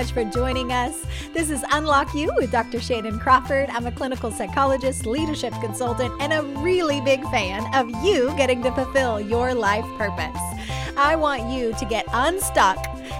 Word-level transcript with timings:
much 0.00 0.12
for 0.12 0.24
joining 0.24 0.72
us. 0.72 1.04
This 1.34 1.50
is 1.50 1.62
Unlock 1.72 2.14
You 2.14 2.32
with 2.36 2.50
Dr. 2.50 2.80
Shannon 2.80 3.18
Crawford. 3.18 3.68
I'm 3.68 3.84
a 3.86 3.92
clinical 3.92 4.30
psychologist, 4.30 5.04
leadership 5.04 5.52
consultant, 5.60 6.14
and 6.22 6.32
a 6.32 6.42
really 6.62 7.02
big 7.02 7.22
fan 7.24 7.62
of 7.74 7.90
you 8.02 8.34
getting 8.34 8.62
to 8.62 8.72
fulfill 8.72 9.20
your 9.20 9.52
life 9.52 9.84
purpose. 9.98 10.40
I 10.96 11.16
want 11.16 11.50
you 11.50 11.74
to 11.74 11.84
get 11.84 12.06
unstuck 12.14 12.78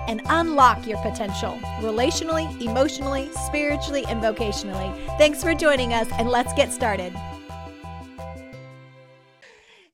and 0.08 0.22
unlock 0.30 0.86
your 0.86 0.96
potential 1.02 1.52
relationally, 1.80 2.48
emotionally, 2.62 3.28
spiritually, 3.46 4.06
and 4.08 4.22
vocationally. 4.22 4.96
Thanks 5.18 5.42
for 5.42 5.54
joining 5.54 5.92
us, 5.92 6.08
and 6.12 6.30
let's 6.30 6.54
get 6.54 6.72
started. 6.72 7.12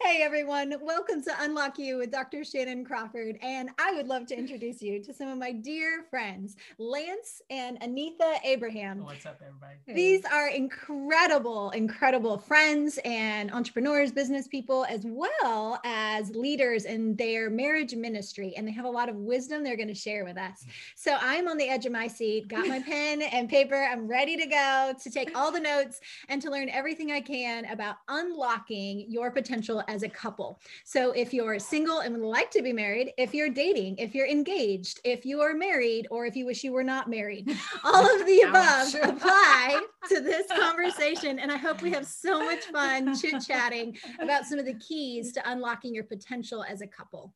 Hey 0.07 0.23
everyone, 0.23 0.73
welcome 0.83 1.21
to 1.25 1.33
Unlock 1.41 1.81
You 1.81 1.99
with 1.99 2.13
Dr. 2.13 2.45
Shannon 2.45 2.85
Crawford. 2.85 3.39
And 3.43 3.71
I 3.77 3.93
would 3.93 4.07
love 4.07 4.27
to 4.27 4.39
introduce 4.39 4.81
you 4.81 5.03
to 5.03 5.13
some 5.13 5.27
of 5.27 5.37
my 5.37 5.51
dear 5.51 6.05
friends, 6.09 6.55
Lance 6.79 7.43
and 7.51 7.81
Anitha 7.81 8.39
Abraham. 8.45 9.01
Oh, 9.03 9.07
what's 9.07 9.27
up, 9.27 9.43
everybody? 9.45 9.75
These 9.89 10.25
are 10.25 10.49
incredible, 10.49 11.71
incredible 11.71 12.39
friends 12.39 13.01
and 13.05 13.51
entrepreneurs, 13.51 14.13
business 14.13 14.47
people, 14.47 14.87
as 14.89 15.01
well 15.05 15.81
as 15.85 16.31
leaders 16.37 16.85
in 16.85 17.17
their 17.17 17.51
marriage 17.51 17.97
ministry. 17.97 18.55
And 18.57 18.67
they 18.67 18.73
have 18.73 18.85
a 18.85 18.91
lot 18.91 19.09
of 19.09 19.17
wisdom 19.17 19.65
they're 19.65 19.77
going 19.77 19.89
to 19.89 19.95
share 19.95 20.25
with 20.25 20.39
us. 20.39 20.63
Mm. 20.63 20.71
So 20.95 21.17
I'm 21.21 21.49
on 21.49 21.57
the 21.57 21.69
edge 21.69 21.85
of 21.85 21.91
my 21.91 22.07
seat, 22.07 22.47
got 22.47 22.69
my 22.69 22.81
pen 22.87 23.23
and 23.23 23.49
paper. 23.49 23.89
I'm 23.91 24.07
ready 24.07 24.37
to 24.37 24.47
go 24.47 24.95
to 25.03 25.11
take 25.11 25.37
all 25.37 25.51
the 25.51 25.59
notes 25.59 26.01
and 26.29 26.41
to 26.43 26.51
learn 26.51 26.69
everything 26.69 27.11
I 27.11 27.21
can 27.21 27.65
about 27.65 27.97
unlocking 28.09 29.05
your 29.09 29.33
potential 29.33 29.83
as 29.89 29.96
a 30.03 30.09
couple. 30.09 30.61
So 30.85 31.13
if 31.13 31.33
you're 31.33 31.59
single 31.59 32.01
and 32.01 32.17
would 32.17 32.27
like 32.27 32.51
to 32.53 32.63
be 32.63 32.73
married, 32.73 33.13
if 33.19 33.35
you're 33.35 33.51
dating, 33.51 33.97
if 33.99 34.15
you're 34.15 34.27
engaged, 34.27 35.01
if 35.05 35.25
you 35.25 35.41
are 35.41 35.55
married, 35.55 36.07
or 36.11 36.27
if 36.27 36.37
you 36.37 36.47
wish 36.47 36.65
you 36.65 36.73
were 36.73 36.85
not 36.85 37.09
married, 37.09 37.57
all 37.85 38.21
of 38.21 38.27
the 38.27 38.41
above 38.43 38.95
apply 39.03 39.81
to 40.09 40.21
this 40.21 40.47
conversation. 40.49 41.39
And 41.39 41.51
I 41.51 41.57
hope 41.57 41.83
we 41.83 41.91
have 41.93 42.07
so 42.07 42.45
much 42.45 42.65
fun 42.65 43.17
chit 43.19 43.43
chatting 43.47 43.97
about 44.21 44.45
some 44.45 44.59
of 44.59 44.67
the 44.67 44.75
keys 44.75 45.33
to 45.33 45.51
unlocking 45.51 45.95
your 45.95 46.05
potential 46.05 46.65
as 46.65 46.81
a 46.81 46.87
couple. 46.87 47.33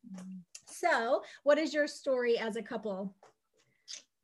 So, 0.65 1.23
what 1.43 1.57
is 1.57 1.73
your 1.73 1.87
story 1.87 2.37
as 2.37 2.55
a 2.55 2.61
couple? 2.61 3.13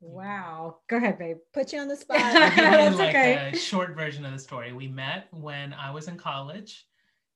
Wow. 0.00 0.78
Go 0.88 0.96
ahead, 0.96 1.18
babe. 1.18 1.38
Put 1.52 1.72
you 1.72 1.80
on 1.80 1.88
the 1.88 1.96
spot. 1.96 2.18
I'll 2.20 2.50
give 2.50 2.56
you 2.56 2.64
That's 2.64 2.96
like 2.96 3.08
okay. 3.10 3.50
a 3.52 3.56
short 3.56 3.96
version 3.96 4.24
of 4.24 4.32
the 4.32 4.38
story. 4.38 4.72
We 4.72 4.88
met 4.88 5.28
when 5.32 5.72
I 5.72 5.90
was 5.90 6.08
in 6.08 6.16
college, 6.16 6.86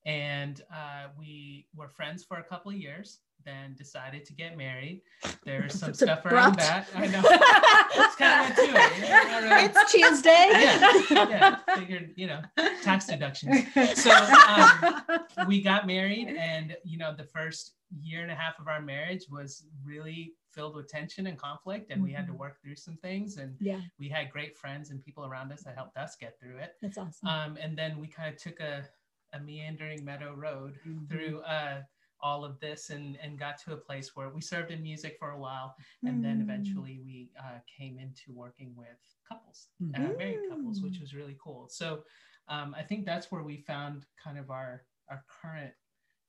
and 0.04 0.62
uh, 0.72 1.08
we 1.18 1.66
were 1.76 1.88
friends 1.88 2.24
for 2.24 2.38
a 2.38 2.42
couple 2.44 2.70
of 2.70 2.76
years. 2.78 3.18
Then 3.44 3.74
decided 3.76 4.24
to 4.26 4.32
get 4.34 4.56
married. 4.56 5.02
There's 5.44 5.74
some 5.76 5.90
It's 5.90 5.98
stuff 6.04 6.24
around 6.26 6.54
that. 6.60 6.86
I 6.94 7.08
know. 7.08 7.20
It's 7.24 8.14
kind 8.14 8.52
of 8.52 8.56
went 8.56 8.94
to. 8.94 9.00
Yeah, 9.04 9.20
I 9.26 9.40
don't 9.40 9.50
know. 9.50 9.58
it's 9.58 9.92
Tuesday. 9.92 10.48
yeah, 10.52 11.28
yeah. 11.66 11.76
Figured, 11.76 12.12
you 12.14 12.28
know, 12.28 12.40
tax 12.84 13.06
deductions. 13.08 13.64
So 14.00 14.12
um, 14.48 15.02
we 15.48 15.60
got 15.60 15.88
married, 15.88 16.28
and 16.38 16.76
you 16.84 16.98
know, 16.98 17.12
the 17.16 17.24
first 17.24 17.72
year 18.00 18.22
and 18.22 18.30
a 18.30 18.34
half 18.36 18.60
of 18.60 18.68
our 18.68 18.80
marriage 18.80 19.24
was 19.28 19.64
really 19.84 20.34
filled 20.52 20.76
with 20.76 20.86
tension 20.86 21.26
and 21.26 21.36
conflict, 21.36 21.90
and 21.90 22.00
we 22.00 22.12
had 22.12 22.28
to 22.28 22.32
Mhm. 22.32 22.38
work 22.38 22.62
through 22.62 22.76
some 22.76 22.96
things. 22.98 23.38
And 23.38 23.56
Yeah, 23.58 23.80
we 23.98 24.08
had 24.08 24.30
great 24.30 24.56
friends 24.56 24.90
and 24.90 25.02
people 25.04 25.26
around 25.26 25.50
us 25.50 25.64
that 25.64 25.74
helped 25.74 25.96
us 25.96 26.14
get 26.14 26.38
through 26.38 26.58
it. 26.58 26.76
that's 26.80 26.96
awesome. 26.96 27.26
Um, 27.28 27.56
and 27.60 27.76
then 27.76 27.98
we 27.98 28.06
kind 28.06 28.32
of 28.32 28.40
took 28.40 28.60
a, 28.60 28.84
a 29.32 29.40
meandering 29.40 30.04
meadow 30.04 30.34
road 30.34 30.78
Mhm. 30.86 31.08
through 31.08 31.40
uh, 31.42 31.82
all 32.20 32.44
of 32.44 32.60
this 32.60 32.90
and, 32.90 33.16
and 33.20 33.38
got 33.38 33.58
to 33.58 33.72
a 33.72 33.76
place 33.76 34.14
where 34.14 34.30
we 34.30 34.40
served 34.40 34.70
in 34.70 34.82
music 34.82 35.16
for 35.18 35.30
a 35.30 35.38
while. 35.38 35.74
And 36.04 36.22
then 36.24 36.38
Mm. 36.38 36.42
eventually 36.42 37.00
we 37.04 37.30
uh, 37.38 37.58
came 37.66 37.98
into 37.98 38.32
working 38.32 38.74
with 38.76 38.98
couples, 39.28 39.68
uh, 39.94 40.12
married 40.16 40.40
couples, 40.48 40.82
which 40.82 41.00
was 41.00 41.14
really 41.14 41.36
cool. 41.42 41.68
So 41.68 42.04
um, 42.48 42.74
I 42.78 42.82
think 42.82 43.06
that's 43.06 43.32
where 43.32 43.42
we 43.42 43.56
found 43.56 44.06
kind 44.22 44.38
of 44.38 44.50
our, 44.50 44.84
our 45.08 45.24
current 45.28 45.72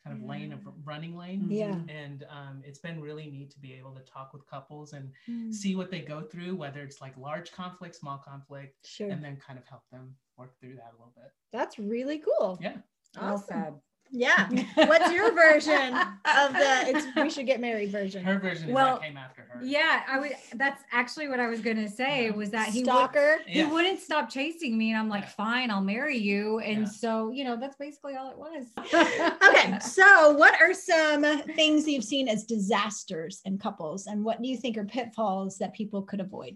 kind 0.04 0.18
of 0.18 0.24
lane 0.28 0.52
of 0.52 0.62
running 0.84 1.16
lane. 1.16 1.48
Yeah. 1.50 1.80
And 1.88 2.26
um, 2.30 2.62
it's 2.66 2.80
been 2.80 3.00
really 3.02 3.30
neat 3.30 3.52
to 3.52 3.60
be 3.60 3.74
able 3.74 3.94
to 3.96 4.02
talk 4.02 4.34
with 4.34 4.46
couples 4.48 4.94
and 4.94 5.12
Mm, 5.30 5.54
see 5.54 5.76
what 5.76 5.90
they 5.92 6.02
go 6.02 6.22
through, 6.24 6.56
whether 6.56 6.82
it's 6.82 7.00
like 7.02 7.16
large 7.18 7.52
conflict, 7.52 7.96
small 7.96 8.18
conflict, 8.18 8.76
Sure. 8.86 9.10
and 9.10 9.24
then 9.24 9.38
kind 9.38 9.58
of 9.60 9.66
help 9.66 9.84
them 9.92 10.16
work 10.38 10.60
through 10.60 10.76
that 10.76 10.90
a 10.90 10.98
little 10.98 11.14
bit. 11.16 11.32
That's 11.52 11.80
really 11.80 12.20
cool. 12.20 12.58
Yeah. 12.62 12.78
Well 13.20 13.34
Awesome. 13.36 13.48
said. 13.48 13.74
Yeah. 14.16 14.48
What's 14.76 15.12
your 15.12 15.34
version 15.34 15.96
of 15.96 16.54
the 16.54 16.84
it's 16.88 17.08
we 17.16 17.32
should 17.32 17.48
get 17.48 17.60
married 17.60 17.92
version? 17.92 18.24
Her 18.24 18.38
version 18.38 18.70
is 18.70 18.76
Well, 18.76 18.98
that 19.00 19.02
came 19.08 19.18
after 19.18 19.42
her. 19.42 19.60
Yeah, 19.64 20.04
I 20.08 20.20
would. 20.20 20.34
That's 20.54 20.84
actually 20.92 21.30
what 21.30 21.40
I 21.40 21.48
was 21.48 21.62
gonna 21.62 21.88
say 21.90 22.30
was 22.30 22.52
that 22.52 22.70
he 22.70 22.82
would, 22.82 22.86
Stalker. 22.92 23.40
he 23.48 23.60
Yeah. 23.62 23.72
wouldn't 23.72 24.00
stop 24.00 24.30
chasing 24.30 24.78
me, 24.78 24.92
and 24.92 25.00
I'm 25.00 25.10
like, 25.10 25.24
Yeah. 25.24 25.30
fine, 25.30 25.72
I'll 25.72 25.82
marry 25.82 26.18
you. 26.18 26.60
And 26.60 26.82
Yeah. 26.82 26.86
so, 26.86 27.32
you 27.32 27.44
know, 27.44 27.56
that's 27.56 27.76
basically 27.78 28.16
all 28.16 28.30
it 28.30 28.38
was. 28.38 28.66
Okay, 29.50 29.80
so 29.80 30.34
what 30.34 30.60
are 30.62 30.74
some 30.76 31.24
things 31.56 31.88
you've 31.88 32.04
seen 32.04 32.28
as 32.28 32.44
disasters 32.46 33.42
in 33.46 33.58
couples, 33.58 34.06
and 34.06 34.24
what 34.24 34.42
do 34.44 34.48
you 34.48 34.58
think 34.58 34.78
are 34.78 34.86
pitfalls 34.86 35.58
that 35.58 35.74
people 35.74 36.04
could 36.04 36.20
avoid? 36.20 36.56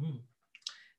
Mm. 0.00 0.20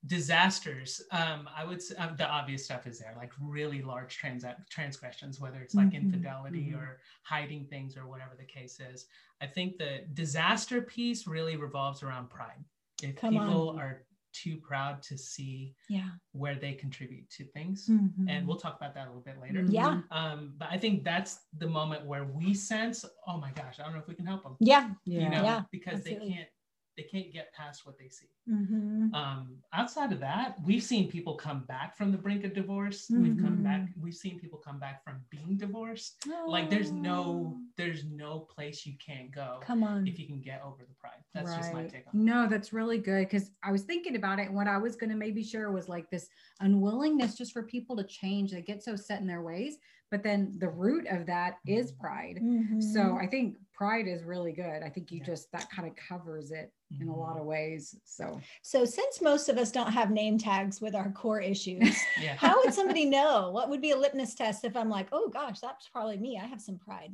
Disasters. 0.06 1.02
Um, 1.12 1.48
I 1.56 1.64
would 1.64 1.82
say 1.82 1.96
um, 1.96 2.16
the 2.18 2.28
obvious 2.28 2.66
stuff 2.66 2.86
is 2.88 3.00
there, 3.00 3.14
like 3.18 3.32
really 3.40 3.82
large 3.82 4.18
trans- 4.18 4.46
transgressions, 4.70 5.40
whether 5.40 5.60
it's 5.62 5.76
like 5.76 5.90
Mhm, 5.92 5.96
infidelity 6.04 6.72
mhm. 6.72 6.78
or 6.80 7.00
hiding 7.24 7.66
things 7.68 7.96
or 7.98 8.08
whatever 8.08 8.36
the 8.38 8.46
case 8.46 8.80
is. 8.80 9.08
I 9.42 9.48
think 9.48 9.78
the 9.78 10.06
disaster 10.14 10.82
piece 10.82 11.28
really 11.28 11.56
revolves 11.56 12.04
around 12.04 12.30
pride. 12.30 12.64
If 13.04 13.16
Come 13.16 13.38
on. 13.38 13.48
people 13.48 13.70
are 13.80 14.04
too 14.34 14.58
proud 14.58 15.02
to 15.04 15.18
see 15.18 15.76
Yeah. 15.90 16.10
where 16.32 16.56
they 16.56 16.74
contribute 16.74 17.30
to 17.32 17.46
things, 17.46 17.88
Mm-hmm. 17.88 18.30
and 18.30 18.48
we'll 18.48 18.58
talk 18.58 18.78
about 18.78 18.94
that 18.96 19.06
a 19.06 19.10
little 19.10 19.22
bit 19.24 19.40
later. 19.40 19.64
Yeah. 19.68 20.02
Um, 20.10 20.54
but 20.58 20.70
I 20.72 20.78
think 20.78 21.04
that's 21.04 21.46
the 21.58 21.68
moment 21.68 22.06
where 22.06 22.24
we 22.26 22.54
sense, 22.54 23.04
oh 23.28 23.38
my 23.38 23.52
gosh, 23.52 23.80
I 23.80 23.84
don't 23.84 23.94
know 23.94 24.00
if 24.00 24.08
we 24.08 24.16
can 24.16 24.26
help 24.26 24.44
them. 24.44 24.56
Yeah. 24.60 24.92
You 25.06 25.30
know, 25.30 25.44
Yeah, 25.44 25.64
because 25.72 25.96
absolutely. 26.00 26.30
they 26.30 26.34
can't 26.36 26.50
they 26.98 27.04
can't 27.04 27.32
get 27.32 27.54
past 27.54 27.86
what 27.86 27.98
they 27.98 28.10
see. 28.10 28.28
Mm-hmm. 28.50 29.14
Um, 29.16 29.56
outside 29.74 30.12
of 30.12 30.20
that, 30.20 30.58
we've 30.66 30.84
seen 30.84 31.10
people 31.10 31.36
come 31.36 31.62
back 31.68 31.96
from 31.96 32.12
the 32.12 32.18
brink 32.18 32.44
of 32.44 32.54
divorce. 32.54 33.08
We've 33.10 33.38
come 33.38 33.60
Mhm. 33.60 33.64
back. 33.64 33.90
We've 34.00 34.14
seen 34.14 34.40
people 34.40 34.60
come 34.60 34.78
back 34.80 35.04
from 35.04 35.24
being 35.30 35.56
divorced. 35.58 36.26
Like 36.48 36.70
there's 36.70 36.92
no 36.92 37.58
there's 37.78 38.04
no 38.06 38.42
place 38.42 38.86
you 38.86 38.94
can't 39.04 39.32
go 39.32 39.60
Come 39.64 39.84
on. 39.84 40.06
if 40.06 40.20
you 40.20 40.28
can 40.28 40.42
get 40.42 40.62
over 40.64 40.84
the 40.84 40.94
pride. 40.96 41.24
That's 41.34 41.56
just 41.56 41.74
my 41.74 41.86
take 41.86 42.06
on. 42.08 42.26
No, 42.26 42.48
that's 42.48 42.74
really 42.74 42.98
good 42.98 43.28
because 43.30 43.52
I 43.64 43.72
was 43.72 43.84
thinking 43.84 44.16
about 44.18 44.40
it. 44.40 44.48
And 44.48 44.56
what 44.56 44.68
I 44.68 44.78
was 44.78 44.96
going 44.96 45.10
to 45.10 45.16
maybe 45.16 45.42
share 45.44 45.72
was 45.72 45.88
like 45.88 46.10
this 46.12 46.28
unwillingness 46.60 47.36
just 47.36 47.54
for 47.54 47.64
people 47.64 47.96
to 47.98 48.04
change. 48.04 48.52
They 48.52 48.62
get 48.62 48.84
so 48.84 48.96
set 48.96 49.22
in 49.22 49.28
their 49.28 49.42
ways. 49.42 49.78
But 50.12 50.24
then 50.24 50.54
the 50.60 50.68
root 50.70 51.08
of 51.08 51.26
that 51.28 51.56
is 51.66 51.94
pride. 51.94 52.40
Mhm. 52.44 52.84
So 52.84 53.16
I 53.18 53.26
think 53.28 53.58
pride 53.82 54.08
is 54.08 54.24
really 54.24 54.52
good. 54.52 54.84
I 54.84 54.90
think 54.90 55.12
you 55.12 55.18
Yeah. 55.18 55.26
just, 55.26 55.52
that 55.54 55.68
kind 55.72 55.88
of 55.88 55.96
covers 55.96 56.52
it 56.52 56.72
in 57.00 57.08
a 57.08 57.16
lot 57.16 57.32
mm-hmm. 57.32 57.40
of 57.40 57.46
ways. 57.48 57.96
So 58.06 58.40
So 58.62 58.86
since 58.86 59.22
most 59.24 59.50
of 59.50 59.58
us 59.58 59.72
don't 59.72 59.92
have 59.92 60.12
name 60.12 60.38
tags 60.38 60.80
with 60.80 60.94
our 60.94 61.12
core 61.12 61.42
issues, 61.42 61.98
Yeah. 62.22 62.36
how 62.36 62.64
would 62.64 62.76
somebody 62.76 63.06
know? 63.06 63.50
What 63.50 63.70
would 63.72 63.82
be 63.82 63.90
a 63.90 63.98
litmus 63.98 64.36
test 64.36 64.66
if 64.66 64.78
I'm 64.78 64.88
like, 64.88 65.08
oh 65.12 65.30
gosh, 65.30 65.60
that's 65.60 65.90
probably 65.90 66.20
me. 66.20 66.40
I 66.40 66.46
have 66.46 66.62
some 66.62 66.78
pride. 66.78 67.12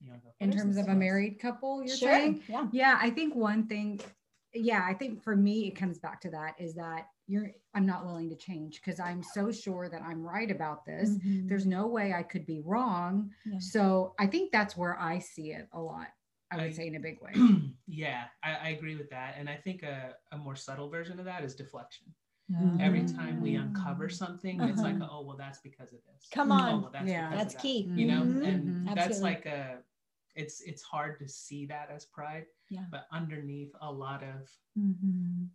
You 0.00 0.10
wanna 0.10 0.22
go 0.24 0.30
in 0.40 0.50
terms 0.50 0.76
of 0.76 0.88
a 0.88 0.94
married 0.94 1.38
couple, 1.38 1.84
you're 1.84 1.96
sure. 1.96 2.10
saying? 2.10 2.42
Yeah. 2.48 2.66
Yeah, 2.72 2.98
I 3.00 3.10
think 3.10 3.36
one 3.36 3.68
thing, 3.68 4.00
yeah, 4.52 4.84
I 4.84 4.94
think 4.94 5.22
for 5.22 5.36
me 5.36 5.68
it 5.68 5.76
comes 5.76 6.00
back 6.00 6.20
to 6.22 6.30
that 6.30 6.56
is 6.58 6.74
that 6.74 7.06
you're 7.28 7.50
I'm 7.74 7.86
not 7.86 8.04
willing 8.04 8.28
to 8.30 8.36
change 8.36 8.80
because 8.82 8.98
I'm 8.98 9.22
so 9.22 9.52
sure 9.52 9.88
that 9.88 10.02
I'm 10.02 10.22
right 10.22 10.50
about 10.50 10.84
this. 10.84 11.10
Mhm. 11.10 11.48
There's 11.48 11.66
no 11.66 11.86
way 11.86 12.12
I 12.12 12.22
could 12.24 12.44
be 12.46 12.60
wrong. 12.64 13.30
Yeah. 13.46 13.58
So 13.60 14.14
I 14.18 14.26
think 14.26 14.50
that's 14.50 14.76
where 14.76 14.98
I 14.98 15.18
see 15.20 15.52
it 15.52 15.68
a 15.72 15.80
lot. 15.80 16.08
I 16.50 16.56
would 16.56 16.64
I- 16.64 16.70
say 16.72 16.86
in 16.88 16.96
a 16.96 17.00
big 17.00 17.20
way. 17.20 17.32
yeah, 17.86 18.24
I, 18.42 18.54
I 18.54 18.68
agree 18.70 18.96
with 18.96 19.10
that. 19.10 19.34
And 19.38 19.48
I 19.48 19.56
think 19.56 19.82
a, 19.82 20.14
a 20.32 20.38
more 20.38 20.56
subtle 20.56 20.88
version 20.88 21.18
of 21.20 21.26
that 21.26 21.44
is 21.44 21.54
deflection. 21.54 22.06
Mhm. 22.50 22.80
Every 22.80 23.04
time 23.04 23.42
we 23.42 23.56
uncover 23.56 24.08
something, 24.08 24.58
it's 24.62 24.80
like, 24.80 24.96
Uh-huh. 24.96 25.08
oh, 25.12 25.22
well, 25.26 25.36
that's 25.36 25.58
because 25.60 25.92
of 25.92 25.98
this. 26.10 26.26
Come 26.32 26.50
Oh, 26.50 26.54
on. 26.54 26.80
well, 26.82 26.90
that's 26.90 27.06
Yeah. 27.06 27.28
because 27.28 27.32
of 27.34 27.38
That's 27.38 27.54
that. 27.54 27.62
key. 27.62 27.82
you 27.94 28.06
know 28.06 28.22
Mhm. 28.22 28.48
and 28.48 28.88
that's 28.88 28.98
Absolutely. 29.08 29.30
like 29.34 29.46
a 29.46 29.82
it's 30.34 30.60
it's 30.62 30.82
hard 30.82 31.18
to 31.18 31.28
see 31.28 31.66
that 31.66 31.90
as 31.90 32.06
pride 32.06 32.46
Yeah. 32.70 32.84
but 32.90 33.06
underneath 33.12 33.72
a 33.82 33.92
lot 33.92 34.22
of 34.22 34.48
Mhm. 34.78 35.48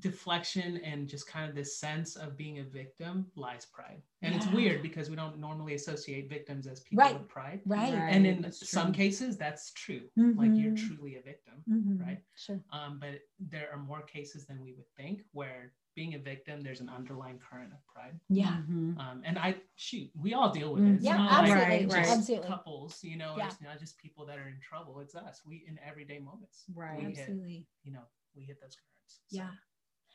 Deflection 0.00 0.78
and 0.78 1.08
just 1.08 1.26
kind 1.26 1.48
of 1.48 1.54
this 1.54 1.76
sense 1.78 2.16
of 2.16 2.36
being 2.36 2.58
a 2.60 2.64
victim 2.64 3.26
lies 3.36 3.66
pride 3.66 4.00
and 4.22 4.34
it's 4.34 4.46
weird 4.48 4.80
because 4.82 5.10
we 5.10 5.16
don't 5.16 5.38
normally 5.38 5.74
associate 5.74 6.28
victims 6.28 6.66
as 6.66 6.80
people 6.80 7.04
Right. 7.04 7.18
with 7.18 7.28
pride 7.28 7.60
Right. 7.66 7.92
Right. 7.94 8.12
and 8.14 8.26
in 8.26 8.42
that's 8.42 8.68
some 8.68 8.86
true. 8.88 8.94
cases 9.04 9.36
that's 9.36 9.72
true 9.72 10.08
like 10.16 10.52
you're 10.54 10.72
Mhm. 10.72 10.86
truly 10.86 11.16
a 11.16 11.22
victim 11.22 11.62
Mhm. 11.68 12.00
right 12.00 12.22
Sure. 12.34 12.60
um, 12.70 12.98
but 12.98 13.20
there 13.38 13.70
are 13.72 13.78
more 13.78 14.02
cases 14.02 14.46
than 14.46 14.60
we 14.62 14.72
would 14.72 14.88
think 14.96 15.22
where 15.32 15.72
being 15.94 16.14
a 16.14 16.18
victim, 16.18 16.60
there's 16.60 16.80
an 16.80 16.88
underlying 16.88 17.40
current 17.40 17.72
of 17.72 17.84
pride. 17.88 18.20
Yeah. 18.28 18.62
Mhm. 18.68 18.96
Um, 19.00 19.20
and 19.24 19.36
I 19.36 19.60
shoot, 19.74 20.08
we 20.14 20.32
all 20.32 20.52
deal 20.52 20.72
with 20.72 20.84
it. 20.84 20.92
It's 20.94 21.02
Yeah, 21.04 21.16
not 21.16 21.42
like 21.42 21.50
absolutely. 21.50 21.86
Right, 21.86 21.92
right. 21.92 22.04
just 22.04 22.18
Absolutely. 22.18 22.46
couples, 22.48 23.02
you 23.02 23.16
know, 23.16 23.36
Yeah. 23.36 23.46
it's 23.48 23.60
not 23.60 23.80
just 23.80 23.98
people 23.98 24.24
that 24.26 24.38
are 24.38 24.46
in 24.48 24.60
trouble. 24.60 25.00
It's 25.00 25.16
us. 25.16 25.44
We 25.44 25.64
in 25.66 25.76
everyday 25.80 26.20
moments. 26.20 26.66
Right. 26.72 26.98
We 26.98 27.04
hit, 27.06 27.18
Absolutely. 27.18 27.66
you 27.82 27.90
know, 27.90 28.04
we 28.36 28.44
hit 28.44 28.60
those 28.60 28.76
currents. 28.76 28.97
Yeah. 29.30 29.50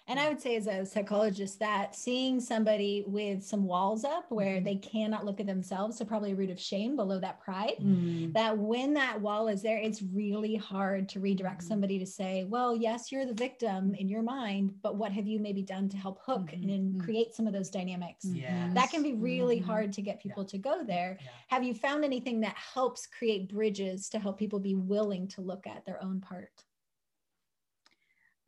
And 0.05 0.19
I 0.19 0.27
would 0.27 0.41
say, 0.41 0.57
as 0.57 0.67
a 0.67 0.85
psychologist, 0.85 1.59
that 1.59 1.95
seeing 1.95 2.41
somebody 2.41 3.05
with 3.07 3.41
some 3.41 3.63
walls 3.63 4.03
up 4.03 4.29
where 4.29 4.59
Mhm. 4.59 4.65
they 4.65 4.75
cannot 4.75 5.23
look 5.23 5.39
at 5.39 5.45
themselves, 5.47 5.97
so 5.97 6.03
probably 6.03 6.33
a 6.33 6.35
root 6.35 6.49
of 6.49 6.59
shame 6.59 6.97
below 6.97 7.19
that 7.21 7.39
pride, 7.39 7.77
Mm. 7.79 8.33
that 8.33 8.57
when 8.57 8.93
that 8.95 9.21
wall 9.21 9.47
is 9.47 9.61
there, 9.61 9.77
it's 9.77 10.01
really 10.01 10.55
hard 10.55 11.07
to 11.07 11.21
redirect 11.21 11.61
Mhm. 11.61 11.67
somebody 11.69 11.99
to 11.99 12.05
say, 12.05 12.43
well, 12.43 12.75
yes, 12.75 13.13
you're 13.13 13.25
the 13.25 13.33
victim 13.33 13.95
in 13.95 14.09
your 14.09 14.23
mind, 14.23 14.81
but 14.81 14.97
what 14.97 15.13
have 15.13 15.25
you 15.25 15.39
maybe 15.39 15.61
done 15.63 15.87
to 15.87 15.95
help 15.95 16.19
hook 16.25 16.47
Mhm. 16.47 16.75
and 16.75 16.99
create 17.01 17.33
some 17.33 17.47
of 17.47 17.53
those 17.53 17.69
dynamics? 17.69 18.25
Yes. 18.25 18.73
That 18.73 18.89
can 18.89 19.03
be 19.03 19.13
really 19.13 19.61
Mhm. 19.61 19.63
hard 19.63 19.93
to 19.93 20.01
get 20.01 20.19
people 20.19 20.43
to 20.43 20.57
go 20.57 20.83
there. 20.83 21.17
Yeah. 21.21 21.29
Have 21.47 21.63
you 21.63 21.73
found 21.73 22.03
anything 22.03 22.41
that 22.41 22.57
helps 22.57 23.07
create 23.07 23.47
bridges 23.47 24.09
to 24.09 24.19
help 24.19 24.37
people 24.37 24.59
be 24.59 24.75
willing 24.75 25.29
to 25.29 25.39
look 25.39 25.65
at 25.65 25.85
their 25.85 26.03
own 26.03 26.19
part? 26.19 26.65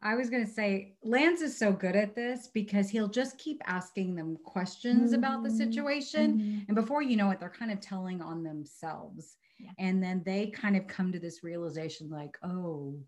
I 0.02 0.16
was 0.16 0.30
going 0.30 0.46
to 0.46 0.52
say, 0.52 0.96
Lance 1.04 1.42
is 1.42 1.58
so 1.58 1.72
good 1.72 1.96
at 1.96 2.16
this 2.16 2.48
because 2.54 2.90
he'll 2.90 3.08
just 3.08 3.38
keep 3.38 3.62
asking 3.66 4.16
them 4.16 4.38
questions 4.44 5.14
about 5.14 5.44
the 5.44 5.50
Mhm. 5.50 5.58
situation. 5.58 6.66
And 6.68 6.76
before 6.76 7.02
you 7.02 7.16
know 7.18 7.32
it, 7.32 7.40
they're 7.40 7.50
kind 7.50 7.72
of 7.72 7.80
telling 7.80 8.22
on 8.22 8.44
themselves. 8.44 9.38
Yeah. 9.60 9.72
And 9.80 10.04
then 10.04 10.22
they 10.24 10.52
kind 10.52 10.76
of 10.76 10.86
come 10.88 11.12
to 11.12 11.20
this 11.20 11.44
realization 11.44 12.10
like, 12.10 12.38
oh, 12.44 13.00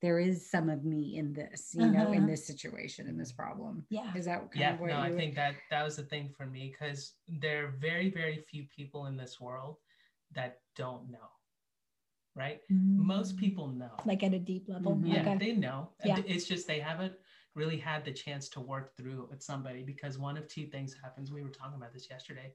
there 0.00 0.20
is 0.20 0.48
some 0.48 0.68
of 0.70 0.84
me 0.84 1.16
in 1.16 1.32
this, 1.32 1.74
you 1.74 1.90
know, 1.90 2.12
in 2.12 2.18
Uh-huh. 2.20 2.26
this 2.28 2.46
situation, 2.46 3.08
in 3.08 3.18
this 3.18 3.32
problem. 3.32 3.84
Yeah. 3.90 4.14
Is 4.16 4.26
that 4.26 4.38
kind 4.52 4.54
yeah 4.60 4.74
of 4.74 4.80
what 4.80 4.90
no 4.90 4.96
you 4.98 5.02
i 5.02 5.08
would- 5.10 5.18
think 5.18 5.34
that 5.34 5.56
that 5.70 5.82
was 5.82 5.96
the 5.96 6.04
thing 6.04 6.28
for 6.36 6.46
me 6.46 6.70
because 6.70 7.14
there 7.26 7.66
are 7.66 7.70
very 7.72 8.08
very 8.10 8.38
few 8.48 8.64
people 8.68 9.06
in 9.06 9.16
this 9.16 9.40
world 9.40 9.78
that 10.32 10.60
don't 10.76 11.10
know 11.10 11.28
right 12.38 12.60
most 12.70 13.36
people 13.36 13.66
know 13.68 13.90
like 14.06 14.22
at 14.22 14.32
a 14.32 14.38
deep 14.38 14.64
level. 14.68 14.94
Mhm. 14.96 15.12
yeah 15.14 15.20
Okay. 15.22 15.36
they 15.44 15.52
know 15.64 15.78
Yeah. 16.04 16.22
it's 16.34 16.46
just 16.52 16.66
they 16.66 16.80
haven't 16.90 17.14
really 17.54 17.78
had 17.90 18.04
the 18.04 18.12
chance 18.24 18.48
to 18.54 18.60
work 18.60 18.86
through 18.96 19.18
it 19.24 19.28
with 19.30 19.42
somebody 19.42 19.82
because 19.82 20.14
one 20.28 20.36
of 20.40 20.44
two 20.48 20.66
things 20.74 20.94
happens 21.02 21.32
we 21.32 21.42
were 21.42 21.50
talking 21.60 21.76
about 21.80 21.92
this 21.92 22.08
yesterday 22.14 22.48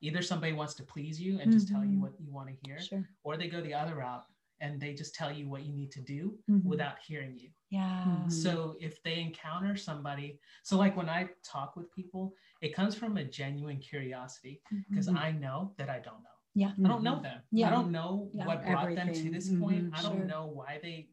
either 0.00 0.22
somebody 0.22 0.52
wants 0.60 0.74
to 0.78 0.82
please 0.94 1.20
you 1.20 1.32
and 1.40 1.52
just 1.56 1.68
tell 1.68 1.84
you 1.84 1.96
Mhm. 1.98 2.04
what 2.04 2.14
you 2.22 2.30
want 2.38 2.48
to 2.52 2.56
hear 2.64 2.78
Sure. 2.80 3.04
or 3.24 3.36
they 3.36 3.48
go 3.48 3.60
the 3.68 3.74
other 3.82 3.96
route 4.04 4.24
and 4.60 4.80
they 4.82 4.92
just 5.02 5.14
tell 5.14 5.30
you 5.38 5.44
what 5.52 5.62
you 5.66 5.72
need 5.80 5.90
to 5.98 6.00
do 6.00 6.22
Mhm. 6.50 6.64
without 6.72 6.98
hearing 7.08 7.34
you 7.42 7.50
Yeah. 7.70 8.04
Mhm. 8.06 8.32
so 8.44 8.52
if 8.88 9.02
they 9.02 9.16
encounter 9.28 9.74
somebody, 9.88 10.28
so 10.68 10.72
like 10.84 10.94
when 11.00 11.08
I 11.18 11.20
talk 11.54 11.70
with 11.78 11.88
people, 11.98 12.24
it 12.64 12.70
comes 12.78 12.94
from 13.00 13.12
a 13.16 13.24
genuine 13.40 13.80
curiosity 13.90 14.62
because. 14.88 15.08
I 15.08 15.32
know 15.44 15.58
that 15.78 15.88
I 15.96 15.98
don't 16.08 16.22
know. 16.28 16.35
Yeah. 16.56 16.72
I 16.82 16.88
don't 16.88 17.02
know 17.04 17.16
Mhm. 17.16 17.22
them. 17.22 17.42
Yeah. 17.50 17.66
I 17.68 17.70
don't 17.70 17.92
know 17.92 18.30
Yeah. 18.32 18.46
what 18.46 18.64
brought 18.64 18.94
them 18.94 19.12
to 19.12 19.30
this 19.30 19.48
point. 19.54 19.90
Mhm. 19.90 19.98
I 19.98 20.02
don't 20.02 20.16
Sure. 20.16 20.24
know 20.24 20.46
why 20.46 20.78
they 20.82 21.10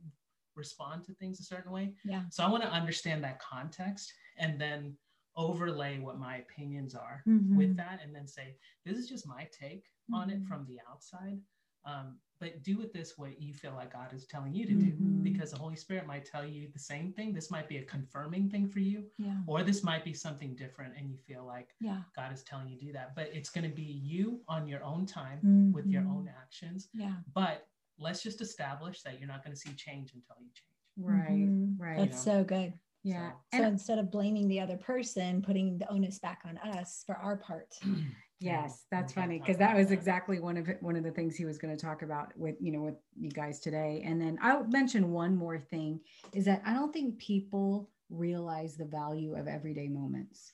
respond 0.55 1.03
to 1.05 1.13
things 1.15 1.39
a 1.41 1.43
certain 1.43 1.71
way. 1.71 1.93
Yeah. 2.05 2.23
So 2.29 2.45
I 2.45 2.47
want 2.49 2.63
to 2.63 2.71
understand 2.71 3.23
that 3.25 3.39
context 3.39 4.13
and 4.37 4.59
then 4.59 4.97
overlay 5.35 5.99
what 5.99 6.17
my 6.17 6.37
opinions 6.37 6.95
are 6.95 7.23
Mhm. 7.27 7.55
with 7.57 7.75
that 7.75 8.01
and 8.01 8.15
then 8.15 8.25
say, 8.25 8.57
this 8.85 8.97
is 8.97 9.09
just 9.09 9.27
my 9.27 9.43
take 9.51 9.85
on 10.13 10.29
it 10.29 10.39
Mhm. 10.41 10.47
from 10.47 10.65
the 10.65 10.79
outside. 10.89 11.41
Um, 11.85 12.17
but 12.39 12.61
do 12.63 12.77
with 12.77 12.91
this 12.91 13.13
what 13.17 13.41
you 13.41 13.53
feel 13.53 13.73
like 13.73 13.93
God 13.93 14.13
is 14.13 14.25
telling 14.25 14.53
you 14.53 14.65
to 14.65 14.73
do 14.73 14.91
Mhm. 14.91 15.23
because 15.23 15.51
the 15.51 15.57
Holy 15.57 15.75
Spirit 15.77 16.05
might 16.05 16.25
tell 16.25 16.45
you 16.45 16.69
the 16.73 16.79
same 16.79 17.13
thing. 17.13 17.31
This 17.33 17.49
might 17.49 17.69
be 17.69 17.77
a 17.77 17.85
confirming 17.85 18.49
thing 18.49 18.67
for 18.67 18.79
you, 18.79 19.09
Yeah. 19.17 19.41
or 19.47 19.63
this 19.63 19.81
might 19.83 20.03
be 20.03 20.13
something 20.13 20.55
different 20.55 20.97
and 20.97 21.09
you 21.09 21.17
feel 21.17 21.45
like 21.45 21.73
Yeah. 21.79 22.03
God 22.15 22.33
is 22.33 22.43
telling 22.43 22.67
you 22.67 22.77
to 22.79 22.85
do 22.85 22.91
that. 22.93 23.15
But 23.15 23.27
it's 23.33 23.49
going 23.49 23.69
to 23.69 23.73
be 23.75 23.83
you 23.83 24.43
on 24.49 24.67
your 24.67 24.83
own 24.83 25.05
time 25.05 25.71
with 25.71 25.85
your 25.87 26.01
Mhm. 26.03 26.09
own 26.11 26.27
actions. 26.27 26.89
Yeah. 26.93 27.15
But 27.33 27.67
let's 27.97 28.21
just 28.23 28.41
establish 28.41 29.03
that 29.03 29.19
you're 29.19 29.27
not 29.27 29.43
going 29.43 29.53
to 29.55 29.59
see 29.59 29.73
change 29.75 30.13
until 30.13 30.35
you 30.41 30.49
change. 30.53 30.69
Right. 30.97 31.29
Mhm. 31.49 31.79
Right. 31.79 31.97
That's 31.97 32.21
so 32.21 32.43
good. 32.43 32.73
yeah. 33.05 33.33
So- 33.53 33.57
So 33.59 33.63
instead 33.67 33.99
of 33.99 34.09
blaming 34.11 34.47
the 34.47 34.59
other 34.61 34.77
person, 34.77 35.41
putting 35.41 35.77
the 35.77 35.89
onus 35.89 36.19
back 36.19 36.41
on 36.45 36.57
us 36.57 37.03
for 37.05 37.15
our 37.17 37.37
part. 37.37 37.73
Yes, 38.43 38.85
that's 38.91 39.13
funny 39.13 39.39
because 39.39 39.57
that 39.57 39.75
was 39.75 39.91
exactly 39.91 40.39
one 40.39 40.57
of 40.57 40.69
one 40.81 40.95
of 40.95 41.03
the 41.03 41.11
things 41.11 41.35
he 41.35 41.45
was 41.45 41.57
going 41.57 41.75
to 41.75 41.81
talk 41.81 42.01
about 42.01 42.35
with 42.35 42.55
you 42.59 42.71
know 42.71 42.81
with 42.81 42.95
you 43.17 43.29
guys 43.29 43.59
today. 43.59 44.03
And 44.05 44.19
then 44.19 44.37
I'll 44.41 44.65
mention 44.65 45.11
one 45.11 45.35
more 45.35 45.57
thing 45.57 46.01
is 46.33 46.45
that 46.45 46.61
I 46.65 46.73
don't 46.73 46.91
think 46.91 47.17
people 47.17 47.89
realize 48.13 48.75
the 48.77 48.85
value 48.85 49.35
of 49.35 49.47
everyday 49.47 49.87
moments. 49.87 50.53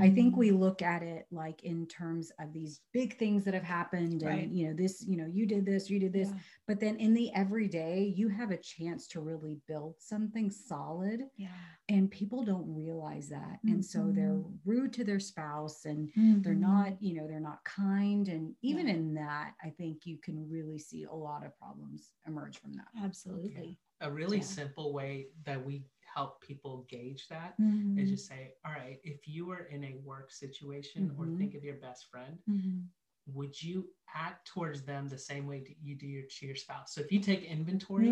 I 0.00 0.10
think 0.10 0.34
Mm. 0.34 0.38
we 0.38 0.50
look 0.50 0.82
at 0.82 1.02
it 1.02 1.26
like 1.30 1.64
in 1.64 1.86
terms 1.86 2.30
of 2.38 2.52
these 2.52 2.80
big 2.92 3.18
things 3.18 3.44
that 3.44 3.54
have 3.54 3.62
happened 3.62 4.22
and 4.22 4.56
you 4.56 4.66
know 4.68 4.74
this 4.74 5.04
you 5.06 5.16
know 5.16 5.26
you 5.26 5.46
did 5.46 5.64
this 5.64 5.88
you 5.90 5.98
did 5.98 6.12
this 6.12 6.28
Yeah. 6.28 6.38
but 6.66 6.80
then 6.80 6.96
in 6.96 7.14
the 7.14 7.32
everyday 7.34 8.04
you 8.04 8.28
have 8.28 8.50
a 8.50 8.56
chance 8.56 9.06
to 9.08 9.20
really 9.20 9.56
build 9.66 9.94
something 9.98 10.50
solid 10.50 11.24
Yeah. 11.36 11.48
and 11.88 12.10
people 12.10 12.44
don't 12.44 12.72
realize 12.74 13.28
that 13.30 13.58
and 13.64 13.84
so 13.84 14.10
they're 14.12 14.40
rude 14.64 14.92
to 14.94 15.04
their 15.04 15.20
spouse 15.20 15.84
and 15.86 16.10
they're 16.42 16.54
Mhm. 16.54 16.58
not 16.60 17.02
you 17.02 17.14
know 17.14 17.26
they're 17.26 17.40
not 17.40 17.64
kind 17.64 18.28
and 18.28 18.54
even 18.62 18.86
Yeah. 18.86 18.94
in 18.94 19.14
that 19.14 19.54
i 19.62 19.70
think 19.70 20.06
you 20.06 20.18
can 20.18 20.48
really 20.48 20.78
see 20.78 21.04
a 21.04 21.12
lot 21.14 21.44
of 21.44 21.56
problems 21.58 22.12
emerge 22.26 22.58
from 22.58 22.72
that 22.74 22.88
Absolutely. 22.96 23.78
A 24.00 24.10
really 24.12 24.36
Yeah. 24.38 24.44
simple 24.44 24.92
way 24.92 25.30
that 25.44 25.64
we 25.64 25.84
help 26.14 26.40
people 26.40 26.84
gauge 26.88 27.28
that 27.28 27.56
Mhm. 27.60 27.98
is 27.98 28.10
just 28.10 28.26
say, 28.26 28.54
all 28.64 28.72
right, 28.72 29.00
if 29.04 29.26
you 29.28 29.46
were 29.46 29.64
in 29.66 29.84
a 29.84 29.94
work 30.04 30.30
situation 30.32 31.10
or 31.18 31.26
Mhm. 31.26 31.38
think 31.38 31.54
of 31.54 31.64
your 31.64 31.76
best 31.76 32.10
friend, 32.10 32.38
Mhm. 32.48 32.88
would 33.26 33.60
you 33.62 33.88
act 34.14 34.46
towards 34.48 34.82
them 34.84 35.06
the 35.08 35.18
same 35.18 35.46
way 35.46 35.76
you 35.82 35.94
do 35.96 36.06
your, 36.06 36.24
to 36.26 36.46
your 36.46 36.56
spouse? 36.56 36.94
So 36.94 37.00
if 37.02 37.12
you 37.12 37.20
take 37.20 37.42
inventory, 37.42 38.08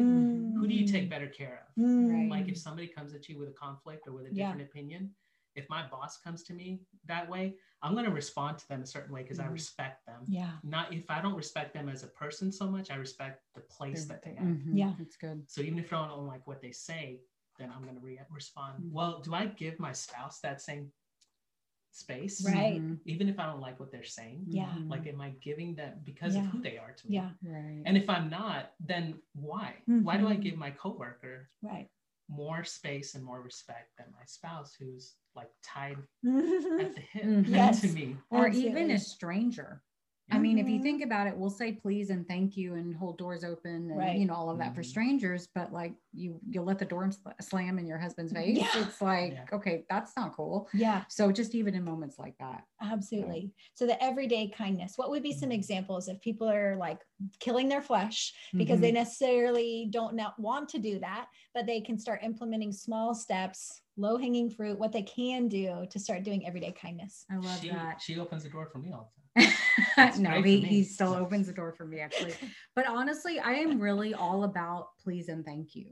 who 0.59 0.67
do 0.69 0.75
you 0.75 0.87
take 0.87 1.09
better 1.09 1.29
care 1.29 1.67
of? 1.69 1.75
Mm. 1.83 2.11
Right. 2.11 2.31
Like 2.31 2.49
if 2.49 2.59
somebody 2.59 2.87
comes 2.89 3.15
at 3.15 3.29
you 3.29 3.39
with 3.39 3.49
a 3.49 3.53
conflict 3.53 4.07
or 4.07 4.13
with 4.13 4.27
a 4.27 4.35
Yeah. 4.35 4.49
different 4.53 4.69
opinion, 4.69 5.15
if 5.55 5.67
my 5.71 5.89
boss 5.89 6.19
comes 6.19 6.43
to 6.45 6.53
me 6.53 6.83
that 7.07 7.27
way, 7.31 7.57
I'm 7.81 7.95
going 7.95 8.05
to 8.05 8.11
respond 8.11 8.59
to 8.59 8.69
them 8.69 8.83
a 8.83 8.87
certain 8.87 9.13
way 9.15 9.23
because 9.23 9.39
I 9.39 9.47
Mhm. 9.47 9.53
respect 9.53 10.05
them. 10.05 10.23
Yeah. 10.29 10.59
Not 10.63 10.93
if 10.93 11.11
I 11.11 11.23
don't 11.23 11.35
respect 11.35 11.73
them 11.73 11.89
as 11.89 12.03
a 12.03 12.09
person 12.09 12.53
so 12.53 12.71
much, 12.71 12.91
I 12.91 12.97
respect 12.97 13.43
the 13.55 13.63
place 13.63 14.05
that 14.07 14.23
they 14.23 14.35
have. 14.35 14.47
Mhm, 14.47 14.77
Yeah. 14.77 14.95
that's 14.99 15.17
good 15.17 15.49
So 15.49 15.63
even 15.63 15.79
if 15.79 15.91
I 15.95 16.07
don't 16.09 16.27
like 16.27 16.47
what 16.47 16.61
they 16.61 16.73
say, 16.73 17.23
then 17.59 17.71
I'm 17.75 17.83
going 17.83 17.95
to 17.97 18.01
re- 18.05 18.21
respond. 18.31 18.83
Mhm. 18.85 18.93
Well, 18.93 19.21
do 19.21 19.35
I 19.35 19.47
give 19.47 19.79
my 19.79 19.93
spouse 19.93 20.41
that 20.41 20.61
same 20.61 20.93
space? 21.91 22.45
Right. 22.45 22.81
Mhm, 22.83 23.01
Even 23.07 23.29
if 23.29 23.39
I 23.39 23.47
don't 23.47 23.61
like 23.61 23.81
what 23.81 23.91
they're 23.91 24.05
saying? 24.05 24.45
Yeah. 24.49 24.71
mhm, 24.75 24.91
Like, 24.91 25.07
am 25.07 25.21
I 25.21 25.31
giving 25.41 25.75
them 25.75 26.01
because 26.05 26.37
of 26.37 26.45
who 26.47 26.61
they 26.61 26.77
are 26.79 26.93
to 26.93 27.09
me? 27.09 27.15
Yeah. 27.17 27.31
right 27.43 27.83
And 27.87 27.97
if 27.97 28.09
I'm 28.11 28.29
not, 28.29 28.73
then 28.81 29.23
why? 29.35 29.77
Why 29.87 30.17
do 30.19 30.29
I 30.29 30.35
give 30.37 30.57
my 30.57 30.71
coworker 30.71 31.49
Right. 31.63 31.89
more 32.29 32.65
space 32.65 33.15
and 33.15 33.25
more 33.25 33.41
respect 33.41 33.97
than 33.97 34.07
my 34.13 34.25
spouse 34.27 34.75
who's 34.75 35.15
like 35.35 35.51
tied 35.63 35.97
at 36.25 36.95
the 36.95 37.01
hip. 37.13 37.47
Yes. 37.49 37.81
to 37.83 37.89
me? 37.89 38.17
or 38.31 38.47
Absolutely. 38.49 38.71
even 38.71 38.91
a 38.91 38.99
stranger 38.99 39.83
I 40.29 40.39
mean, 40.39 40.59
if 40.59 40.69
you 40.69 40.81
Mhm. 40.81 40.83
think 40.83 41.05
about 41.05 41.29
it, 41.29 41.37
we'll 41.37 41.51
say 41.51 41.73
please 41.73 42.11
and 42.11 42.27
thank 42.27 42.57
you 42.57 42.75
and 42.75 42.97
hold 42.97 43.17
doors 43.17 43.45
open 43.45 43.91
and 43.91 43.97
Right. 43.97 44.19
you 44.19 44.27
know 44.27 44.35
all 44.35 44.51
of 44.51 44.59
that 44.59 44.75
for 44.75 44.83
Mhm. 44.83 44.87
strangers. 44.87 45.47
But 45.55 45.73
like 45.73 45.95
you, 46.13 46.41
you'll 46.49 46.65
let 46.65 46.81
the 46.81 46.85
door 46.85 47.09
slam 47.41 47.79
in 47.79 47.87
your 47.87 47.99
husband's 47.99 48.33
face. 48.33 48.59
Yeah. 48.59 48.87
It's 48.87 49.01
like 49.01 49.35
Yeah. 49.35 49.45
okay, 49.53 49.85
that's 49.89 50.17
not 50.17 50.33
cool. 50.35 50.69
Yeah. 50.75 51.05
So 51.09 51.31
just 51.31 51.55
even 51.55 51.75
in 51.75 51.85
moments 51.85 52.19
like 52.19 52.37
that, 52.39 52.65
Absolutely. 52.81 53.53
So 53.75 53.87
the 53.87 54.03
everyday 54.03 54.49
kindness. 54.49 54.99
What 54.99 55.11
would 55.11 55.23
be 55.23 55.33
some 55.33 55.51
Mhm. 55.51 55.55
examples 55.55 56.09
if 56.09 56.21
people 56.21 56.49
are 56.49 56.77
like 56.77 57.01
killing 57.39 57.69
their 57.69 57.81
flesh 57.83 58.35
because 58.53 58.81
they 58.81 58.91
Mhm. 58.91 58.95
necessarily 58.95 59.87
don't 59.91 60.15
not 60.17 60.39
want 60.41 60.69
to 60.71 60.79
do 60.79 60.99
that, 60.99 61.29
but 61.55 61.67
they 61.67 61.81
can 61.81 61.99
start 61.99 62.23
implementing 62.25 62.73
small 62.73 63.15
steps, 63.15 63.81
low 63.97 64.17
hanging 64.19 64.51
fruit, 64.51 64.79
what 64.79 64.93
they 64.93 65.03
can 65.03 65.47
do 65.49 65.87
to 65.89 65.99
start 65.99 66.25
doing 66.25 66.47
everyday 66.47 66.73
kindness. 66.73 67.25
I 67.31 67.37
love 67.37 67.61
She, 67.61 67.69
that. 67.71 68.01
she 68.03 68.19
opens 68.19 68.43
the 68.43 68.51
door 68.51 68.67
for 68.67 68.79
me 68.79 68.93
all 68.93 69.13
the 69.37 69.43
time. 69.43 69.53
no, 70.19 70.43
he, 70.43 70.61
he 70.61 70.83
still 70.83 71.15
opens 71.15 71.47
the 71.47 71.53
door 71.53 71.73
for 71.73 71.85
me 71.87 72.01
actually. 72.01 72.35
But 72.75 72.87
honestly, 72.87 73.39
I 73.39 73.53
am 73.53 73.81
really 73.81 74.15
all 74.15 74.45
about 74.45 74.89
please 75.03 75.29
and 75.29 75.45
thank 75.45 75.75
you. 75.75 75.87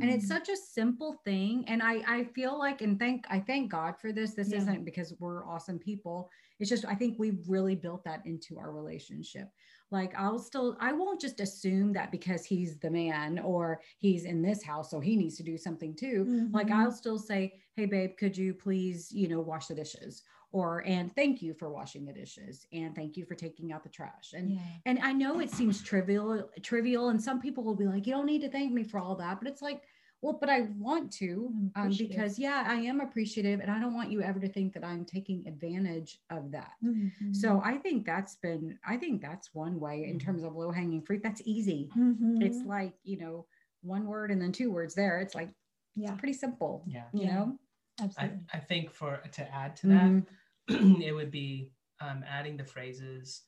And 0.00 0.10
it's 0.10 0.26
such 0.26 0.48
a 0.48 0.56
simple 0.56 1.20
thing. 1.24 1.64
And 1.68 1.82
I, 1.82 2.02
I 2.06 2.24
feel 2.24 2.58
like, 2.58 2.80
and 2.82 2.98
thank, 2.98 3.24
I 3.30 3.38
thank 3.40 3.70
God 3.70 3.94
for 4.00 4.12
this. 4.12 4.34
This 4.34 4.50
Yeah. 4.50 4.58
isn't 4.58 4.84
because 4.84 5.14
we're 5.20 5.46
awesome 5.46 5.78
people. 5.78 6.30
It's 6.58 6.70
just, 6.70 6.84
I 6.84 6.94
think 6.94 7.18
we've 7.18 7.42
really 7.48 7.74
built 7.76 8.04
that 8.04 8.24
into 8.26 8.58
our 8.58 8.72
relationship. 8.72 9.48
Like 9.90 10.14
I'll 10.18 10.38
still, 10.38 10.76
I 10.80 10.92
won't 10.92 11.20
just 11.20 11.40
assume 11.40 11.92
that 11.92 12.10
because 12.10 12.44
he's 12.44 12.78
the 12.78 12.90
man 12.90 13.38
or 13.38 13.80
he's 13.98 14.24
in 14.24 14.42
this 14.42 14.62
house, 14.64 14.90
so 14.90 14.98
he 14.98 15.14
needs 15.14 15.36
to 15.36 15.42
do 15.44 15.56
something 15.56 15.94
too. 15.94 16.48
Like 16.52 16.68
Mhm. 16.68 16.72
I'll 16.72 16.92
still 16.92 17.18
say, 17.18 17.60
Hey 17.76 17.86
babe, 17.86 18.16
could 18.16 18.36
you 18.36 18.54
please, 18.54 19.12
you 19.12 19.28
know, 19.28 19.40
wash 19.40 19.66
the 19.66 19.74
dishes? 19.74 20.22
Or, 20.54 20.84
and 20.86 21.12
thank 21.16 21.42
you 21.42 21.52
for 21.52 21.68
washing 21.68 22.04
the 22.06 22.12
dishes. 22.12 22.64
And 22.72 22.94
thank 22.94 23.16
you 23.16 23.24
for 23.24 23.34
taking 23.34 23.72
out 23.72 23.82
the 23.82 23.88
trash. 23.88 24.34
And 24.34 24.52
yeah. 24.52 24.60
and 24.86 25.00
I 25.00 25.12
know 25.12 25.40
it 25.40 25.50
seems 25.50 25.82
trivial, 25.82 26.48
trivial, 26.62 27.08
and 27.08 27.20
some 27.20 27.40
people 27.40 27.64
will 27.64 27.74
be 27.74 27.86
like, 27.86 28.06
"You 28.06 28.12
don't 28.12 28.24
need 28.24 28.42
to 28.42 28.48
thank 28.48 28.72
me 28.72 28.84
for 28.84 29.00
all 29.00 29.16
that," 29.16 29.40
but 29.40 29.48
it's 29.48 29.60
like, 29.62 29.82
well, 30.22 30.38
but 30.40 30.48
I 30.48 30.60
want 30.78 31.10
to 31.14 31.52
um, 31.74 31.90
because 31.98 32.38
yeah, 32.38 32.62
I 32.68 32.74
am 32.76 33.00
appreciative, 33.00 33.58
and 33.58 33.68
I 33.68 33.80
don't 33.80 33.94
want 33.94 34.12
you 34.12 34.22
ever 34.22 34.38
to 34.38 34.48
think 34.48 34.74
that 34.74 34.84
I'm 34.84 35.04
taking 35.04 35.44
advantage 35.48 36.20
of 36.30 36.52
that. 36.52 36.74
Mhm. 36.84 37.34
So 37.34 37.60
I 37.64 37.76
think 37.78 38.06
that's 38.06 38.36
been, 38.36 38.78
I 38.86 38.96
think 38.96 39.20
that's 39.22 39.52
one 39.54 39.80
way 39.80 40.04
in 40.04 40.18
Mhm. 40.18 40.24
terms 40.24 40.44
of 40.44 40.54
low 40.54 40.70
hanging 40.70 41.02
fruit. 41.02 41.20
That's 41.24 41.42
easy. 41.44 41.90
Mhm. 41.96 42.40
It's 42.44 42.64
like 42.64 42.94
you 43.02 43.16
know, 43.18 43.46
one 43.82 44.06
word 44.06 44.30
and 44.30 44.40
then 44.40 44.52
two 44.52 44.70
words 44.70 44.94
there. 44.94 45.18
It's 45.18 45.34
like 45.34 45.50
yeah, 45.96 46.12
it's 46.12 46.20
pretty 46.20 46.34
simple. 46.34 46.84
Yeah. 46.86 47.06
You 47.12 47.24
Yeah. 47.24 47.34
know. 47.34 47.58
I, 48.00 48.04
absolutely. 48.04 48.38
I 48.52 48.58
think 48.60 48.90
for 48.92 49.16
to 49.18 49.54
add 49.54 49.76
to 49.76 49.86
that, 49.88 50.10
Mhm. 50.10 50.26
it 50.68 51.14
would 51.14 51.30
be 51.30 51.70
um, 52.00 52.24
adding 52.28 52.56
the 52.56 52.64
phrases, 52.64 53.42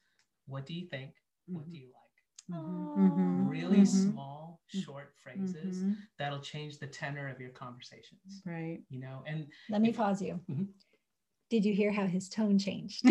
what 0.46 0.66
do 0.66 0.74
you 0.74 0.86
think? 0.88 1.12
What 1.46 1.66
do 1.66 1.76
you 1.76 1.86
like? 1.86 2.58
Mhm. 2.60 2.96
Mhm. 2.96 3.48
Really 3.50 3.78
Mhm. 3.78 3.86
small, 4.12 4.60
short 4.68 5.12
phrases 5.22 5.82
that'll 6.18 6.40
change 6.40 6.78
the 6.78 6.86
tenor 6.86 7.28
of 7.28 7.40
your 7.40 7.50
conversations. 7.50 8.42
Right. 8.44 8.80
You 8.88 9.00
know, 9.00 9.24
and 9.26 9.48
Let 9.68 9.80
me 9.82 9.88
if- 9.90 9.96
pause 9.96 10.22
you. 10.22 10.40
Did 11.48 11.64
you 11.64 11.72
hear 11.74 11.92
how 11.92 12.06
his 12.06 12.28
tone 12.28 12.58
changed? 12.58 13.04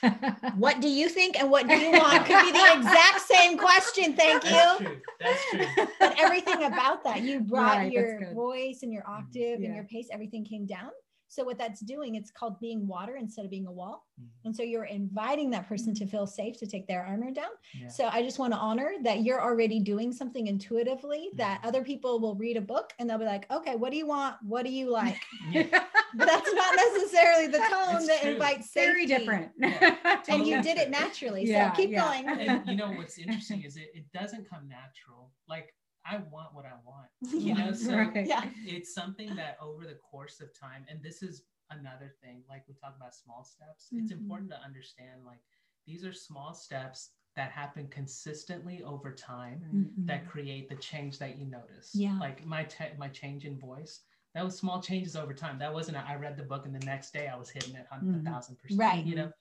what 0.56 0.80
do 0.80 0.88
you 0.88 1.08
think 1.08 1.38
and 1.38 1.50
what 1.50 1.68
do 1.68 1.74
you 1.76 1.90
want 1.90 2.24
could 2.24 2.40
be 2.44 2.52
the 2.52 2.72
exact 2.78 3.20
same 3.22 3.58
question. 3.58 4.14
Thank 4.14 4.42
that's 4.44 4.80
you. 4.80 4.86
true. 4.86 5.00
That's 5.20 5.50
true. 5.50 5.86
But 5.98 6.18
everything 6.18 6.64
about 6.64 7.02
that, 7.04 7.22
you 7.22 7.40
brought 7.40 7.76
Right, 7.78 7.92
your 7.92 8.32
voice 8.32 8.80
and 8.82 8.92
your 8.92 9.06
octave 9.08 9.56
and 9.56 9.64
Yeah. 9.64 9.74
your 9.74 9.84
pace, 9.84 10.08
everything 10.12 10.44
came 10.44 10.66
down. 10.66 10.90
So 11.30 11.44
what 11.44 11.58
that's 11.58 11.78
doing, 11.80 12.16
it's 12.16 12.32
called 12.32 12.58
being 12.58 12.88
water 12.88 13.14
instead 13.16 13.44
of 13.44 13.52
being 13.52 13.68
a 13.68 13.72
wall. 13.72 14.04
Mhm. 14.20 14.26
And 14.46 14.56
so 14.56 14.64
you're 14.64 14.84
inviting 14.84 15.48
that 15.50 15.68
person 15.68 15.94
to 15.94 16.04
feel 16.04 16.26
safe 16.26 16.58
to 16.58 16.66
take 16.66 16.88
their 16.88 17.04
armor 17.06 17.30
down. 17.30 17.50
Yeah. 17.72 17.86
So 17.86 18.08
I 18.12 18.20
just 18.22 18.40
want 18.40 18.52
to 18.52 18.58
honor 18.58 18.94
that 19.04 19.22
you're 19.22 19.40
already 19.40 19.78
doing 19.78 20.12
something 20.12 20.48
intuitively 20.48 21.30
that 21.36 21.62
Mhm. 21.62 21.68
other 21.68 21.84
people 21.84 22.18
will 22.18 22.34
read 22.34 22.56
a 22.56 22.60
book 22.60 22.92
and 22.98 23.08
they'll 23.08 23.18
be 23.18 23.26
like, 23.26 23.48
okay, 23.48 23.76
what 23.76 23.92
do 23.92 23.96
you 23.96 24.06
want? 24.06 24.42
What 24.42 24.64
do 24.66 24.72
you 24.72 24.90
like? 25.00 25.20
Yeah. 25.52 25.86
That's 26.14 26.52
not 26.52 26.74
necessarily 26.74 27.46
the 27.46 27.58
tone 27.58 27.96
It's 27.98 28.06
that 28.08 28.22
true. 28.22 28.32
invites 28.32 28.70
safety. 28.72 28.90
Very 28.92 29.06
different. 29.06 29.52
Yeah. 29.56 29.96
And 30.28 30.44
you 30.46 30.56
Totally 30.56 30.62
did 30.62 30.78
it 30.78 30.90
naturally. 30.90 31.44
Yeah, 31.46 31.70
so 31.70 31.76
keep 31.76 31.90
yeah. 31.90 32.04
going. 32.06 32.28
and 32.28 32.66
you 32.68 32.74
know 32.76 32.90
what's 32.92 33.18
interesting 33.18 33.62
is 33.62 33.76
it, 33.76 33.90
it 33.94 34.04
doesn't 34.12 34.48
come 34.50 34.68
natural. 34.68 35.30
Like 35.48 35.72
I 36.04 36.18
want 36.30 36.54
what 36.54 36.64
I 36.66 36.74
want. 36.84 37.08
You 37.32 37.54
Yeah. 37.54 37.66
know, 37.66 37.72
so 37.72 37.96
Right. 37.96 38.26
Yeah. 38.26 38.50
it's 38.66 38.92
something 38.94 39.34
that 39.36 39.56
over 39.60 39.84
the 39.86 39.94
course 39.96 40.40
of 40.40 40.52
time, 40.58 40.84
and 40.88 41.02
this 41.02 41.22
is 41.22 41.44
another 41.70 42.14
thing, 42.22 42.42
like 42.48 42.64
we 42.68 42.74
talk 42.74 42.96
about 42.96 43.14
small 43.14 43.44
steps, 43.44 43.88
it's 43.92 44.12
Mhm. 44.12 44.18
important 44.20 44.50
to 44.50 44.60
understand 44.60 45.24
like 45.24 45.40
these 45.86 46.04
are 46.04 46.12
small 46.12 46.52
steps 46.52 47.10
that 47.36 47.50
happen 47.52 47.88
consistently 47.88 48.82
over 48.82 49.14
time 49.14 49.60
Mhm. 49.62 50.06
that 50.06 50.26
create 50.28 50.68
the 50.68 50.74
change 50.76 51.18
that 51.18 51.38
you 51.38 51.46
notice. 51.46 51.94
Yeah. 51.94 52.18
Like 52.18 52.44
my 52.44 52.64
te- 52.64 52.96
my 52.98 53.08
change 53.08 53.44
in 53.44 53.58
voice, 53.58 54.04
that 54.34 54.44
was 54.44 54.58
small 54.58 54.82
changes 54.82 55.14
over 55.16 55.32
time. 55.32 55.58
That 55.58 55.72
wasn't 55.72 55.96
a, 55.96 56.00
I 56.06 56.16
read 56.16 56.36
the 56.36 56.42
book 56.42 56.66
and 56.66 56.74
the 56.74 56.84
next 56.86 57.12
day 57.12 57.28
I 57.28 57.36
was 57.36 57.50
hitting 57.50 57.74
it 57.76 57.86
on 57.92 58.00
Mhm. 58.00 58.20
a 58.26 58.30
thousand 58.30 58.56
percent. 58.58 58.80
Right. 58.80 59.04
You 59.06 59.14
know, 59.16 59.32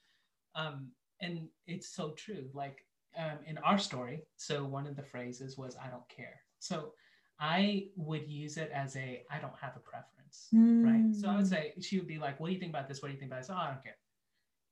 um, 0.55 0.91
and 1.19 1.49
it's 1.67 1.89
so 1.89 2.11
true. 2.11 2.49
Like 2.53 2.85
um, 3.17 3.39
in 3.45 3.57
our 3.59 3.77
story, 3.79 4.27
so 4.37 4.65
one 4.65 4.85
of 4.87 4.95
the 4.95 5.03
phrases 5.03 5.57
was 5.57 5.75
"I 5.75 5.89
don't 5.89 6.07
care." 6.09 6.41
So 6.59 6.93
I 7.39 7.89
would 7.95 8.27
use 8.27 8.57
it 8.57 8.69
as 8.71 8.95
a 8.95 9.25
I 9.29 9.39
don't 9.39 9.57
have 9.59 9.75
a 9.75 9.79
preference." 9.79 10.49
Right. 10.53 11.13
So 11.15 11.29
I 11.29 11.35
would 11.37 11.45
Mm. 11.45 11.49
say 11.49 11.73
she 11.81 11.97
would 11.99 12.07
be 12.07 12.19
like, 12.19 12.39
"What 12.39 12.47
do 12.47 12.53
you 12.53 12.59
think 12.59 12.71
about 12.71 12.87
this? 12.87 13.01
What 13.01 13.09
do 13.09 13.13
you 13.13 13.19
think 13.19 13.31
about 13.31 13.41
this?" 13.41 13.49
Oh, 13.49 13.55
I 13.55 13.71
don't 13.73 13.83
care. 13.83 13.97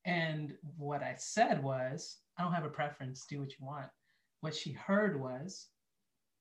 And 0.05 0.57
what 0.77 1.03
I 1.03 1.15
said 1.15 1.61
was, 1.63 2.21
"I 2.37 2.43
don't 2.43 2.53
have 2.53 2.65
a 2.65 2.69
preference. 2.69 3.25
Do 3.25 3.39
what 3.39 3.57
you 3.57 3.65
want." 3.65 3.91
What 4.41 4.55
she 4.55 4.71
heard 4.71 5.19
was, 5.19 5.69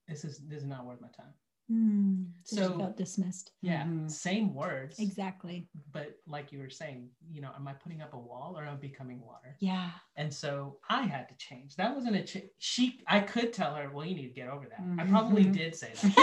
"This 0.07 0.25
is 0.25 0.47
this 0.47 0.62
is 0.62 0.69
not 0.69 0.85
worth 0.87 1.00
my 1.00 1.09
time." 1.09 1.35
Mm. 1.70 2.30
So, 2.44 2.73
she 2.73 2.78
felt 2.78 2.96
dismissed. 2.96 3.50
Yeah, 3.61 3.82
Mhm. 3.85 4.08
same 4.08 4.54
words, 4.54 5.00
Exactly. 5.00 5.68
but 5.90 6.16
like 6.28 6.52
you 6.52 6.61
were 6.61 6.70
saying, 6.70 7.11
you 7.28 7.40
know, 7.40 7.50
am 7.56 7.66
I 7.66 7.73
putting 7.73 8.00
up 8.02 8.14
a 8.14 8.18
wall 8.18 8.56
or 8.56 8.64
am 8.64 8.75
I 8.75 8.76
becoming 8.76 9.20
water? 9.20 9.56
Yeah. 9.58 9.90
And 10.14 10.32
so 10.32 10.78
I 10.88 11.02
had 11.02 11.28
to 11.28 11.35
change. 11.37 11.75
That 11.75 11.92
wasn't 11.92 12.14
a 12.16 12.50
she. 12.58 13.00
I 13.08 13.18
could 13.18 13.52
tell 13.52 13.75
her, 13.75 13.90
well, 13.90 14.06
you 14.06 14.14
need 14.14 14.28
to 14.28 14.35
get 14.35 14.49
over 14.49 14.66
that. 14.68 14.78
I 14.78 14.82
Mhm. 15.04 15.08
probably 15.11 15.44
Mhm. 15.46 15.52
did 15.54 15.75
say 15.75 15.92
that. 16.02 16.16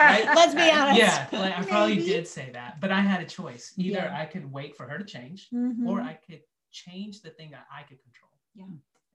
Right? 0.00 0.24
Let's 0.34 0.54
be 0.54 0.70
honest. 0.70 0.98
Yeah, 0.98 1.28
like, 1.32 1.58
I 1.58 1.62
probably 1.64 1.96
did 1.96 2.26
say 2.26 2.50
that, 2.52 2.80
but 2.80 2.90
I 2.90 3.00
had 3.00 3.20
a 3.20 3.26
choice. 3.26 3.74
Either 3.76 3.98
Yeah. 3.98 4.18
I 4.18 4.24
could 4.24 4.50
wait 4.50 4.76
for 4.76 4.88
her 4.88 4.96
to 4.98 5.04
change, 5.04 5.50
Mhm. 5.50 5.86
or 5.86 6.00
I 6.00 6.14
could 6.14 6.42
change 6.70 7.20
the 7.20 7.30
thing 7.30 7.50
that 7.50 7.66
I 7.70 7.82
could 7.82 8.00
control. 8.02 8.32
Yeah. 8.54 8.64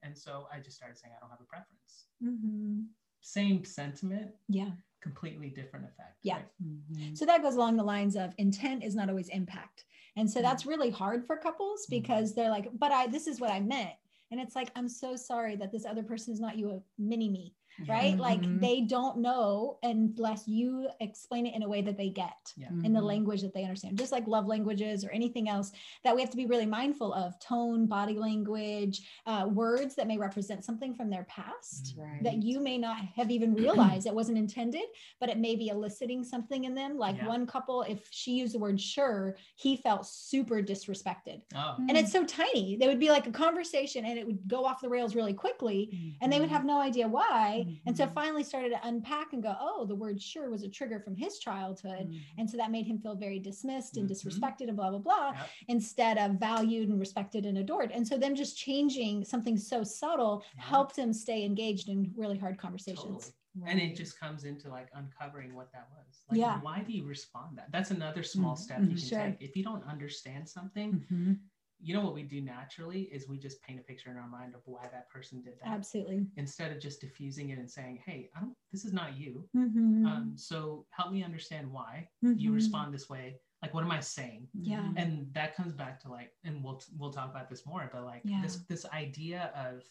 And 0.04 0.16
so 0.16 0.46
I 0.52 0.60
just 0.60 0.76
started 0.76 0.96
saying, 0.96 1.12
I 1.16 1.20
don't 1.20 1.30
have 1.30 1.40
a 1.40 1.44
preference. 1.44 2.06
Mhm. 2.22 2.88
Same 3.20 3.64
sentiment, 3.64 4.32
Yeah. 4.48 4.70
Completely 5.02 5.50
different 5.50 5.84
effect. 5.86 6.18
Yeah. 6.22 6.36
right? 6.36 6.46
Mhm. 6.62 7.16
So 7.16 7.26
that 7.26 7.42
goes 7.42 7.56
along 7.56 7.76
the 7.76 7.82
lines 7.84 8.16
of 8.16 8.34
intent 8.38 8.84
is 8.84 8.94
not 8.94 9.08
always 9.08 9.28
impact. 9.28 9.84
And 10.16 10.30
so 10.30 10.40
that's 10.42 10.66
really 10.66 10.90
hard 10.90 11.26
for 11.26 11.36
couples 11.36 11.86
Mhm. 11.86 11.90
because 11.90 12.34
they're 12.34 12.50
like, 12.50 12.68
but 12.78 12.92
I 12.92 13.06
this 13.08 13.26
is 13.26 13.40
what 13.40 13.50
I 13.50 13.60
meant. 13.60 13.94
And 14.30 14.40
it's 14.40 14.54
like, 14.56 14.70
I'm 14.76 14.88
so 14.88 15.14
sorry 15.16 15.56
that 15.56 15.72
this 15.72 15.84
other 15.84 16.02
person 16.02 16.32
is 16.32 16.40
not 16.40 16.56
you, 16.56 16.70
a 16.70 16.82
mini 16.98 17.28
me, 17.28 17.54
Yeah. 17.78 17.94
right? 17.94 18.18
Like 18.18 18.40
Mhm. 18.42 18.60
they 18.60 18.80
don't 18.82 19.18
know 19.18 19.78
unless 19.82 20.46
you 20.48 20.88
explain 21.00 21.46
it 21.46 21.54
in 21.54 21.62
a 21.62 21.68
way 21.68 21.82
that 21.82 21.96
they 21.96 22.10
get. 22.10 22.52
Yeah. 22.56 22.68
in 22.84 22.92
the 22.92 23.00
Mhm. 23.00 23.04
language 23.06 23.42
that 23.42 23.54
they 23.54 23.62
understand, 23.64 23.96
just 23.98 24.12
like 24.12 24.26
love 24.26 24.46
languages 24.46 25.04
or 25.04 25.10
anything 25.10 25.48
else 25.48 25.72
that 26.04 26.14
we 26.14 26.20
have 26.20 26.30
to 26.30 26.36
be 26.36 26.46
really 26.46 26.66
mindful 26.66 27.12
of 27.14 27.38
tone, 27.38 27.86
body 27.86 28.14
language, 28.18 29.08
uh, 29.26 29.48
words 29.52 29.94
that 29.94 30.06
may 30.06 30.18
represent 30.18 30.64
something 30.64 30.94
from 30.94 31.08
their 31.10 31.24
past 31.24 31.94
Right. 31.96 32.22
that 32.22 32.42
you 32.42 32.60
may 32.60 32.78
not 32.78 32.96
have 32.96 33.30
even 33.30 33.54
realized 34.00 34.06
it 34.06 34.14
wasn't 34.14 34.38
intended, 34.38 34.84
but 35.20 35.28
it 35.28 35.38
may 35.38 35.54
be 35.56 35.68
eliciting 35.68 36.24
something 36.24 36.64
in 36.64 36.74
them. 36.74 36.98
Like 36.98 37.16
Yeah. 37.16 37.26
one 37.28 37.46
couple, 37.46 37.82
if 37.82 38.08
she 38.10 38.32
used 38.32 38.54
the 38.54 38.58
word 38.58 38.80
sure, 38.80 39.36
he 39.56 39.76
felt 39.76 40.06
super 40.06 40.62
disrespected. 40.62 41.42
Oh, 41.54 41.76
And 41.88 41.96
it's 41.96 42.12
so 42.12 42.24
tiny. 42.24 42.76
They 42.76 42.88
would 42.88 43.00
be 43.00 43.10
like 43.10 43.26
a 43.26 43.32
conversation 43.32 44.04
and 44.04 44.18
it 44.18 44.26
would 44.26 44.46
go 44.48 44.64
off 44.64 44.80
the 44.80 44.88
rails 44.88 45.14
really 45.14 45.34
quickly 45.34 46.16
and 46.20 46.32
they 46.32 46.40
would 46.40 46.50
have 46.50 46.64
no 46.64 46.80
idea 46.80 47.06
why. 47.08 47.61
And 47.86 47.96
so 47.96 48.06
Mhm. 48.06 48.12
finally 48.14 48.42
started 48.44 48.70
to 48.70 48.86
unpack 48.86 49.32
and 49.32 49.42
go, 49.42 49.54
oh, 49.60 49.84
the 49.86 49.94
word 49.94 50.20
sure 50.20 50.50
was 50.50 50.62
a 50.62 50.68
trigger 50.68 51.00
from 51.00 51.14
his 51.16 51.38
childhood. 51.38 52.08
Mhm. 52.10 52.20
And 52.38 52.50
so 52.50 52.56
that 52.56 52.70
made 52.70 52.86
him 52.86 52.98
feel 52.98 53.14
very 53.16 53.38
dismissed 53.38 53.96
and 53.96 54.08
Mhm. 54.08 54.12
disrespected 54.12 54.68
and 54.68 54.76
blah, 54.76 54.90
blah, 54.90 54.98
blah, 54.98 55.32
Yep. 55.34 55.48
instead 55.68 56.18
of 56.18 56.38
valued 56.38 56.88
and 56.88 56.98
respected 57.00 57.46
and 57.46 57.58
adored. 57.58 57.90
And 57.92 58.06
so 58.06 58.16
them 58.18 58.34
just 58.34 58.56
changing 58.56 59.24
something 59.24 59.56
so 59.56 59.82
subtle 59.84 60.42
helped 60.56 60.96
him 60.96 61.12
stay 61.12 61.44
engaged 61.44 61.88
in 61.88 62.12
really 62.16 62.38
hard 62.38 62.58
conversations. 62.58 63.32
Totally. 63.54 63.70
And 63.70 63.78
it 63.78 63.94
just 63.96 64.18
comes 64.18 64.44
into 64.44 64.70
like 64.70 64.88
uncovering 64.94 65.54
what 65.54 65.70
that 65.72 65.88
was. 65.90 66.24
Like, 66.30 66.38
Yeah. 66.40 66.60
why 66.62 66.82
do 66.82 66.92
you 66.92 67.04
respond 67.04 67.58
that? 67.58 67.70
That's 67.70 67.90
another 67.90 68.22
small 68.22 68.54
Mhm. 68.54 68.58
step 68.58 68.80
you 68.80 68.88
can 68.88 68.96
Sure. 68.96 69.26
take. 69.26 69.42
If 69.42 69.56
you 69.56 69.62
don't 69.62 69.84
understand 69.84 70.48
something, 70.48 71.06
Mhm. 71.10 71.38
You 71.84 71.92
know 71.94 72.00
what 72.04 72.14
we 72.14 72.22
do 72.22 72.40
naturally 72.40 73.02
is 73.02 73.28
we 73.28 73.38
just 73.38 73.60
paint 73.62 73.80
a 73.80 73.82
picture 73.82 74.10
in 74.10 74.16
our 74.16 74.28
mind 74.28 74.54
of 74.54 74.60
why 74.66 74.86
that 74.92 75.08
person 75.10 75.42
did 75.42 75.54
that 75.60 75.68
Absolutely. 75.72 76.26
instead 76.36 76.70
of 76.70 76.78
just 76.80 77.00
diffusing 77.00 77.50
it 77.50 77.58
and 77.58 77.70
saying, 77.70 78.00
"Hey, 78.06 78.30
I 78.36 78.40
don't. 78.40 78.56
This 78.70 78.84
is 78.84 78.92
not 78.92 79.16
you. 79.16 79.48
Mhm. 79.56 80.06
Um, 80.06 80.36
so 80.36 80.86
help 80.90 81.12
me 81.12 81.24
understand 81.24 81.70
why 81.70 82.08
you 82.22 82.50
Mhm. 82.50 82.54
respond 82.54 82.94
this 82.94 83.08
way. 83.10 83.40
Like, 83.62 83.74
what 83.74 83.82
am 83.84 83.90
I 83.90 84.00
saying?" 84.00 84.48
Yeah. 84.54 84.92
And 84.96 85.32
that 85.34 85.56
comes 85.56 85.72
back 85.72 85.98
to 86.00 86.08
like, 86.08 86.32
and 86.44 86.62
we'll 86.62 86.80
we'll 86.96 87.12
talk 87.12 87.30
about 87.30 87.48
this 87.48 87.66
more, 87.66 87.90
but 87.92 88.04
like 88.04 88.22
Yeah. 88.24 88.40
this 88.42 88.64
this 88.66 88.86
idea 88.86 89.46
of 89.56 89.84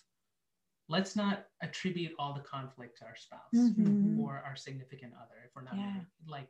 let's 0.87 1.15
not 1.15 1.47
attribute 1.61 2.13
all 2.19 2.33
the 2.33 2.41
conflict 2.41 2.97
to 2.99 3.05
our 3.05 3.15
spouse 3.15 3.53
Mhm. 3.53 4.17
or 4.17 4.39
our 4.39 4.55
significant 4.55 5.13
other 5.13 5.35
if 5.45 5.55
we're 5.55 5.61
not 5.61 5.75
Yeah. 5.77 6.03
like 6.25 6.49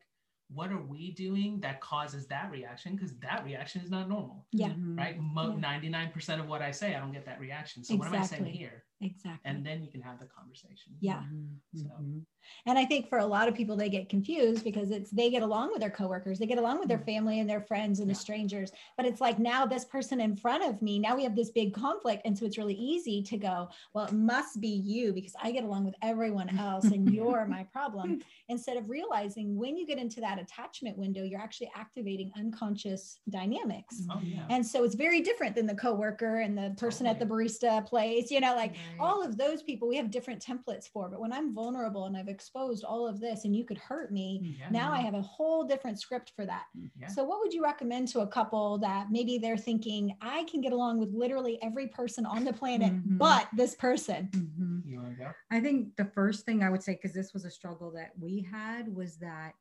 what 0.54 0.72
are 0.72 0.82
we 0.82 1.12
doing 1.12 1.60
that 1.62 1.80
causes 1.82 2.28
that 2.28 2.52
reaction? 2.52 2.96
Because 2.96 3.14
that 3.20 3.44
reaction 3.46 3.82
is 3.82 3.90
not 3.90 4.10
normal. 4.10 4.46
Yeah, 4.52 4.70
Mhm. 4.70 4.98
right? 4.98 5.18
Mo- 5.20 5.52
Yeah. 5.54 5.60
99% 5.60 6.42
of 6.42 6.48
what 6.48 6.62
i 6.62 6.72
say 6.72 6.94
i 6.96 7.00
don't 7.00 7.12
get 7.14 7.26
that 7.26 7.40
reaction. 7.40 7.84
So 7.84 7.96
what 7.96 8.08
am 8.08 8.16
i 8.16 8.22
saying 8.26 8.46
here 8.46 8.84
exactly. 9.02 9.42
and 9.50 9.66
then 9.66 9.84
you 9.84 9.90
can 9.90 10.02
have 10.02 10.20
the 10.20 10.26
conversation 10.26 10.94
Yeah. 11.00 11.24
Mhm. 11.24 11.48
So- 11.76 11.86
Mhm. 12.02 12.26
And 12.66 12.78
I 12.80 12.86
think 12.86 13.08
for 13.08 13.20
a 13.20 13.26
lot 13.26 13.48
of 13.48 13.54
people, 13.54 13.76
they 13.76 13.88
get 13.90 14.10
confused 14.10 14.64
because 14.64 14.90
it's 14.90 15.12
they 15.12 15.30
get 15.30 15.44
along 15.44 15.70
with 15.72 15.80
their 15.80 15.92
coworkers, 15.92 16.40
they 16.40 16.48
get 16.48 16.58
along 16.58 16.80
with 16.80 16.88
their 16.88 16.98
Mm. 16.98 17.06
family 17.06 17.40
and 17.40 17.48
their 17.50 17.62
friends 17.62 18.00
and 18.00 18.08
Yeah. 18.10 18.14
the 18.14 18.20
strangers. 18.20 18.72
But 18.98 19.06
it's 19.06 19.22
like 19.22 19.38
now 19.38 19.66
this 19.66 19.86
person 19.86 20.20
in 20.20 20.36
front 20.36 20.64
of 20.64 20.82
me, 20.82 20.98
now 20.98 21.16
we 21.16 21.24
have 21.24 21.36
this 21.36 21.52
big 21.52 21.72
conflict. 21.74 22.24
And 22.26 22.36
so 22.38 22.46
it's 22.48 22.58
really 22.58 22.74
easy 22.74 23.22
to 23.24 23.38
go, 23.38 23.70
well, 23.94 24.06
it 24.06 24.14
must 24.14 24.60
be 24.60 24.70
you 24.70 25.14
because 25.14 25.36
I 25.42 25.52
get 25.52 25.64
along 25.64 25.86
with 25.86 25.96
everyone 26.02 26.58
else 26.58 26.86
and 26.86 27.04
you're 27.14 27.46
my 27.46 27.64
problem. 27.66 28.22
Instead 28.50 28.76
of 28.78 28.90
realizing 28.90 29.56
when 29.56 29.78
you 29.78 29.86
get 29.86 30.00
into 30.00 30.20
that 30.22 30.40
attachment 30.40 30.98
window, 30.98 31.24
you're 31.24 31.40
actually 31.40 31.70
activating 31.76 32.32
unconscious 32.36 33.20
dynamics. 33.30 34.02
oh 34.12 34.20
yeah 34.24 34.46
And 34.50 34.66
so 34.66 34.84
it's 34.84 34.96
very 34.96 35.22
different 35.22 35.56
than 35.56 35.68
the 35.68 35.76
coworker 35.76 36.40
and 36.40 36.58
the 36.58 36.74
person 36.78 37.06
at 37.06 37.20
the 37.20 37.26
barista 37.26 37.86
place, 37.86 38.32
you 38.32 38.40
know, 38.40 38.56
like 38.56 38.76
Right. 39.00 39.06
all 39.06 39.24
of 39.26 39.38
those 39.38 39.62
people 39.64 39.88
we 39.88 39.98
have 39.98 40.12
different 40.12 40.44
templates 40.44 40.88
for. 40.88 41.10
But 41.10 41.20
when 41.22 41.34
I'm 41.34 41.54
vulnerable 41.54 42.06
and 42.06 42.16
I've 42.18 42.28
exposed 42.28 42.84
all 42.84 43.08
of 43.08 43.20
this 43.20 43.46
and 43.46 43.56
you 43.56 43.66
could 43.66 43.78
hurt 43.78 44.12
me, 44.12 44.56
yeah 44.60 44.70
now 44.70 44.92
I 44.92 45.00
have 45.00 45.14
a 45.14 45.22
whole 45.22 45.64
different 45.66 46.00
script 46.00 46.32
for 46.36 46.46
that. 46.46 46.66
yeah 46.98 47.08
So, 47.08 47.24
what 47.24 47.40
would 47.40 47.54
you 47.54 47.64
recommend 47.64 48.08
to 48.10 48.20
a 48.22 48.28
couple 48.28 48.78
that 48.80 49.08
maybe 49.12 49.38
they're 49.38 49.58
thinking, 49.58 50.16
I 50.22 50.44
can 50.46 50.62
get 50.62 50.74
along 50.74 51.00
with 51.00 51.14
literally 51.14 51.62
every 51.62 51.88
person 51.88 52.26
on 52.26 52.44
the 52.44 52.54
planet 52.54 52.92
Mhm. 52.94 53.18
but 53.18 53.48
this 53.56 53.76
person? 53.76 54.30
Mhm. 54.32 54.82
you 54.86 54.98
want 55.00 55.18
to 55.18 55.24
go 55.24 55.32
I 55.52 55.60
think 55.60 55.96
the 55.98 56.06
first 56.06 56.46
thing 56.46 56.64
I 56.64 56.70
would 56.70 56.82
say, 56.84 56.94
because 56.94 57.14
this 57.14 57.34
was 57.34 57.46
a 57.46 57.52
struggle 57.52 57.92
that 57.92 58.12
we 58.20 58.42
had, 58.42 58.94
was 58.96 59.18
that 59.18 59.54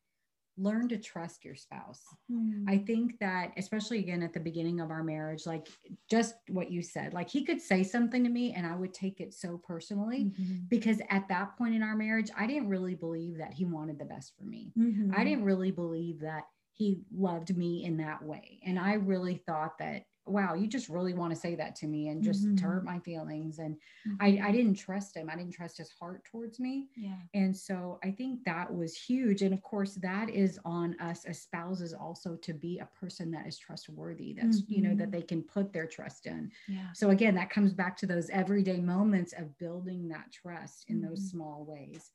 learn 0.57 0.89
to 0.89 0.99
trust 0.99 1.45
your 1.45 1.55
spouse. 1.55 2.03
Mm. 2.31 2.65
I 2.69 2.79
think 2.79 3.19
that, 3.21 3.53
especially 3.57 3.99
again 3.99 4.23
at 4.23 4.33
the 4.33 4.41
beginning 4.41 4.81
of 4.81 4.91
our 4.91 5.03
marriage, 5.03 5.47
like 5.47 5.69
just 6.11 6.35
what 6.49 6.71
you 6.71 6.83
said, 6.83 7.15
like 7.15 7.31
he 7.31 7.45
could 7.45 7.61
say 7.61 7.83
something 7.83 8.23
to 8.25 8.31
me 8.31 8.53
and 8.53 8.67
I 8.67 8.77
would 8.77 8.93
take 8.93 9.21
it 9.21 9.33
so 9.35 9.59
personally 9.59 10.27
Mhm. 10.27 10.69
because 10.69 11.01
at 11.11 11.29
that 11.29 11.57
point 11.57 11.75
in 11.75 11.83
our 11.83 11.97
marriage, 11.97 12.31
I 12.37 12.47
didn't 12.47 12.69
really 12.69 12.95
believe 12.95 13.39
that 13.39 13.55
he 13.55 13.65
wanted 13.65 13.99
the 13.99 14.05
best 14.05 14.37
for 14.37 14.45
me. 14.45 14.73
Mhm. 14.77 15.15
I 15.17 15.25
didn't 15.25 15.45
really 15.45 15.71
believe 15.71 16.21
that 16.21 16.45
he 16.73 17.05
loved 17.13 17.57
me 17.57 17.85
in 17.85 17.97
that 17.99 18.23
way. 18.23 18.61
And 18.65 18.79
I 18.79 18.95
really 18.95 19.37
thought 19.37 19.79
that, 19.79 20.05
wow, 20.31 20.55
you 20.55 20.67
just 20.67 20.89
really 20.89 21.13
want 21.15 21.33
to 21.35 21.39
say 21.39 21.55
that 21.57 21.75
to 21.77 21.87
me 21.87 22.09
and 22.09 22.23
just 22.23 22.43
to 22.45 22.49
Mhm. 22.49 22.61
hurt 22.61 22.85
my 22.85 22.99
feelings. 23.01 23.59
And 23.59 23.77
I, 24.21 24.41
I 24.43 24.53
didn't 24.53 24.75
trust 24.75 25.17
him. 25.17 25.29
I 25.31 25.37
didn't 25.37 25.53
trust 25.53 25.79
his 25.79 25.91
heart 25.91 26.25
towards 26.25 26.61
me. 26.61 26.89
Yeah. 26.97 27.19
And 27.35 27.57
so 27.57 27.99
I 28.03 28.11
think 28.11 28.45
that 28.45 28.73
was 28.75 28.97
huge. 28.97 29.43
And 29.43 29.53
of 29.55 29.63
course, 29.63 29.95
that 29.97 30.31
is 30.31 30.59
on 30.65 30.99
us 31.01 31.25
as 31.25 31.41
spouses 31.43 31.93
also 31.93 32.37
to 32.37 32.53
be 32.55 32.79
a 32.79 32.87
person 32.87 33.31
that 33.33 33.47
is 33.47 33.59
trustworthy, 33.59 34.33
that's, 34.35 34.63
you 34.69 34.83
know, 34.83 34.95
that 34.97 35.09
Mhm. 35.09 35.13
they 35.13 35.23
can 35.23 35.43
put 35.43 35.73
their 35.73 35.87
trust 35.87 36.27
in. 36.27 36.51
Yeah. 36.69 36.93
So 36.93 37.11
again, 37.11 37.35
that 37.35 37.51
comes 37.51 37.73
back 37.75 37.97
to 37.99 38.07
those 38.07 38.31
everyday 38.31 38.81
moments 38.81 39.33
of 39.33 39.57
building 39.59 40.09
that 40.09 40.33
trust 40.33 40.85
in 40.89 41.01
those 41.01 41.31
small 41.31 41.65
ways. 41.65 42.13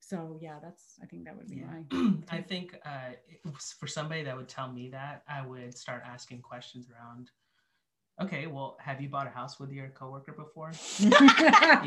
So 0.00 0.36
yeah, 0.42 0.58
that's, 0.60 0.98
I 1.00 1.06
think 1.06 1.24
that 1.26 1.36
would 1.36 1.48
be 1.48 1.58
Yeah. 1.58 1.66
my. 1.66 1.84
I 2.28 2.42
think 2.42 2.76
uh, 2.84 3.10
it 3.28 3.40
was- 3.44 3.72
for 3.78 3.86
somebody 3.86 4.24
that 4.24 4.36
would 4.36 4.48
tell 4.48 4.72
me 4.72 4.88
that, 4.90 5.22
I 5.28 5.46
would 5.46 5.78
start 5.78 6.02
asking 6.04 6.42
questions 6.42 6.90
around. 6.90 7.30
Okay, 8.22 8.46
well, 8.46 8.76
have 8.80 9.00
you 9.00 9.08
bought 9.08 9.26
a 9.26 9.30
house 9.30 9.58
with 9.58 9.72
your 9.72 9.88
coworker 9.88 10.32
before? 10.32 10.72
You 11.02 11.10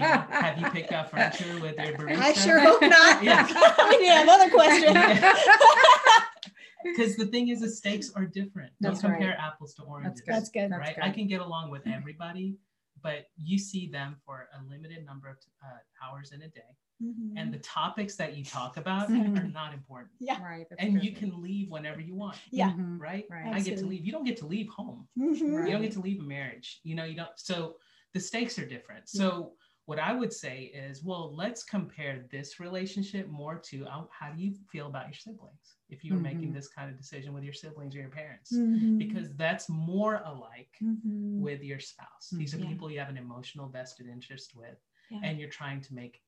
know, 0.01 0.25
have 0.29 0.57
you 0.59 0.69
picked 0.71 0.91
out 0.91 1.09
furniture 1.09 1.59
with 1.61 1.77
your 1.77 1.93
barista? 1.93 2.17
I 2.17 2.33
sure 2.33 2.59
hope 2.59 2.81
not. 2.81 3.23
Yeah. 3.23 3.45
we 3.89 3.97
need 3.97 4.21
another 4.21 4.49
question. 4.49 4.95
Because 6.85 7.15
the 7.15 7.25
thing 7.25 7.49
is, 7.49 7.61
the 7.61 7.69
stakes 7.69 8.11
are 8.15 8.25
different. 8.25 8.71
Don't 8.79 8.99
compare 8.99 9.29
right. 9.29 9.39
apples 9.39 9.73
to 9.73 9.81
oranges. 9.83 10.21
That's 10.21 10.21
good. 10.21 10.33
That's 10.35 10.49
good. 10.49 10.71
That's 10.71 10.79
right? 10.79 10.95
good. 10.95 11.03
I 11.03 11.09
can 11.09 11.27
get 11.27 11.41
along 11.41 11.71
with 11.71 11.81
everybody, 11.87 12.57
but 13.01 13.25
you 13.41 13.57
see 13.57 13.87
them 13.87 14.17
for 14.23 14.47
a 14.53 14.69
limited 14.69 15.03
number 15.03 15.27
of 15.27 15.37
uh, 15.63 15.77
hours 16.05 16.31
in 16.31 16.43
a 16.43 16.47
day, 16.47 16.61
Mhm. 17.03 17.33
and 17.35 17.53
the 17.53 17.59
topics 17.59 18.15
that 18.15 18.37
you 18.37 18.43
talk 18.45 18.77
about 18.77 19.09
are 19.11 19.43
not 19.43 19.73
important. 19.73 20.13
Yeah. 20.19 20.41
Right. 20.41 20.65
that's 20.69 20.81
And 20.81 20.93
good. 20.95 21.03
you 21.03 21.11
can 21.11 21.41
leave 21.41 21.69
whenever 21.69 21.99
you 21.99 22.15
want, 22.15 22.37
Yeah. 22.51 22.71
Mhm. 22.71 22.99
right? 22.99 23.25
Right. 23.29 23.53
I 23.53 23.59
get 23.61 23.77
to 23.79 23.85
leave. 23.85 24.05
You 24.05 24.11
don't 24.13 24.23
get 24.23 24.37
to 24.37 24.47
leave 24.47 24.69
home. 24.69 25.07
Right. 25.17 25.37
You 25.41 25.71
don't 25.71 25.81
get 25.81 25.91
to 25.93 26.01
leave 26.01 26.21
a 26.21 26.23
marriage. 26.23 26.79
You 26.83 26.95
know, 26.95 27.03
you 27.03 27.15
don't. 27.15 27.37
So 27.37 27.77
the 28.13 28.19
stakes 28.19 28.57
are 28.59 28.65
different. 28.65 29.09
So 29.09 29.55
what 29.87 29.99
I 29.99 30.13
would 30.13 30.33
say 30.33 30.63
is, 30.63 31.03
well, 31.03 31.35
let's 31.35 31.63
compare 31.63 32.25
this 32.31 32.59
relationship 32.59 33.27
more 33.27 33.59
to 33.59 33.85
uh, 33.85 34.05
how 34.09 34.31
do 34.31 34.41
you 34.41 34.55
feel 34.71 34.87
about 34.87 35.05
your 35.07 35.13
siblings 35.13 35.75
if 35.89 36.03
you 36.03 36.13
were 36.15 36.19
making 36.19 36.53
this 36.53 36.67
kind 36.69 36.89
of 36.89 36.97
decision 36.97 37.33
with 37.33 37.43
your 37.43 37.53
siblings 37.53 37.93
or 37.95 37.99
your 37.99 38.09
parents, 38.09 38.51
because 38.97 39.35
that's 39.35 39.69
more 39.69 40.21
alike 40.25 40.75
with 40.81 41.61
your 41.61 41.79
spouse. 41.79 42.29
These 42.31 42.55
are 42.55 42.59
Yeah. 42.59 42.67
people 42.69 42.89
you 42.89 42.99
have 42.99 43.09
an 43.09 43.17
emotional 43.17 43.67
vested 43.69 44.07
interest 44.07 44.55
with, 44.55 44.79
Yeah. 45.11 45.19
and 45.23 45.37
you're 45.39 45.49
trying 45.49 45.81
to 45.81 45.93
make 45.93 46.23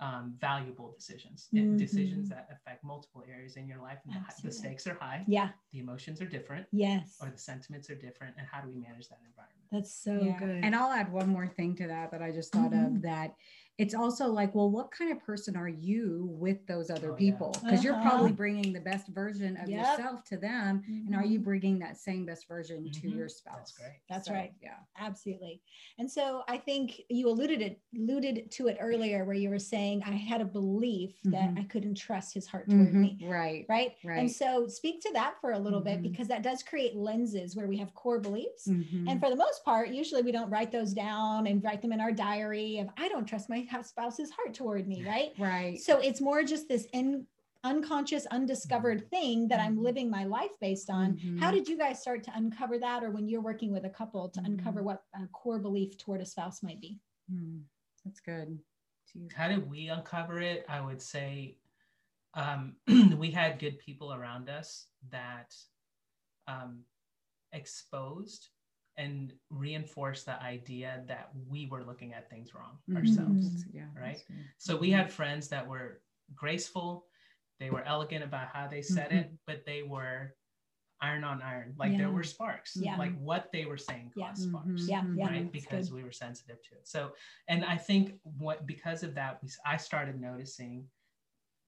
um, 0.00 0.34
valuable 0.38 0.92
decisions, 0.92 1.48
Mhm. 1.52 1.76
decisions 1.76 2.28
that 2.28 2.48
affect 2.52 2.84
multiple 2.84 3.24
areas 3.28 3.56
in 3.56 3.66
your 3.66 3.80
life. 3.80 3.98
And 4.04 4.14
the, 4.14 4.42
the 4.48 4.52
stakes 4.52 4.86
are 4.86 4.94
high, 4.94 5.24
yeah. 5.26 5.50
the 5.72 5.80
emotions 5.80 6.20
are 6.20 6.26
different, 6.28 6.66
Yes. 6.70 7.18
or 7.20 7.30
the 7.30 7.38
sentiments 7.38 7.90
are 7.90 7.96
different. 7.96 8.36
And 8.38 8.46
how 8.46 8.60
do 8.60 8.68
we 8.68 8.76
manage 8.76 9.08
that 9.08 9.18
environment? 9.26 9.68
That's 9.72 9.92
so 9.92 10.20
Yeah. 10.22 10.38
good. 10.38 10.64
And 10.64 10.74
I'll 10.74 10.92
add 10.92 11.10
one 11.12 11.28
more 11.28 11.48
thing 11.48 11.74
to 11.76 11.88
that 11.88 12.12
that 12.12 12.22
I 12.22 12.30
just 12.30 12.52
thought 12.52 12.70
Mhm. 12.70 12.96
of 12.96 13.02
that 13.02 13.34
it's 13.78 13.94
also 13.94 14.26
like, 14.26 14.54
well, 14.56 14.70
what 14.70 14.90
kind 14.90 15.12
of 15.12 15.20
person 15.22 15.56
are 15.56 15.68
you 15.68 16.26
with 16.32 16.66
those 16.66 16.90
other 16.90 17.12
Oh, 17.12 17.16
people? 17.16 17.52
Because 17.62 17.84
you're 17.84 17.94
Uh-huh. 17.94 18.02
probably 18.10 18.32
bringing 18.32 18.72
the 18.72 18.80
best 18.80 19.06
version 19.08 19.56
of 19.56 19.68
Yep. 19.68 19.78
yourself 19.98 20.24
to 20.24 20.36
them. 20.36 20.82
And 21.06 21.14
are 21.14 21.24
you 21.24 21.38
Mhm. 21.38 21.44
bringing 21.44 21.78
that 21.78 21.96
same 21.96 22.26
best 22.26 22.48
version 22.48 22.90
to 22.90 23.06
Mhm. 23.08 23.14
your 23.14 23.26
That's 23.26 23.36
spouse? 23.38 23.72
great. 23.78 24.00
That's 24.08 24.26
So, 24.26 24.34
right. 24.34 24.52
Yeah. 24.60 24.78
Absolutely. 24.98 25.62
And 25.98 26.10
so 26.10 26.42
I 26.48 26.58
think 26.58 27.02
you 27.08 27.28
alluded 27.28 27.62
it 27.62 27.80
alluded 27.96 28.50
to 28.50 28.66
it 28.66 28.76
earlier 28.80 29.24
where 29.24 29.36
you 29.36 29.48
were 29.48 29.58
saying 29.60 30.02
I 30.04 30.10
had 30.12 30.40
a 30.40 30.44
belief 30.44 31.20
that 31.24 31.50
Mhm. 31.54 31.58
I 31.60 31.62
couldn't 31.64 31.94
trust 31.94 32.34
his 32.34 32.46
heart 32.48 32.68
toward 32.68 32.92
me. 32.94 33.16
Mhm. 33.20 33.30
Right. 33.30 33.66
Right. 33.68 33.96
Right. 34.02 34.18
And 34.18 34.30
so 34.30 34.66
speak 34.66 35.00
to 35.02 35.12
that 35.12 35.40
for 35.40 35.52
a 35.52 35.58
little 35.58 35.80
bit 35.80 36.00
Mhm. 36.00 36.02
because 36.02 36.26
that 36.28 36.42
does 36.42 36.62
create 36.64 36.96
lenses 36.96 37.54
where 37.54 37.68
we 37.68 37.76
have 37.76 37.94
core 37.94 38.18
beliefs. 38.18 38.66
And 38.66 39.20
for 39.20 39.30
the 39.30 39.36
most 39.36 39.64
part, 39.64 39.90
usually 39.90 40.22
we 40.22 40.32
don't 40.32 40.50
write 40.50 40.72
those 40.72 40.92
down 40.92 41.46
and 41.46 41.62
write 41.62 41.80
them 41.80 41.92
in 41.92 42.00
our 42.00 42.12
diary 42.12 42.78
of 42.78 42.88
I 42.96 43.08
don't 43.08 43.24
trust 43.26 43.48
my 43.48 43.60
spouse's 43.82 44.30
heart 44.30 44.54
toward 44.54 44.86
me, 44.88 45.04
right? 45.06 45.32
right. 45.38 45.78
So 45.80 45.98
it's 46.00 46.20
more 46.20 46.42
just 46.42 46.68
this 46.68 46.86
in 46.92 47.26
unconscious, 47.64 48.24
undiscovered 48.26 49.10
thing 49.10 49.48
that 49.48 49.60
I'm 49.60 49.76
Mhm. 49.76 49.82
living 49.82 50.10
my 50.10 50.24
life 50.24 50.52
based 50.60 50.90
on. 50.90 51.18
How 51.40 51.50
Mhm. 51.50 51.54
did 51.54 51.68
you 51.68 51.76
guys 51.76 52.00
start 52.00 52.22
to 52.24 52.36
uncover 52.36 52.78
that, 52.78 53.02
or 53.02 53.10
when 53.10 53.28
you're 53.28 53.40
working 53.40 53.72
with 53.72 53.84
a 53.84 53.90
couple 53.90 54.28
to 54.30 54.40
uncover 54.40 54.80
Mhm. 54.80 54.84
what 54.84 55.04
a 55.14 55.26
core 55.28 55.58
belief 55.58 55.98
toward 55.98 56.20
a 56.20 56.26
spouse 56.26 56.62
might 56.62 56.80
be? 56.80 57.00
Mm, 57.30 57.64
That's 58.04 58.20
good. 58.20 58.62
Do 59.12 59.18
you- 59.18 59.28
How 59.34 59.48
did 59.48 59.68
we 59.68 59.88
uncover 59.88 60.40
it? 60.40 60.64
I 60.68 60.80
would 60.80 61.02
say 61.02 61.58
um, 62.34 62.76
we 63.18 63.30
had 63.30 63.58
good 63.58 63.78
people 63.80 64.12
around 64.14 64.48
us 64.48 64.86
that 65.10 65.54
um, 66.46 66.84
exposed 67.52 68.50
and 68.98 69.32
reinforce 69.48 70.24
the 70.24 70.40
idea 70.42 71.04
that 71.06 71.30
we 71.48 71.66
were 71.66 71.84
looking 71.84 72.12
at 72.12 72.28
things 72.28 72.52
wrong 72.52 72.78
Mhm. 72.88 72.96
ourselves. 72.96 73.44
That's- 73.64 73.74
yeah, 73.74 73.88
right? 73.94 74.22
So 74.58 74.76
we 74.76 74.90
had 74.90 75.10
friends 75.10 75.48
that 75.48 75.66
were 75.66 76.02
graceful, 76.34 77.06
they 77.60 77.70
were 77.70 77.82
elegant 77.84 78.24
about 78.24 78.48
how 78.48 78.66
they 78.68 78.82
said 78.82 79.12
it, 79.12 79.32
but 79.46 79.64
they 79.64 79.82
were 79.82 80.34
iron 81.00 81.22
on 81.22 81.40
iron. 81.42 81.74
Like 81.78 81.96
there 81.96 82.10
were 82.10 82.24
sparks. 82.24 82.76
Yeah. 82.76 82.96
Like 82.96 83.16
what 83.20 83.52
they 83.52 83.64
were 83.66 83.78
saying 83.78 84.12
Yeah. 84.16 84.28
caused 84.30 84.48
sparks. 84.48 84.68
Mhm. 84.68 84.88
Yeah, 84.88 85.04
yeah. 85.14 85.26
Right, 85.28 85.42
that's 85.52 85.64
because 85.64 85.88
good. 85.88 85.94
we 85.96 86.02
were 86.02 86.10
sensitive 86.12 86.60
to 86.64 86.74
it. 86.74 86.88
So, 86.88 87.14
and 87.46 87.64
I 87.64 87.76
think 87.78 88.20
what 88.24 88.66
because 88.66 89.04
of 89.04 89.14
that, 89.14 89.40
we 89.42 89.48
I 89.64 89.76
started 89.76 90.20
noticing 90.20 90.90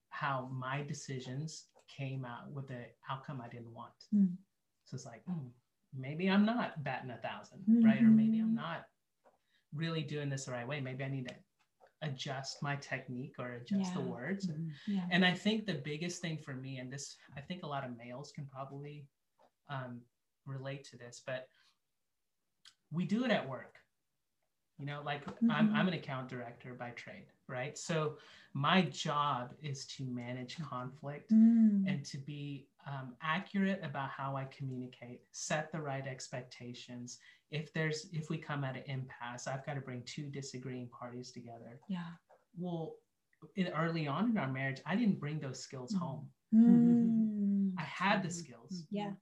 how 0.09 0.47
my 0.49 0.83
decisions 0.83 1.69
came 1.87 2.25
out 2.25 2.51
with 2.51 2.67
the 2.67 2.93
outcome 3.09 3.41
I 3.41 3.49
didn't 3.49 3.73
want. 3.73 3.95
Mm. 4.13 4.37
So 4.87 4.97
it's 4.97 5.07
like, 5.07 5.23
hmm, 5.25 5.49
maybe 5.97 6.29
I'm 6.29 6.45
not 6.45 6.83
batting 6.85 7.11
a 7.11 7.15
1000 7.15 7.65
right? 7.83 8.03
Or 8.03 8.11
maybe 8.11 8.39
I'm 8.39 8.53
Mhm. 8.53 8.57
not 8.57 8.87
really 9.75 10.03
doing 10.03 10.29
this 10.29 10.45
the 10.47 10.53
right 10.53 10.67
way. 10.67 10.81
Maybe 10.81 11.05
I 11.05 11.09
need 11.09 11.29
to 11.29 11.35
adjust 12.03 12.63
my 12.63 12.77
technique 12.77 13.35
or 13.39 13.55
adjust 13.55 13.95
the 13.95 14.01
Yeah. 14.01 14.11
words. 14.11 14.47
Mhm. 14.47 14.71
Yeah. 14.87 15.07
And 15.11 15.25
I 15.25 15.35
think 15.35 15.67
the 15.67 15.75
biggest 15.75 16.21
thing 16.23 16.39
for 16.39 16.55
me, 16.55 16.79
and 16.79 16.93
this, 16.93 17.17
I 17.37 17.41
think 17.41 17.63
a 17.63 17.67
lot 17.67 17.85
of 17.85 17.97
males 17.97 18.33
can 18.33 18.47
probably 18.47 19.07
um, 19.69 20.01
relate 20.47 20.85
to 20.85 20.97
this, 20.97 21.23
but 21.27 21.49
we 22.91 23.05
do 23.05 23.25
it 23.25 23.31
at 23.31 23.49
work. 23.49 23.77
You 24.81 24.87
know, 24.87 25.03
like 25.05 25.23
I'm, 25.51 25.69
Mhm. 25.69 25.75
I'm 25.75 25.89
an 25.89 25.95
account 25.95 26.29
director 26.29 26.73
by 26.73 26.91
trade, 26.93 27.27
right? 27.49 27.77
So 27.77 28.17
my 28.55 28.81
job 28.83 29.55
is 29.63 29.87
to 29.89 30.05
manage 30.05 30.59
conflict 30.59 31.33
Mm. 31.33 31.87
and 31.87 32.05
to 32.07 32.17
be 32.19 32.67
um, 32.87 33.15
accurate 33.21 33.85
about 33.85 34.09
how 34.09 34.37
I 34.37 34.47
communicate, 34.47 35.21
set 35.33 35.71
the 35.71 35.83
right 35.83 36.07
expectations. 36.07 37.19
If 37.51 37.75
there's 37.75 38.09
if 38.15 38.31
we 38.31 38.39
come 38.39 38.65
at 38.65 38.75
an 38.77 38.85
impasse, 38.85 39.47
I've 39.47 39.67
got 39.67 39.75
to 39.75 39.83
bring 39.83 40.03
two 40.05 40.31
disagreeing 40.31 40.89
parties 40.89 41.31
together. 41.31 41.79
Yeah. 41.89 42.13
Well, 42.57 42.97
in, 43.57 43.69
early 43.69 44.07
on 44.07 44.31
in 44.31 44.39
our 44.39 44.51
marriage, 44.51 44.81
I 44.87 44.97
didn't 44.97 45.21
bring 45.21 45.41
those 45.41 45.61
skills 45.61 45.93
Mhm. 45.95 45.99
home. 45.99 46.33
Mm. 46.55 47.75
I 47.77 47.83
had 47.85 48.23
the 48.23 48.29
Mhm. 48.29 48.33
skills, 48.33 48.87
Yeah. 48.91 49.13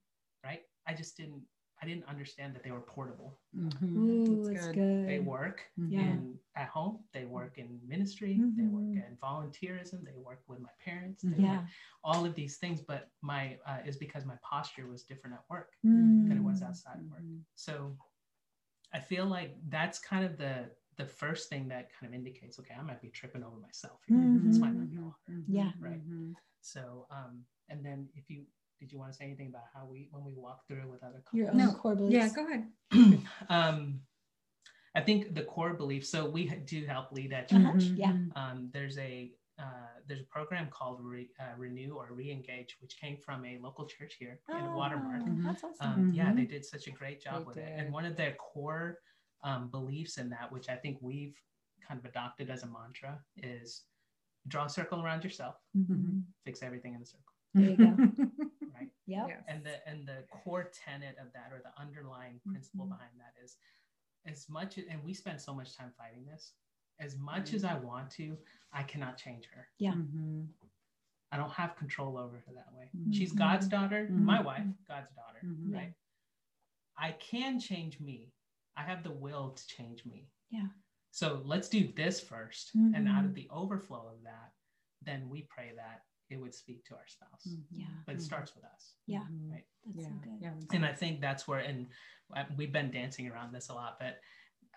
right? 0.45 0.63
I 0.87 0.95
just 0.95 1.17
didn't 1.17 1.45
I 1.81 1.87
didn't 1.87 2.07
understand 2.09 2.55
that 2.55 2.63
they 2.65 2.71
were 2.73 2.81
portable. 2.81 3.39
Mhm. 3.55 3.97
Ooh, 3.97 4.37
That's 4.37 4.49
that's 4.49 4.67
good. 4.69 4.75
good. 4.75 5.09
They 5.09 5.21
work 5.21 5.65
Mhm. 5.79 5.91
Yeah. 5.93 6.01
in 6.01 6.39
at 6.57 6.69
home, 6.69 7.05
they 7.13 7.25
work 7.25 7.57
in 7.59 7.81
ministry, 7.87 8.35
they 8.57 8.67
work 8.67 8.85
Mhm. 8.85 9.07
in 9.09 9.17
volunteerism, 9.17 10.05
they 10.05 10.15
work 10.17 10.43
with 10.49 10.59
my 10.61 10.73
parents, 10.85 11.23
they. 11.23 11.43
Yeah. 11.43 11.67
all 12.05 12.25
of 12.25 12.35
these 12.35 12.59
things, 12.59 12.81
but 12.81 13.11
my 13.23 13.59
uh, 13.67 13.81
is 13.85 13.97
because 13.97 14.25
my 14.25 14.37
posture 14.43 14.87
was 14.87 15.03
different 15.05 15.35
at 15.35 15.45
work 15.51 15.71
Mm. 15.85 16.27
than 16.29 16.37
it 16.37 16.43
was 16.43 16.63
outside 16.63 16.99
of 17.01 17.07
work. 17.11 17.23
Mhm. 17.23 17.45
So 17.55 17.97
I 18.93 19.01
feel 19.01 19.27
like 19.27 19.57
that's 19.69 19.99
kind 19.99 20.25
of 20.25 20.37
the 20.39 20.71
the 20.97 21.07
first 21.07 21.49
thing 21.49 21.69
that 21.69 21.93
kind 21.93 22.07
of 22.13 22.15
indicates, 22.15 22.59
okay, 22.59 22.75
I 22.75 22.83
might 22.83 23.01
be 23.01 23.11
tripping 23.11 23.45
over 23.45 23.57
myself. 23.61 24.01
Here. 24.07 24.17
This 24.45 24.59
might 24.59 24.75
not 24.75 24.91
be 24.91 24.99
water. 24.99 25.45
Yeah. 25.47 25.73
Right. 25.79 26.03
So 26.61 27.07
um, 27.11 27.47
and 27.69 27.85
then 27.87 28.09
if 28.15 28.29
you 28.31 28.47
did 28.79 28.93
you 28.93 28.99
want 28.99 29.13
to 29.13 29.17
say 29.19 29.25
anything 29.25 29.49
about 29.49 29.65
how 29.75 29.85
we 29.87 30.09
when 30.11 30.25
we 30.25 30.35
walk 30.35 30.67
through 30.67 30.89
with 30.91 31.03
other 31.03 31.19
couples? 31.25 31.35
Your 31.35 31.51
own 31.51 31.57
No. 31.57 31.73
core 31.73 31.97
beliefs. 31.97 32.15
Yeah, 32.15 32.29
go 32.35 32.47
ahead. 32.47 33.23
um, 33.49 34.01
I 34.95 35.01
think 35.01 35.35
the 35.35 35.43
core 35.43 35.75
beliefs. 35.75 36.09
So 36.09 36.29
we 36.29 36.47
do 36.49 36.87
help 36.87 37.13
lead 37.13 37.33
at 37.33 37.49
church. 37.49 37.85
Yeah. 37.95 38.13
Mhm. 38.13 38.37
Um, 38.37 38.71
there's 38.73 38.99
a 38.99 39.33
uh, 39.59 39.89
there's 40.07 40.21
a 40.21 40.25
program 40.25 40.69
called 40.71 41.01
Re, 41.03 41.29
uh, 41.41 41.57
Renew 41.57 41.95
or 41.97 42.11
Reengage, 42.13 42.71
which 42.81 42.97
came 43.01 43.17
from 43.17 43.45
a 43.45 43.59
local 43.59 43.87
church 43.87 44.15
here 44.19 44.39
in 44.49 44.73
Watermark. 44.73 45.23
Oh, 45.27 45.37
That's 45.45 45.65
awesome. 45.65 45.77
Um, 46.05 46.13
Yeah, 46.15 46.31
Mhm. 46.31 46.37
they 46.37 46.45
did 46.45 46.65
such 46.65 46.87
a 46.87 46.93
great 46.93 47.21
job 47.21 47.41
They 47.41 47.45
with 47.45 47.57
it. 47.57 47.73
And 47.77 47.93
one 47.93 48.05
of 48.05 48.17
their 48.17 48.35
core 48.35 49.01
um, 49.43 49.69
beliefs 49.69 50.17
in 50.19 50.31
that, 50.31 50.51
which 50.53 50.69
I 50.69 50.77
think 50.77 50.99
we've 51.01 51.37
kind 51.87 51.99
of 51.99 52.05
adopted 52.07 52.51
as 52.51 52.63
a 52.63 52.67
mantra, 52.67 53.21
is 53.37 53.85
draw 54.47 54.67
a 54.67 54.69
circle 54.69 55.03
around 55.05 55.25
yourself, 55.25 55.57
Mhm. 55.77 56.23
fix 56.45 56.63
everything 56.63 56.95
in 56.95 57.01
the 57.01 57.07
circle. 57.07 57.35
There 57.55 57.71
you 57.71 57.77
go. 57.77 57.97
right 59.09 59.17
Yep. 59.17 59.29
Yes. 59.29 59.45
and 59.49 59.65
the 59.65 59.89
and 59.89 60.07
the 60.07 60.25
core 60.31 60.71
tenet 60.73 61.17
of 61.19 61.33
that 61.33 61.53
or 61.53 61.61
the 61.63 61.73
underlying 61.81 62.41
principle 62.47 62.87
Mhm. 62.87 62.91
behind 62.91 63.13
that 63.19 63.35
is 63.43 63.57
as 64.27 64.49
much 64.49 64.79
and 64.79 65.03
we 65.05 65.15
spend 65.15 65.41
so 65.41 65.55
much 65.55 65.75
time 65.77 65.93
fighting 65.97 66.25
this 66.27 66.55
as 67.01 67.17
much 67.17 67.53
as 67.55 67.65
i 67.65 67.75
want 67.79 68.11
to 68.11 68.37
i 68.73 68.83
cannot 68.83 69.17
change 69.17 69.47
her 69.47 69.69
Yeah. 69.79 69.93
Mhm. 69.93 70.49
i 71.33 71.37
don't 71.37 71.53
have 71.53 71.77
control 71.77 72.19
over 72.19 72.39
her 72.41 72.53
that 72.55 72.73
way 72.73 72.91
Mhm. 72.97 73.15
she's 73.15 73.33
god's 73.33 73.69
daughter 73.69 74.07
Mhm. 74.09 74.17
my 74.25 74.41
wife 74.41 74.67
god's 74.87 75.13
daughter 75.15 75.41
right 75.73 75.95
i 76.97 77.13
can 77.13 77.61
change 77.61 78.01
me 78.01 78.33
i 78.77 78.83
have 78.83 79.03
the 79.03 79.13
will 79.13 79.53
to 79.53 79.67
change 79.67 80.05
me 80.05 80.31
Yeah. 80.51 80.69
so 81.11 81.43
let's 81.45 81.69
do 81.69 81.93
this 81.93 82.21
1st 82.21 82.75
and 82.75 83.09
out 83.09 83.25
of 83.25 83.35
the 83.35 83.49
overflow 83.51 84.09
of 84.09 84.23
that 84.25 84.55
then 85.03 85.29
we 85.29 85.43
pray 85.45 85.73
that 85.77 86.05
it 86.31 86.37
would 86.41 86.55
speak 86.55 86.85
to 86.85 86.95
our 86.95 87.07
spouse 87.07 87.47
Mhm. 87.47 87.65
Yeah. 87.71 87.87
but 88.07 88.15
it 88.15 88.19
Mhm. 88.19 88.23
starts 88.25 88.55
with 88.55 88.65
us 88.65 88.95
Yeah. 89.07 89.25
Mhm. 89.27 89.51
Right. 89.53 89.67
That's 89.85 89.99
yeah. 89.99 90.09
so 90.09 90.15
good. 90.17 90.41
Yeah. 90.41 90.55
and 90.73 90.85
I 90.85 90.93
think 90.95 91.21
that's 91.21 91.49
where, 91.49 91.61
and 91.61 91.91
uh, 92.35 92.45
we've 92.57 92.73
been 92.73 92.91
dancing 92.91 93.29
around 93.29 93.53
this 93.53 93.69
a 93.71 93.75
lot, 93.75 93.99
but 93.99 94.21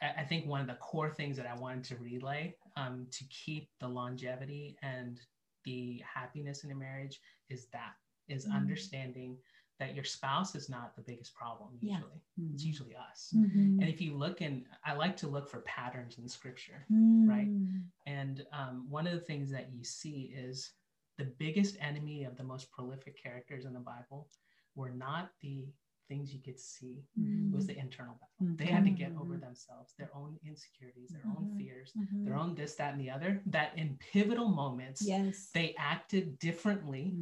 I 0.01 0.21
I 0.21 0.25
think 0.25 0.45
one 0.47 0.61
of 0.61 0.67
the 0.67 0.75
core 0.75 1.09
things 1.13 1.37
that 1.37 1.45
I 1.45 1.53
wanted 1.55 1.83
to 1.85 1.97
relay 1.97 2.57
um, 2.75 3.07
to 3.11 3.23
keep 3.25 3.69
the 3.79 3.87
longevity 3.87 4.77
and 4.81 5.19
the 5.63 5.99
happiness 5.99 6.63
in 6.63 6.71
a 6.71 6.75
marriage 6.75 7.21
is 7.49 7.67
that 7.67 7.95
is 8.27 8.45
Mhm. 8.47 8.53
understanding 8.53 9.37
that 9.77 9.93
your 9.95 10.03
spouse 10.03 10.55
is 10.55 10.69
not 10.69 10.95
the 10.95 11.01
biggest 11.01 11.33
problem 11.33 11.77
Yeah. 11.81 11.95
usually 11.97 12.21
it's 12.53 12.63
usually 12.63 12.95
us 12.95 13.33
Mhm. 13.35 13.79
and 13.81 13.83
if 13.83 13.99
you 13.99 14.15
look 14.15 14.41
and 14.41 14.67
i 14.83 14.93
like 14.93 15.17
to 15.17 15.27
look 15.27 15.47
for 15.49 15.61
patterns 15.61 16.17
in 16.19 16.27
scripture 16.29 16.85
right. 16.89 17.47
Mm. 17.49 17.91
and 18.05 18.47
um, 18.51 18.89
one 18.89 19.05
of 19.07 19.13
the 19.13 19.19
things 19.25 19.49
that 19.51 19.71
you 19.73 19.83
see 19.83 20.31
is 20.33 20.71
the 21.17 21.25
biggest 21.25 21.77
enemy 21.79 22.23
of 22.23 22.37
the 22.37 22.43
most 22.43 22.71
prolific 22.71 23.21
characters 23.21 23.65
in 23.65 23.73
the 23.73 23.79
Bible 23.79 24.29
were 24.75 24.89
not 24.89 25.31
the 25.41 25.67
things 26.07 26.33
you 26.33 26.41
could 26.41 26.59
see, 26.59 27.05
it 27.15 27.53
was 27.53 27.65
the 27.67 27.77
internal 27.77 28.15
battle. 28.15 28.55
They 28.57 28.65
had 28.65 28.83
to 28.83 28.89
get 28.91 29.13
over 29.15 29.37
Mhm. 29.37 29.41
themselves, 29.41 29.93
their 29.97 30.13
own 30.13 30.37
insecurities, 30.43 31.11
their 31.11 31.25
own 31.25 31.51
Mhm. 31.51 31.57
fears, 31.57 31.93
their 32.25 32.35
own 32.35 32.53
this, 32.53 32.75
that, 32.75 32.91
and 32.91 32.99
the 33.01 33.09
other, 33.09 33.41
that 33.45 33.77
in 33.77 33.97
pivotal 33.97 34.49
moments, 34.49 35.01
Yes. 35.07 35.51
they 35.51 35.73
acted 35.75 36.37
differently 36.39 37.15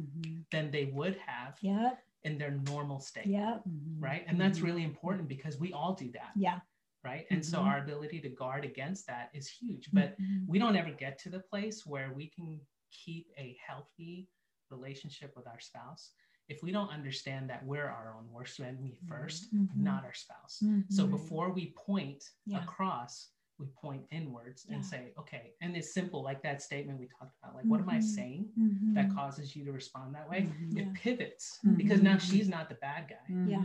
than 0.50 0.72
they 0.72 0.86
would 0.86 1.16
have 1.18 1.56
Yep. 1.62 2.02
in 2.24 2.36
their 2.36 2.50
normal 2.50 2.98
state. 2.98 3.26
Yep. 3.26 3.64
Mhm. 3.64 4.02
Right. 4.02 4.24
And 4.26 4.40
that's 4.40 4.60
really 4.60 4.82
important 4.82 5.28
because 5.28 5.58
we 5.60 5.72
all 5.72 5.94
do 5.94 6.10
that. 6.12 6.32
Yeah. 6.34 6.60
Right. 7.04 7.26
And 7.30 7.44
so 7.46 7.60
Mhm. 7.60 7.66
our 7.66 7.78
ability 7.82 8.20
to 8.22 8.28
guard 8.28 8.64
against 8.64 9.06
that 9.06 9.30
is 9.32 9.48
huge. 9.48 9.90
But 9.92 10.18
Mhm. 10.18 10.46
we 10.48 10.58
don't 10.58 10.76
ever 10.76 10.92
get 10.92 11.16
to 11.20 11.30
the 11.30 11.40
place 11.40 11.86
where 11.86 12.12
we 12.12 12.26
can 12.28 12.60
keep 12.90 13.28
a 13.38 13.56
healthy 13.66 14.28
relationship 14.70 15.32
with 15.36 15.46
our 15.46 15.60
spouse 15.60 16.12
if 16.48 16.62
we 16.62 16.72
don't 16.72 16.88
understand 16.90 17.48
that 17.48 17.64
we're 17.64 17.86
our 17.86 18.14
own 18.16 18.28
worst 18.30 18.58
enemy 18.60 18.96
1st 19.08 19.54
Mhm. 19.54 19.76
not 19.76 20.04
our 20.04 20.12
spouse. 20.14 20.60
Mhm. 20.64 20.90
So 20.92 21.06
before 21.06 21.52
we 21.52 21.72
point 21.72 22.24
Yeah. 22.46 22.62
across, 22.62 23.32
we 23.58 23.66
point 23.66 24.04
inwards 24.10 24.64
Yeah. 24.66 24.76
and 24.76 24.84
say, 24.86 25.12
okay, 25.18 25.54
and 25.60 25.76
it's 25.76 25.92
simple, 25.92 26.22
like 26.22 26.42
that 26.42 26.60
statement 26.62 26.98
we 26.98 27.06
talked 27.06 27.36
about, 27.40 27.54
like, 27.54 27.66
what 27.66 27.78
am 27.80 27.90
I 27.90 27.98
Mhm. 27.98 28.02
saying 28.02 28.52
Mhm. 28.58 28.94
that 28.94 29.10
causes 29.10 29.54
you 29.54 29.64
to 29.66 29.72
respond 29.72 30.14
that 30.14 30.28
way? 30.28 30.50
Yeah. 30.70 30.82
It 30.84 30.94
pivots 30.94 31.60
because 31.76 32.00
now 32.02 32.16
she's 32.18 32.48
not 32.48 32.68
the 32.68 32.76
bad 32.76 33.08
guy. 33.08 33.26
Yeah. 33.46 33.62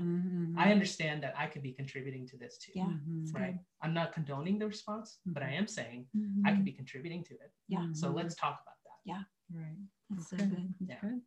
I 0.57 0.71
understand 0.71 1.23
that 1.23 1.33
I 1.39 1.47
could 1.47 1.63
be 1.63 1.73
contributing 1.73 2.27
to 2.27 2.37
this 2.37 2.57
too. 2.57 2.73
Yeah. 2.75 2.93
It's 3.21 3.31
Right. 3.31 3.57
I'm 3.81 3.93
not 3.93 4.11
condoning 4.13 4.59
the 4.59 4.67
response, 4.67 5.19
but 5.25 5.41
I 5.43 5.51
am 5.53 5.65
saying 5.67 6.07
I 6.45 6.53
could 6.53 6.65
be 6.65 6.73
contributing 6.73 7.23
to 7.23 7.33
it. 7.39 7.51
Yeah. 7.67 7.91
So 7.93 8.11
let's 8.11 8.35
talk 8.35 8.61
about 8.61 8.74
that. 9.05 9.25
Right. 9.53 9.65
That's 10.09 10.29
so 10.29 10.35
Okay. 10.37 10.45
good. 10.45 10.73
That's 10.81 11.03
Yeah. 11.03 11.09
good. 11.09 11.21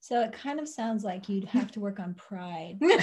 So 0.00 0.20
it 0.22 0.32
kind 0.32 0.60
of 0.60 0.68
sounds 0.68 1.02
like 1.04 1.28
you'd 1.28 1.44
have 1.46 1.72
to 1.72 1.80
work 1.80 1.98
on 1.98 2.14
pride. 2.14 2.78
yeah, 2.80 3.02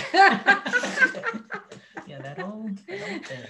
that 2.21 2.39
old, 2.39 2.77
that 2.87 3.11
old 3.11 3.25
thing. 3.25 3.45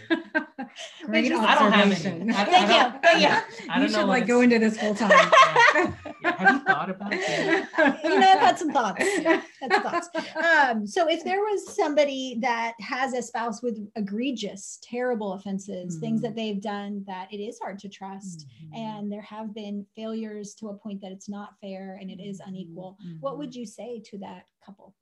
Great 1.06 1.30
just- 1.30 1.41
I 1.43 1.56
don't 1.60 1.71
have 1.71 1.86
any. 1.86 1.91
observation. 1.95 2.32
I- 2.32 2.41
I 2.41 2.45
Thank 2.45 2.67
you. 2.67 2.73
don't- 2.73 3.01
Thank 3.04 3.21
you. 3.21 3.28
I 3.28 3.75
you 3.75 3.82
don't 3.82 3.89
should 3.91 3.99
know. 3.99 4.06
like 4.08 4.25
go 4.28 4.41
into 4.41 4.58
this 4.60 4.78
full 4.80 4.95
time. 5.04 5.95
Yeah. 6.39 6.45
Have 6.45 6.56
you 6.56 6.63
thought 6.65 6.89
about 6.89 7.10
it? 7.13 7.67
you 8.04 8.19
know, 8.19 8.28
I've 8.28 8.39
had 8.39 8.60
some 8.60 8.71
thoughts. 8.71 9.04
Had 9.17 9.43
some 9.71 9.84
thoughts. 9.84 10.10
Um, 10.36 10.86
so 10.88 11.08
if 11.10 11.24
there 11.24 11.39
was 11.39 11.76
somebody 11.76 12.38
that 12.41 12.74
has 12.80 13.13
a 13.13 13.21
spouse 13.21 13.62
with 13.62 13.78
egregious, 13.95 14.80
terrible 14.84 15.34
offenses, 15.34 15.98
things 16.00 16.19
Mhm. 16.19 16.24
that 16.24 16.36
they've 16.36 16.62
done 16.62 17.04
that 17.08 17.32
it 17.32 17.38
is 17.38 17.60
hard 17.60 17.80
to 17.80 17.89
trust, 17.89 18.45
Mhm. 18.48 18.78
and 18.78 19.12
there 19.12 19.21
have 19.21 19.54
been 19.54 19.86
failures 19.95 20.54
to 20.56 20.69
a 20.69 20.74
point 20.78 21.02
that 21.02 21.12
it's 21.12 21.30
not 21.30 21.60
fair 21.62 21.98
and 22.02 22.10
it 22.12 22.19
is 22.21 22.41
unequal, 22.45 22.98
what 23.19 23.38
would 23.38 23.56
you 23.56 23.65
say 23.65 24.00
to 24.06 24.17
that 24.19 24.45
couple? 24.65 24.93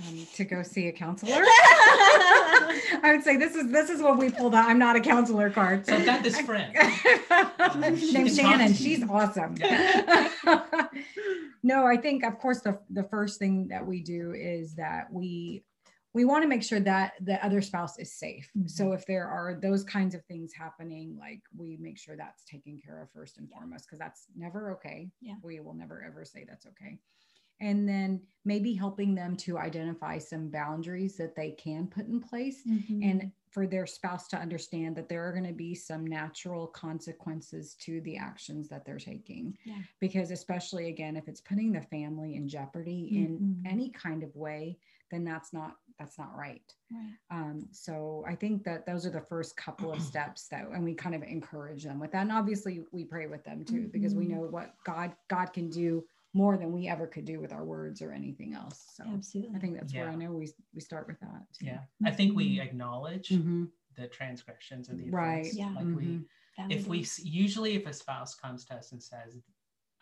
Um, 0.00 0.26
to 0.34 0.44
go 0.44 0.62
see 0.62 0.88
a 0.88 0.92
counselor? 0.92 1.32
I 3.02 3.12
would 3.12 3.22
say 3.22 3.36
this 3.36 3.54
is 3.54 3.70
this 3.70 3.90
is 3.90 4.02
what 4.02 4.18
we 4.18 4.30
pulled 4.30 4.54
out. 4.54 4.68
I'm 4.68 4.78
not 4.78 4.96
a 4.96 5.00
counselor 5.00 5.50
card. 5.50 5.86
So 5.86 5.94
I've 5.94 6.06
got 6.06 6.22
this 6.22 6.40
friend. 6.40 6.72
Named 8.12 8.34
Shannon. 8.34 8.74
She's 8.74 9.02
awesome. 9.08 9.54
no, 11.62 11.86
I 11.86 11.96
think 11.96 12.24
of 12.24 12.38
course 12.38 12.60
the 12.60 12.78
the 12.90 13.04
first 13.04 13.38
thing 13.38 13.68
that 13.68 13.86
we 13.86 14.02
do 14.02 14.32
is 14.32 14.74
that 14.74 15.12
we 15.12 15.64
we 16.12 16.24
want 16.24 16.42
to 16.42 16.48
make 16.48 16.62
sure 16.62 16.80
that 16.80 17.12
the 17.20 17.44
other 17.44 17.60
spouse 17.60 17.98
is 17.98 18.12
safe. 18.12 18.48
Mhm. 18.56 18.70
So 18.70 18.92
if 18.92 19.04
there 19.06 19.26
are 19.26 19.58
those 19.60 19.84
kinds 19.84 20.14
of 20.14 20.24
things 20.26 20.52
happening, 20.52 21.16
like 21.18 21.40
we 21.56 21.76
make 21.80 21.98
sure 21.98 22.16
that's 22.16 22.44
taken 22.44 22.78
care 22.84 23.02
of 23.02 23.10
first 23.10 23.38
and 23.38 23.48
foremost, 23.50 23.86
because 23.86 23.98
that's 23.98 24.26
never 24.36 24.72
okay. 24.72 25.10
Yeah. 25.20 25.34
We 25.42 25.60
will 25.60 25.74
never 25.74 26.02
ever 26.02 26.24
say 26.24 26.44
that's 26.48 26.66
okay. 26.66 26.98
And 27.60 27.88
then 27.88 28.26
maybe 28.44 28.74
helping 28.74 29.14
them 29.14 29.36
to 29.38 29.58
identify 29.58 30.18
some 30.18 30.50
boundaries 30.50 31.16
that 31.16 31.34
they 31.34 31.52
can 31.52 31.86
put 31.88 32.06
in 32.06 32.20
place 32.20 32.64
and 33.00 33.32
for 33.50 33.66
their 33.66 33.86
spouse 33.86 34.26
to 34.28 34.36
understand 34.36 34.96
that 34.96 35.08
there 35.08 35.26
are 35.26 35.32
going 35.32 35.46
to 35.46 35.52
be 35.52 35.74
some 35.74 36.04
natural 36.06 36.66
consequences 36.66 37.74
to 37.76 38.00
the 38.02 38.16
actions 38.16 38.68
that 38.68 38.84
they're 38.84 38.98
taking. 38.98 39.56
Yeah. 39.64 39.82
Because, 40.00 40.30
especially 40.30 40.88
again, 40.88 41.16
if 41.16 41.28
it's 41.28 41.40
putting 41.40 41.72
the 41.72 41.80
family 41.80 42.34
in 42.34 42.48
jeopardy 42.48 43.10
Mhm. 43.10 43.24
in 43.24 43.46
any 43.64 43.90
kind 43.90 44.22
of 44.24 44.34
way, 44.34 44.78
then 45.10 45.24
that's 45.24 45.52
not 45.52 45.76
that's 45.98 46.18
not 46.18 46.34
right. 46.36 46.74
Right. 46.90 47.18
Um, 47.30 47.68
so 47.70 48.24
I 48.26 48.34
think 48.34 48.64
that 48.64 48.84
those 48.84 49.06
are 49.06 49.10
the 49.10 49.20
first 49.20 49.56
couple 49.56 49.92
of 49.92 50.02
steps 50.02 50.48
that, 50.48 50.66
and 50.68 50.82
we 50.84 50.94
kind 50.94 51.14
of 51.14 51.22
encourage 51.22 51.84
them 51.84 52.00
with 52.00 52.10
that. 52.12 52.22
And 52.22 52.32
obviously, 52.32 52.84
we 52.92 53.04
pray 53.04 53.26
with 53.28 53.44
them 53.44 53.64
too, 53.64 53.88
because 53.92 54.14
we 54.16 54.26
Mhm. 54.26 54.28
know 54.28 54.40
what 54.40 54.74
God 54.84 55.16
God 55.28 55.52
can 55.52 55.70
do 55.70 56.04
more 56.34 56.56
than 56.58 56.72
we 56.72 56.88
ever 56.88 57.06
could 57.06 57.24
do 57.24 57.40
with 57.40 57.52
our 57.52 57.64
words 57.64 58.02
or 58.02 58.12
anything 58.12 58.54
else. 58.54 58.84
So 58.94 59.04
Absolutely. 59.06 59.56
I 59.56 59.58
think 59.60 59.74
that's 59.78 59.94
where 59.94 60.08
I 60.10 60.14
know 60.16 60.32
we 60.32 60.48
we 60.74 60.80
start 60.80 61.06
with 61.06 61.20
that. 61.20 61.42
too. 61.58 61.66
Yeah. 61.66 61.80
I 62.04 62.10
think 62.10 62.36
we 62.36 62.60
acknowledge 62.60 63.28
Mhm. 63.28 63.70
the 63.96 64.08
transgressions 64.08 64.88
and 64.88 64.98
the 64.98 65.10
Right. 65.10 65.52
Yeah. 65.54 65.72
Like 65.74 65.86
we, 65.86 66.04
Mhm. 66.04 66.26
if 66.70 66.86
we, 66.88 67.04
Validate. 67.04 67.24
usually 67.24 67.74
if 67.76 67.86
a 67.86 67.92
spouse 67.92 68.34
comes 68.34 68.64
to 68.66 68.74
us 68.74 68.90
and 68.92 69.00
says, 69.02 69.40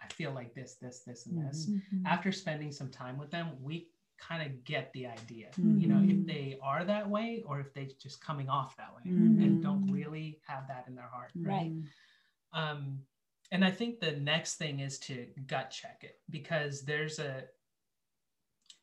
I 0.00 0.08
feel 0.08 0.32
like 0.32 0.54
this, 0.54 0.76
this, 0.76 1.04
this, 1.04 1.26
and 1.26 1.46
this, 1.46 1.68
Mhm. 1.70 2.06
after 2.06 2.32
spending 2.32 2.72
some 2.72 2.90
time 2.90 3.18
with 3.18 3.30
them, 3.30 3.62
we 3.62 3.90
kind 4.18 4.42
of 4.50 4.64
get 4.64 4.92
the 4.94 5.06
idea, 5.06 5.50
you 5.58 5.88
know, 5.88 5.98
if 6.02 6.16
Mhm. 6.20 6.26
they 6.26 6.58
are 6.62 6.84
that 6.84 7.08
way 7.10 7.42
or 7.42 7.60
if 7.60 7.72
they're 7.74 7.86
just 7.98 8.20
coming 8.24 8.48
off 8.48 8.76
that 8.76 8.94
way 8.94 9.02
Mhm. 9.04 9.42
and 9.44 9.62
don't 9.62 9.90
really 9.92 10.40
have 10.46 10.66
that 10.68 10.86
in 10.88 10.94
their 10.94 11.08
heart. 11.08 11.32
Right. 11.34 11.70
Mhm. 11.72 11.86
Um, 12.52 13.06
and 13.52 13.64
I 13.64 13.70
think 13.70 14.00
the 14.00 14.12
next 14.12 14.54
thing 14.54 14.80
is 14.80 14.98
to 15.00 15.26
gut 15.46 15.70
check 15.70 16.00
it 16.02 16.18
because 16.30 16.82
there's 16.82 17.18
a 17.18 17.44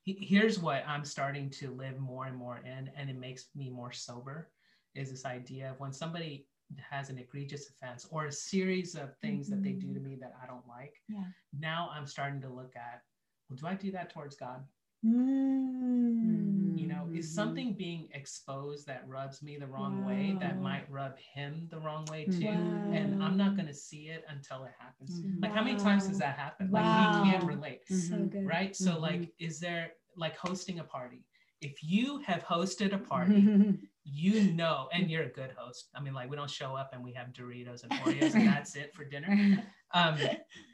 here's 0.06 0.60
what 0.60 0.84
I'm 0.88 1.04
starting 1.04 1.50
to 1.52 1.72
live 1.72 2.00
more 2.00 2.26
and 2.26 2.36
more 2.36 2.62
in, 2.66 2.90
and 2.96 3.10
it 3.10 3.18
makes 3.18 3.48
me 3.56 3.70
more 3.70 3.92
sober, 3.92 4.50
is 4.96 5.12
this 5.12 5.26
idea 5.26 5.72
of 5.72 5.80
when 5.80 5.92
somebody 5.92 6.48
has 6.90 7.10
an 7.10 7.18
egregious 7.18 7.70
offense 7.70 8.08
or 8.12 8.26
a 8.26 8.32
series 8.32 8.96
of 8.96 9.16
things 9.18 9.50
that 9.50 9.64
they 9.64 9.72
do 9.72 9.94
to 9.94 10.00
mm-hmm. 10.00 10.10
me 10.10 10.18
that 10.22 10.34
I 10.42 10.48
don't 10.48 10.68
like. 10.68 10.96
Yeah. 11.08 11.24
Now 11.58 11.90
I'm 11.94 12.06
starting 12.06 12.42
to 12.42 12.50
look 12.50 12.76
at, 12.76 13.02
well, 13.50 13.58
do 13.58 13.68
I 13.68 13.74
do 13.74 13.92
that 13.92 14.12
towards 14.12 14.36
God? 14.36 14.64
Mm. 15.06 16.78
You 16.78 16.88
know, 16.88 17.10
is 17.14 17.28
Mhm. 17.28 17.34
something 17.34 17.74
being 17.74 18.10
exposed 18.14 18.86
that 18.88 19.08
rubs 19.08 19.42
me 19.42 19.58
the 19.58 19.68
wrong 19.68 20.04
way 20.04 20.38
that 20.40 20.62
might 20.62 20.90
rub 20.90 21.18
him 21.18 21.68
the 21.70 21.80
wrong 21.80 22.06
way 22.06 22.26
too? 22.26 22.46
Wow. 22.46 22.92
And 22.94 23.16
I'm 23.22 23.38
not 23.38 23.56
going 23.56 23.68
to 23.68 23.74
see 23.74 24.10
it 24.10 24.24
until 24.28 24.64
it 24.66 24.74
happens. 24.78 25.12
Mhm. 25.22 25.42
Like, 25.42 25.54
how 25.54 25.64
many 25.64 25.78
times 25.78 26.04
Wow. 26.04 26.10
has 26.10 26.18
that 26.20 26.38
happened? 26.38 26.72
Wow. 26.72 26.82
Like, 26.82 26.98
we 26.98 27.08
can't 27.22 27.46
relate, 27.46 27.88
So 27.88 28.18
Mhm. 28.18 28.30
good. 28.32 28.46
right? 28.46 28.76
So, 28.76 28.98
Mhm. 28.98 29.02
like, 29.02 29.34
is 29.40 29.60
there 29.60 29.94
like 30.16 30.36
hosting 30.36 30.80
a 30.80 30.84
party? 30.84 31.26
If 31.62 31.82
you 31.84 32.20
have 32.20 32.44
hosted 32.44 32.94
a 32.94 32.98
party, 32.98 33.54
you 34.04 34.52
know, 34.54 34.90
and 34.92 35.10
you're 35.10 35.24
a 35.24 35.30
good 35.30 35.52
host. 35.52 35.90
I 35.96 36.02
mean, 36.02 36.14
like, 36.14 36.30
we 36.30 36.36
don't 36.36 36.50
show 36.50 36.76
up 36.76 36.94
and 36.94 37.04
we 37.04 37.14
have 37.14 37.30
Doritos 37.34 37.84
and 37.84 37.94
Oreos 37.94 38.36
and 38.36 38.46
that's 38.48 38.76
it 38.76 38.94
for 38.94 39.06
dinner. 39.06 39.30
Um, 39.94 40.18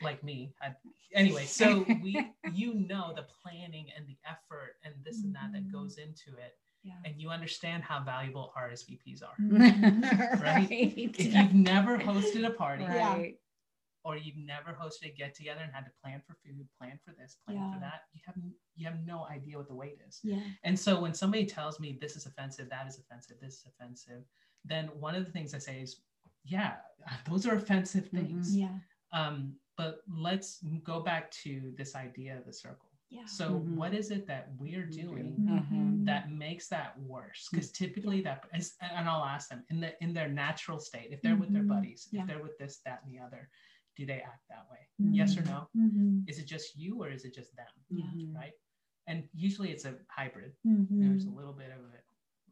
like 0.01 0.23
me. 0.23 0.53
I, 0.61 0.75
anyway, 1.13 1.45
so 1.45 1.85
we, 2.03 2.31
you 2.53 2.73
know, 2.89 3.13
the 3.15 3.25
planning 3.41 3.87
and 3.95 4.05
the 4.07 4.17
effort 4.27 4.75
and 4.83 4.93
this 5.03 5.23
and 5.23 5.33
that 5.35 5.51
that 5.53 5.71
goes 5.71 5.97
into 5.97 6.37
it, 6.37 6.53
Yeah. 6.83 6.93
and 7.05 7.15
you 7.21 7.29
understand 7.29 7.83
how 7.83 8.03
valuable 8.03 8.51
RSVPs 8.57 9.23
are. 9.23 9.35
Mhm. 9.41 10.41
Right? 10.43 10.67
If 10.69 11.33
you've 11.33 11.53
never 11.53 11.97
hosted 11.97 12.45
a 12.45 12.51
party, 12.51 12.83
Right. 12.83 13.35
or 14.03 14.17
you've 14.17 14.37
never 14.37 14.71
hosted 14.73 15.05
a 15.13 15.15
get 15.15 15.33
together 15.33 15.61
and 15.63 15.71
had 15.73 15.85
to 15.85 15.91
plan 16.03 16.21
for 16.27 16.35
food, 16.45 16.67
plan 16.77 16.99
for 17.05 17.13
this, 17.17 17.37
plan 17.45 17.57
Yeah. 17.57 17.73
for 17.73 17.79
that, 17.79 18.01
you 18.13 18.21
have 18.25 18.35
you 18.75 18.85
have 18.85 18.99
no 19.05 19.25
idea 19.27 19.57
what 19.57 19.69
the 19.69 19.75
weight 19.75 19.99
is. 20.05 20.19
Yeah. 20.23 20.41
And 20.65 20.77
so 20.77 20.99
when 20.99 21.13
somebody 21.13 21.45
tells 21.45 21.79
me 21.79 21.97
this 22.01 22.17
is 22.17 22.25
offensive, 22.25 22.67
that 22.69 22.85
is 22.85 22.99
offensive, 22.99 23.37
this 23.41 23.53
is 23.59 23.65
offensive, 23.65 24.23
then 24.65 24.87
one 24.99 25.15
of 25.15 25.25
the 25.25 25.31
things 25.31 25.53
I 25.53 25.59
say 25.59 25.79
is, 25.79 26.01
yeah, 26.43 26.73
those 27.29 27.47
are 27.47 27.55
offensive 27.55 28.09
things. 28.09 28.53
Yeah. 28.55 28.77
Um, 29.15 29.53
but 29.77 29.93
let's 30.07 30.49
go 30.83 30.99
back 31.01 31.31
to 31.43 31.73
this 31.77 31.95
idea 31.95 32.37
of 32.37 32.45
the 32.45 32.53
circle. 32.53 32.91
Yeah. 33.09 33.25
So 33.25 33.45
Mhm. 33.59 33.75
what 33.75 33.93
is 33.93 34.11
it 34.11 34.25
that 34.27 34.43
we're 34.57 34.85
doing 34.85 35.35
Mhm. 35.37 36.05
that 36.05 36.31
makes 36.31 36.67
that 36.69 36.99
worse? 36.99 37.47
Because 37.49 37.71
typically 37.71 38.21
that 38.21 38.39
is, 38.53 38.75
and 38.81 39.07
I'll 39.07 39.23
ask 39.23 39.49
them 39.49 39.63
in 39.69 39.79
the 39.79 39.91
in 40.03 40.13
their 40.13 40.27
natural 40.29 40.79
state, 40.79 41.09
if 41.11 41.21
they're 41.21 41.37
with 41.43 41.51
their 41.53 41.63
Mhm. 41.63 41.75
buddies, 41.75 42.01
Yeah. 42.11 42.21
if 42.21 42.27
they're 42.27 42.41
with 42.47 42.57
this, 42.57 42.79
that, 42.85 43.03
and 43.03 43.11
the 43.13 43.19
other, 43.19 43.49
do 43.95 44.05
they 44.05 44.21
act 44.21 44.43
that 44.49 44.69
way? 44.69 44.83
Yes 44.97 45.37
or 45.37 45.43
no? 45.53 45.69
Is 46.27 46.39
it 46.39 46.45
just 46.55 46.75
you 46.75 47.01
or 47.03 47.09
is 47.09 47.23
it 47.25 47.33
just 47.33 47.55
them? 47.55 47.73
Yeah. 47.89 48.39
Right? 48.41 48.53
And 49.07 49.29
usually 49.33 49.69
it's 49.71 49.85
a 49.85 49.93
hybrid. 50.09 50.57
There's 50.63 51.25
a 51.25 51.29
little 51.39 51.53
bit 51.53 51.71
of 51.71 51.93
it. 51.93 52.05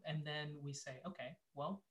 And 0.05 0.25
then 0.25 0.47
we 0.61 0.71
say, 0.73 1.01
okay, 1.05 1.35
well, 1.55 1.83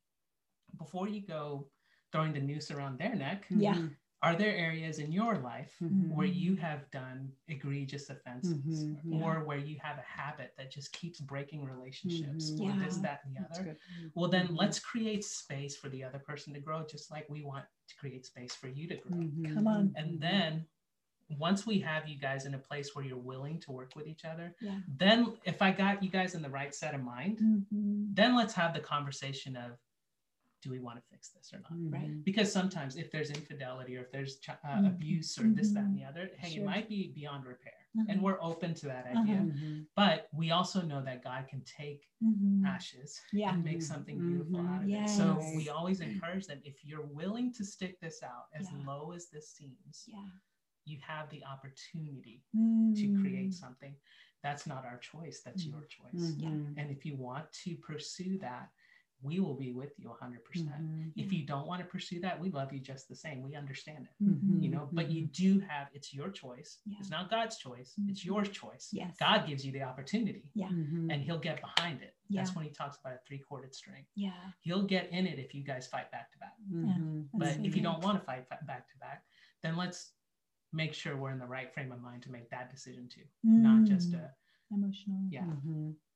before 0.78 1.08
you 1.08 1.20
go 1.20 1.70
throwing 2.12 2.32
the 2.32 2.40
noose 2.40 2.70
around 2.70 2.98
their 2.98 3.14
neck, 3.14 3.46
Yeah. 3.50 3.88
Are 4.22 4.36
there 4.36 4.54
areas 4.54 5.00
in 5.00 5.10
your 5.10 5.36
life 5.38 5.74
Mhm. 5.80 6.10
where 6.14 6.26
you 6.26 6.54
have 6.56 6.88
done 6.92 7.32
egregious 7.48 8.08
offenses 8.08 8.84
Mhm. 8.84 9.00
Yeah. 9.04 9.20
or 9.24 9.44
where 9.44 9.58
you 9.58 9.78
have 9.82 9.98
a 9.98 10.02
habit 10.02 10.54
that 10.56 10.70
just 10.70 10.92
keeps 10.92 11.20
breaking 11.20 11.64
relationships 11.64 12.52
Mhm. 12.52 12.60
or 12.60 12.78
this, 12.84 12.98
that, 12.98 13.24
and 13.24 13.34
the 13.36 13.40
other? 13.50 13.76
Well, 14.14 14.30
then 14.30 14.48
Mhm. 14.48 14.58
let's 14.58 14.78
create 14.78 15.24
space 15.24 15.76
for 15.76 15.88
the 15.88 16.04
other 16.04 16.20
person 16.20 16.54
to 16.54 16.60
grow, 16.60 16.86
just 16.86 17.10
like 17.10 17.28
we 17.28 17.42
want 17.42 17.66
to 17.88 17.96
create 17.96 18.24
space 18.24 18.54
for 18.54 18.68
you 18.68 18.86
to 18.88 18.96
grow. 18.96 19.18
Mhm. 19.18 19.54
Come 19.54 19.66
on. 19.66 19.92
And 19.96 20.20
then 20.20 20.68
once 21.38 21.66
we 21.66 21.80
have 21.80 22.06
you 22.08 22.16
guys 22.16 22.46
in 22.46 22.54
a 22.54 22.58
place 22.58 22.94
where 22.94 23.04
you're 23.04 23.16
willing 23.18 23.58
to 23.58 23.72
work 23.72 23.96
with 23.96 24.06
each 24.06 24.24
other, 24.24 24.54
Yeah. 24.60 24.80
then 24.86 25.36
if 25.44 25.62
I 25.62 25.72
got 25.72 26.00
you 26.02 26.10
guys 26.10 26.34
in 26.36 26.42
the 26.42 26.50
right 26.50 26.72
set 26.74 26.94
of 26.94 27.02
mind, 27.02 27.38
Mhm. 27.38 28.14
then 28.14 28.36
let's 28.36 28.54
have 28.54 28.72
the 28.72 28.80
conversation 28.80 29.56
of 29.56 29.80
do 30.62 30.70
we 30.70 30.78
want 30.78 30.96
to 30.96 31.02
fix 31.10 31.28
this 31.30 31.52
or 31.52 31.58
not? 31.58 31.72
Right. 31.90 32.08
Mhm. 32.10 32.24
Because 32.24 32.50
sometimes 32.52 32.96
if 32.96 33.10
there's 33.10 33.30
infidelity 33.30 33.96
or 33.96 34.02
if 34.02 34.12
there's 34.12 34.38
ch- 34.38 34.50
uh, 34.50 34.56
Mhm. 34.64 34.86
abuse 34.86 35.36
or 35.38 35.48
this, 35.48 35.72
that, 35.72 35.84
and 35.84 35.96
the 35.98 36.04
other, 36.04 36.30
hey, 36.38 36.50
Sure. 36.54 36.62
it 36.62 36.66
might 36.66 36.88
be 36.88 37.08
beyond 37.12 37.44
repair. 37.44 37.74
Uh-huh. 37.98 38.06
And 38.08 38.22
we're 38.22 38.40
open 38.40 38.72
to 38.74 38.86
that 38.86 39.06
idea. 39.06 39.40
Mhm. 39.40 39.86
But 39.96 40.28
we 40.32 40.52
also 40.52 40.80
know 40.80 41.02
that 41.02 41.22
God 41.22 41.46
can 41.48 41.62
take 41.64 42.08
ashes 42.64 43.20
Yeah. 43.32 43.52
and 43.52 43.64
make 43.64 43.82
something 43.82 44.18
beautiful 44.18 44.60
out 44.60 44.84
of 44.84 44.88
it. 44.88 45.08
So 45.08 45.38
we 45.56 45.68
always 45.68 46.00
encourage 46.00 46.46
them 46.46 46.60
if 46.64 46.84
you're 46.84 47.04
willing 47.06 47.52
to 47.54 47.64
stick 47.64 47.98
this 48.00 48.22
out, 48.22 48.46
as 48.54 48.70
Yeah. 48.70 48.84
low 48.86 49.12
as 49.12 49.28
this 49.28 49.50
seems, 49.50 50.04
Yeah. 50.08 50.28
you 50.84 50.98
have 51.00 51.28
the 51.30 51.44
opportunity 51.44 52.44
to 52.52 52.58
Mm. 53.08 53.20
create 53.20 53.52
something. 53.54 53.94
That's 54.42 54.66
not 54.66 54.84
our 54.84 54.98
choice, 54.98 55.40
that's 55.42 55.64
your 55.66 55.84
choice. 55.84 56.32
Mhm. 56.34 56.74
And 56.76 56.90
if 56.90 57.04
you 57.06 57.14
want 57.16 57.52
to 57.64 57.76
pursue 57.76 58.38
that, 58.38 58.72
we 59.22 59.38
will 59.40 59.54
be 59.54 59.72
with 59.72 59.92
you 59.98 60.08
100%. 60.10 60.44
percent 60.44 60.68
Mhm. 60.82 61.12
If 61.16 61.32
you 61.32 61.46
don't 61.46 61.66
want 61.66 61.80
to 61.80 61.86
pursue 61.86 62.20
that, 62.20 62.38
we 62.40 62.50
love 62.50 62.72
you 62.72 62.80
just 62.80 63.08
the 63.08 63.14
same. 63.14 63.40
We 63.42 63.54
understand 63.54 64.06
it, 64.10 64.24
Mhm. 64.24 64.62
you 64.62 64.68
know, 64.68 64.88
but 64.92 65.10
you 65.10 65.26
do 65.26 65.60
have 65.60 65.88
it's 65.94 66.12
your 66.12 66.30
choice. 66.30 66.80
Yeah. 66.84 66.98
It's 67.00 67.10
not 67.10 67.30
God's 67.30 67.56
choice, 67.56 67.94
it's 68.08 68.22
Mhm. 68.22 68.24
your 68.26 68.44
choice. 68.44 68.90
Yes. 68.92 69.16
God 69.18 69.46
gives 69.46 69.64
you 69.64 69.72
the 69.72 69.82
opportunity 69.82 70.50
Yeah. 70.54 70.68
Mhm. 70.68 71.12
and 71.12 71.22
he'll 71.22 71.38
get 71.38 71.60
behind 71.60 72.02
it. 72.02 72.16
That's 72.30 72.54
when 72.56 72.64
he 72.64 72.70
talks 72.70 72.98
about 72.98 73.14
a 73.14 73.18
three 73.26 73.38
corded 73.38 73.74
string. 73.74 74.06
Yeah. 74.14 74.52
He'll 74.60 74.86
get 74.86 75.10
in 75.10 75.26
it 75.26 75.38
if 75.38 75.54
you 75.54 75.62
guys 75.62 75.86
fight 75.86 76.10
back 76.10 76.32
to 76.32 76.38
back. 76.38 76.58
Mhm. 76.68 77.28
But 77.34 77.58
if 77.64 77.76
you 77.76 77.82
don't 77.82 78.02
want 78.02 78.18
to 78.18 78.24
fight 78.24 78.48
back 78.48 78.88
to 78.90 78.98
back, 78.98 79.26
then 79.62 79.76
let's 79.76 80.14
make 80.72 80.94
sure 80.94 81.16
we're 81.16 81.30
in 81.30 81.38
the 81.38 81.46
right 81.46 81.72
frame 81.74 81.92
of 81.92 82.00
mind 82.00 82.22
to 82.22 82.30
make 82.32 82.48
that 82.50 82.70
decision 82.70 83.08
too, 83.08 83.26
not 83.42 83.84
just 83.86 84.12
Mm. 84.12 84.24
a 84.24 84.34
emotional. 84.70 85.28
yeah, 85.30 85.44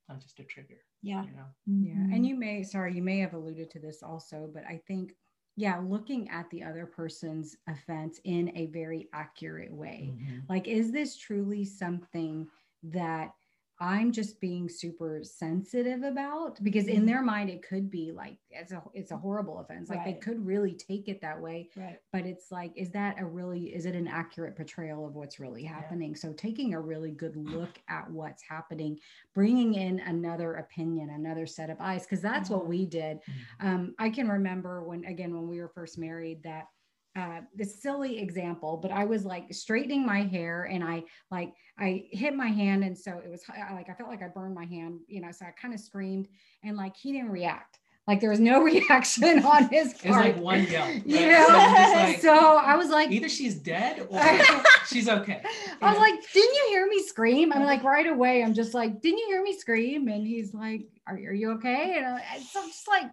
not 0.08 0.20
just 0.20 0.40
a 0.40 0.44
trigger. 0.44 0.80
Yeah. 1.06 1.22
You 1.24 1.36
know, 1.36 1.46
Yeah. 1.66 1.92
And 1.92 2.12
mm-hmm. 2.12 2.24
you 2.24 2.36
may, 2.36 2.62
sorry, 2.64 2.94
you 2.94 3.02
may 3.02 3.20
have 3.20 3.34
alluded 3.34 3.70
to 3.70 3.78
this 3.78 4.02
also, 4.02 4.50
but 4.52 4.64
I 4.68 4.80
think, 4.88 5.14
yeah, 5.54 5.78
looking 5.78 6.28
at 6.28 6.50
the 6.50 6.64
other 6.64 6.84
person's 6.84 7.56
offense 7.68 8.20
in 8.24 8.50
a 8.56 8.66
very 8.66 9.08
accurate 9.12 9.72
way. 9.72 10.12
Mm-hmm. 10.12 10.38
Like, 10.48 10.66
is 10.66 10.90
this 10.90 11.16
truly 11.16 11.64
something 11.64 12.48
that 12.82 13.30
I'm 13.78 14.10
just 14.10 14.40
being 14.40 14.68
super 14.68 15.22
sensitive 15.22 16.02
about? 16.02 16.62
Because 16.62 16.88
in 16.88 17.04
Mhm. 17.04 17.06
their 17.06 17.22
mind, 17.22 17.50
it 17.50 17.62
could 17.62 17.90
be 17.90 18.10
like 18.12 18.38
it's 18.50 18.72
a 18.72 18.82
it's 18.94 19.10
a 19.10 19.16
horrible 19.18 19.58
offense. 19.58 19.90
Like 19.90 20.02
they 20.04 20.14
could 20.14 20.44
really 20.44 20.74
take 20.74 21.08
it 21.08 21.20
that 21.20 21.40
way. 21.40 21.70
Right. 21.76 22.00
But 22.12 22.24
it's 22.26 22.50
like, 22.50 22.72
is 22.76 22.90
that 22.92 23.20
a 23.20 23.26
really 23.26 23.74
is 23.74 23.84
it 23.84 23.94
an 23.94 24.08
accurate 24.08 24.56
portrayal 24.56 25.06
of 25.06 25.14
what's 25.14 25.38
really 25.38 25.62
Yeah. 25.62 25.68
happening? 25.74 26.16
So 26.16 26.32
taking 26.32 26.72
a 26.74 26.80
really 26.80 27.12
good 27.12 27.36
look 27.36 27.78
at 27.88 28.10
what's 28.10 28.42
happening, 28.42 28.98
bringing 29.34 29.74
in 29.74 30.00
another 30.00 30.54
opinion, 30.54 31.10
another 31.10 31.46
set 31.46 31.68
of 31.70 31.76
eyes, 31.80 32.04
because 32.04 32.22
that's 32.22 32.48
what 32.48 32.66
we 32.66 32.86
did. 32.86 33.20
Um, 33.60 33.94
I 33.98 34.10
can 34.10 34.28
remember 34.28 34.82
when 34.84 35.04
again 35.04 35.34
when 35.34 35.48
we 35.48 35.60
were 35.60 35.68
first 35.68 35.98
married 35.98 36.42
that 36.44 36.66
uh, 37.16 37.40
this 37.54 37.80
silly 37.82 38.18
example, 38.20 38.76
but 38.76 38.90
I 38.92 39.04
was 39.04 39.24
like 39.24 39.52
straightening 39.54 40.04
my 40.04 40.22
hair 40.22 40.64
and 40.64 40.84
I 40.84 41.04
like 41.30 41.54
I 41.78 42.04
hit 42.10 42.34
my 42.34 42.48
hand 42.48 42.84
and 42.84 42.96
so 42.96 43.18
it 43.24 43.30
was 43.30 43.42
I- 43.48 43.72
like 43.74 43.88
I 43.88 43.94
felt 43.94 44.10
like 44.10 44.22
I 44.22 44.28
burned 44.28 44.54
my 44.54 44.66
hand, 44.66 45.00
you 45.08 45.20
know. 45.22 45.30
So 45.32 45.46
I 45.46 45.50
kind 45.50 45.72
of 45.72 45.80
screamed 45.80 46.28
and 46.62 46.76
like 46.76 46.96
he 46.96 47.12
didn't 47.12 47.30
react. 47.30 47.78
Like 48.06 48.20
there 48.20 48.30
was 48.30 48.38
no 48.38 48.62
reaction 48.72 49.44
on 49.44 49.68
his 49.68 49.94
part. 49.94 50.26
It's 50.26 50.36
like 50.36 50.36
one 50.38 50.64
yell. 50.64 50.84
right? 50.86 51.06
You 51.06 51.16
So 51.16 51.20
know, 51.22 51.28
you're 51.28 51.48
like, 51.96 52.20
so 52.20 52.56
I 52.58 52.76
was 52.76 52.90
like, 52.90 53.10
either 53.10 53.28
she's 53.28 53.54
dead 53.56 54.06
or 54.10 54.20
she's 54.86 55.08
okay. 55.08 55.42
I 55.82 55.90
was 55.90 55.98
like, 55.98 56.14
didn't 56.32 56.54
you 56.54 56.66
hear 56.68 56.86
me 56.86 57.02
scream? 57.02 57.52
I'm 57.52 57.64
like, 57.64 57.82
right 57.82 58.06
away, 58.06 58.44
I'm 58.44 58.54
just 58.54 58.74
like, 58.74 59.00
didn't 59.00 59.18
you 59.18 59.26
hear 59.26 59.42
me 59.42 59.58
scream? 59.58 60.06
And 60.08 60.24
he's 60.26 60.54
like, 60.54 60.82
are, 61.06 61.14
are 61.14 61.32
you 61.32 61.52
okay? 61.52 61.94
And, 61.96 62.06
I, 62.06 62.22
and 62.34 62.44
so 62.44 62.60
I'm 62.62 62.68
just 62.68 62.86
like, 62.86 63.10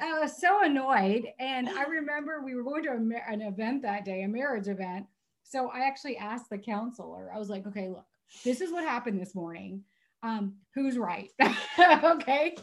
I 0.00 0.18
was 0.20 0.40
so 0.40 0.62
annoyed. 0.62 1.26
And 1.38 1.68
I 1.68 1.82
remember 1.88 2.42
we 2.42 2.54
were 2.54 2.64
going 2.64 2.84
to 2.84 2.90
a, 2.90 3.32
an 3.32 3.42
event 3.42 3.82
that 3.82 4.04
day, 4.04 4.22
a 4.22 4.28
marriage 4.28 4.68
event. 4.68 5.06
So 5.42 5.68
I 5.68 5.80
actually 5.80 6.16
asked 6.16 6.50
the 6.50 6.58
counselor, 6.58 7.30
I 7.34 7.38
was 7.38 7.50
like, 7.50 7.66
okay, 7.66 7.88
look, 7.88 8.06
this 8.44 8.60
is 8.60 8.72
what 8.72 8.84
happened 8.84 9.20
this 9.20 9.34
morning. 9.34 9.84
Um, 10.22 10.54
who's 10.74 10.96
right? 10.96 11.30
okay. 11.78 12.56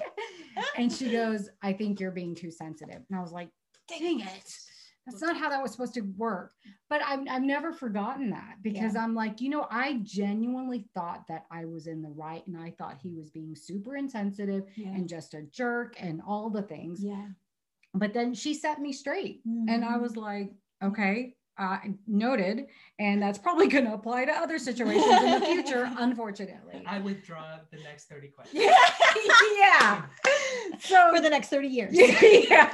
And 0.77 0.91
she 0.91 1.11
goes, 1.11 1.49
I 1.61 1.73
think 1.73 1.99
you're 1.99 2.11
being 2.11 2.33
too 2.33 2.49
sensitive. 2.49 3.01
And 3.09 3.17
I 3.17 3.21
was 3.21 3.31
like, 3.31 3.49
dang 3.87 4.21
it. 4.21 4.57
That's 5.05 5.21
not 5.21 5.35
how 5.37 5.49
that 5.49 5.61
was 5.61 5.71
supposed 5.71 5.95
to 5.95 6.01
work. 6.01 6.53
But 6.89 7.01
I've, 7.03 7.21
I've 7.29 7.41
never 7.41 7.73
forgotten 7.73 8.29
that 8.31 8.57
because 8.61 8.95
I'm 8.95 9.15
like, 9.15 9.41
you 9.41 9.49
know, 9.49 9.65
I 9.71 9.99
genuinely 10.03 10.85
thought 10.93 11.27
that 11.27 11.45
I 11.51 11.65
was 11.65 11.87
in 11.87 12.01
the 12.01 12.09
right 12.09 12.45
and 12.45 12.55
I 12.57 12.71
thought 12.77 12.99
he 13.01 13.11
was 13.11 13.29
being 13.31 13.55
super 13.55 13.95
insensitive 13.95 14.65
Yeah. 14.75 14.89
and 14.89 15.09
just 15.09 15.33
a 15.33 15.41
jerk 15.43 15.95
and 15.99 16.21
all 16.25 16.49
the 16.49 16.61
things. 16.61 17.03
yeah. 17.03 17.27
But 17.93 18.13
then 18.13 18.33
she 18.33 18.53
set 18.53 18.79
me 18.79 18.93
straight 18.93 19.41
and 19.45 19.83
I 19.83 19.93
Mhm. 19.97 20.01
was 20.01 20.15
like, 20.15 20.53
okay, 20.81 21.35
uh, 21.57 21.77
noted. 22.07 22.67
And 22.99 23.21
that's 23.21 23.37
probably 23.37 23.67
going 23.67 23.85
to 23.85 23.93
apply 23.93 24.25
to 24.25 24.31
other 24.31 24.57
situations 24.57 25.05
in 25.05 25.39
the 25.39 25.45
future, 25.45 25.89
unfortunately. 25.97 26.83
I 26.85 26.99
withdraw 26.99 27.57
the 27.71 27.79
next 27.83 28.05
30 28.09 28.29
questions. 28.29 28.63
yeah. 28.63 28.75
yeah. 29.57 30.01
So 30.79 31.11
for 31.15 31.21
the 31.21 31.29
next 31.29 31.49
30 31.49 31.67
years. 31.67 31.93
yeah. 32.49 32.71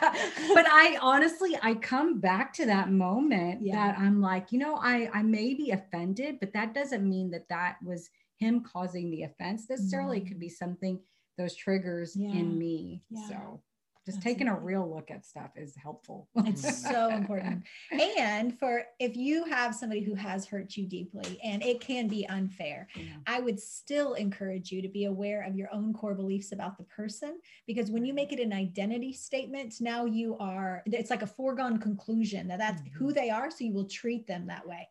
But 0.53 0.65
I 0.69 0.97
honestly, 1.01 1.57
I 1.61 1.73
come 1.75 2.19
back 2.19 2.53
to 2.53 2.65
that 2.67 2.91
moment 2.91 3.61
Yeah. 3.61 3.75
that 3.75 3.99
I'm 3.99 4.21
like, 4.21 4.51
you 4.51 4.59
know, 4.59 4.75
I 4.75 5.09
I 5.13 5.23
may 5.23 5.53
be 5.53 5.71
offended, 5.71 6.39
but 6.39 6.53
that 6.53 6.73
doesn't 6.73 7.07
mean 7.07 7.31
that 7.31 7.47
that 7.49 7.77
was 7.83 8.09
him 8.37 8.63
causing 8.63 9.09
the 9.11 9.23
offense 9.23 9.69
necessarily. 9.69 10.19
It 10.19 10.27
could 10.27 10.39
be 10.39 10.49
something 10.49 10.99
those 11.37 11.55
triggers 11.55 12.15
Yeah. 12.15 12.29
in 12.31 12.57
me. 12.57 13.03
Yeah. 13.09 13.27
So 13.29 13.61
just 14.07 14.21
taking 14.21 14.47
a 14.47 14.57
real 14.57 14.89
look 14.89 15.11
at 15.11 15.25
stuff 15.25 15.51
is 15.57 15.75
helpful. 15.75 16.29
It's 16.37 16.81
so 16.89 17.09
important. 17.13 17.63
And 17.91 18.57
for 18.57 18.83
if 18.99 19.17
you 19.17 19.43
have 19.45 19.75
somebody 19.75 20.01
who 20.01 20.13
has 20.15 20.45
hurt 20.45 20.77
you 20.77 20.85
deeply 20.87 21.37
and 21.43 21.61
it 21.61 21.81
can 21.81 22.07
be 22.07 22.25
unfair, 22.29 22.87
Yeah. 22.95 23.03
I 23.27 23.41
would 23.41 23.59
still 23.59 24.13
encourage 24.13 24.71
you 24.71 24.81
to 24.81 24.87
be 24.87 25.05
aware 25.05 25.43
of 25.43 25.55
your 25.57 25.67
own 25.73 25.93
core 25.93 26.15
beliefs 26.15 26.53
about 26.53 26.77
the 26.77 26.85
person 26.85 27.39
because 27.67 27.91
when 27.91 28.05
you 28.05 28.13
make 28.13 28.31
it 28.31 28.39
an 28.39 28.53
identity 28.53 29.11
statement, 29.11 29.75
now 29.81 30.05
you 30.05 30.37
are, 30.39 30.83
it's 30.85 31.09
like 31.09 31.21
a 31.21 31.27
foregone 31.27 31.77
conclusion 31.77 32.47
that 32.47 32.59
that's 32.59 32.81
who 32.97 33.11
they 33.11 33.29
are. 33.29 33.51
So 33.51 33.65
you 33.65 33.73
will 33.73 33.89
treat 33.89 34.25
them 34.25 34.47
that 34.47 34.65
way. 34.65 34.87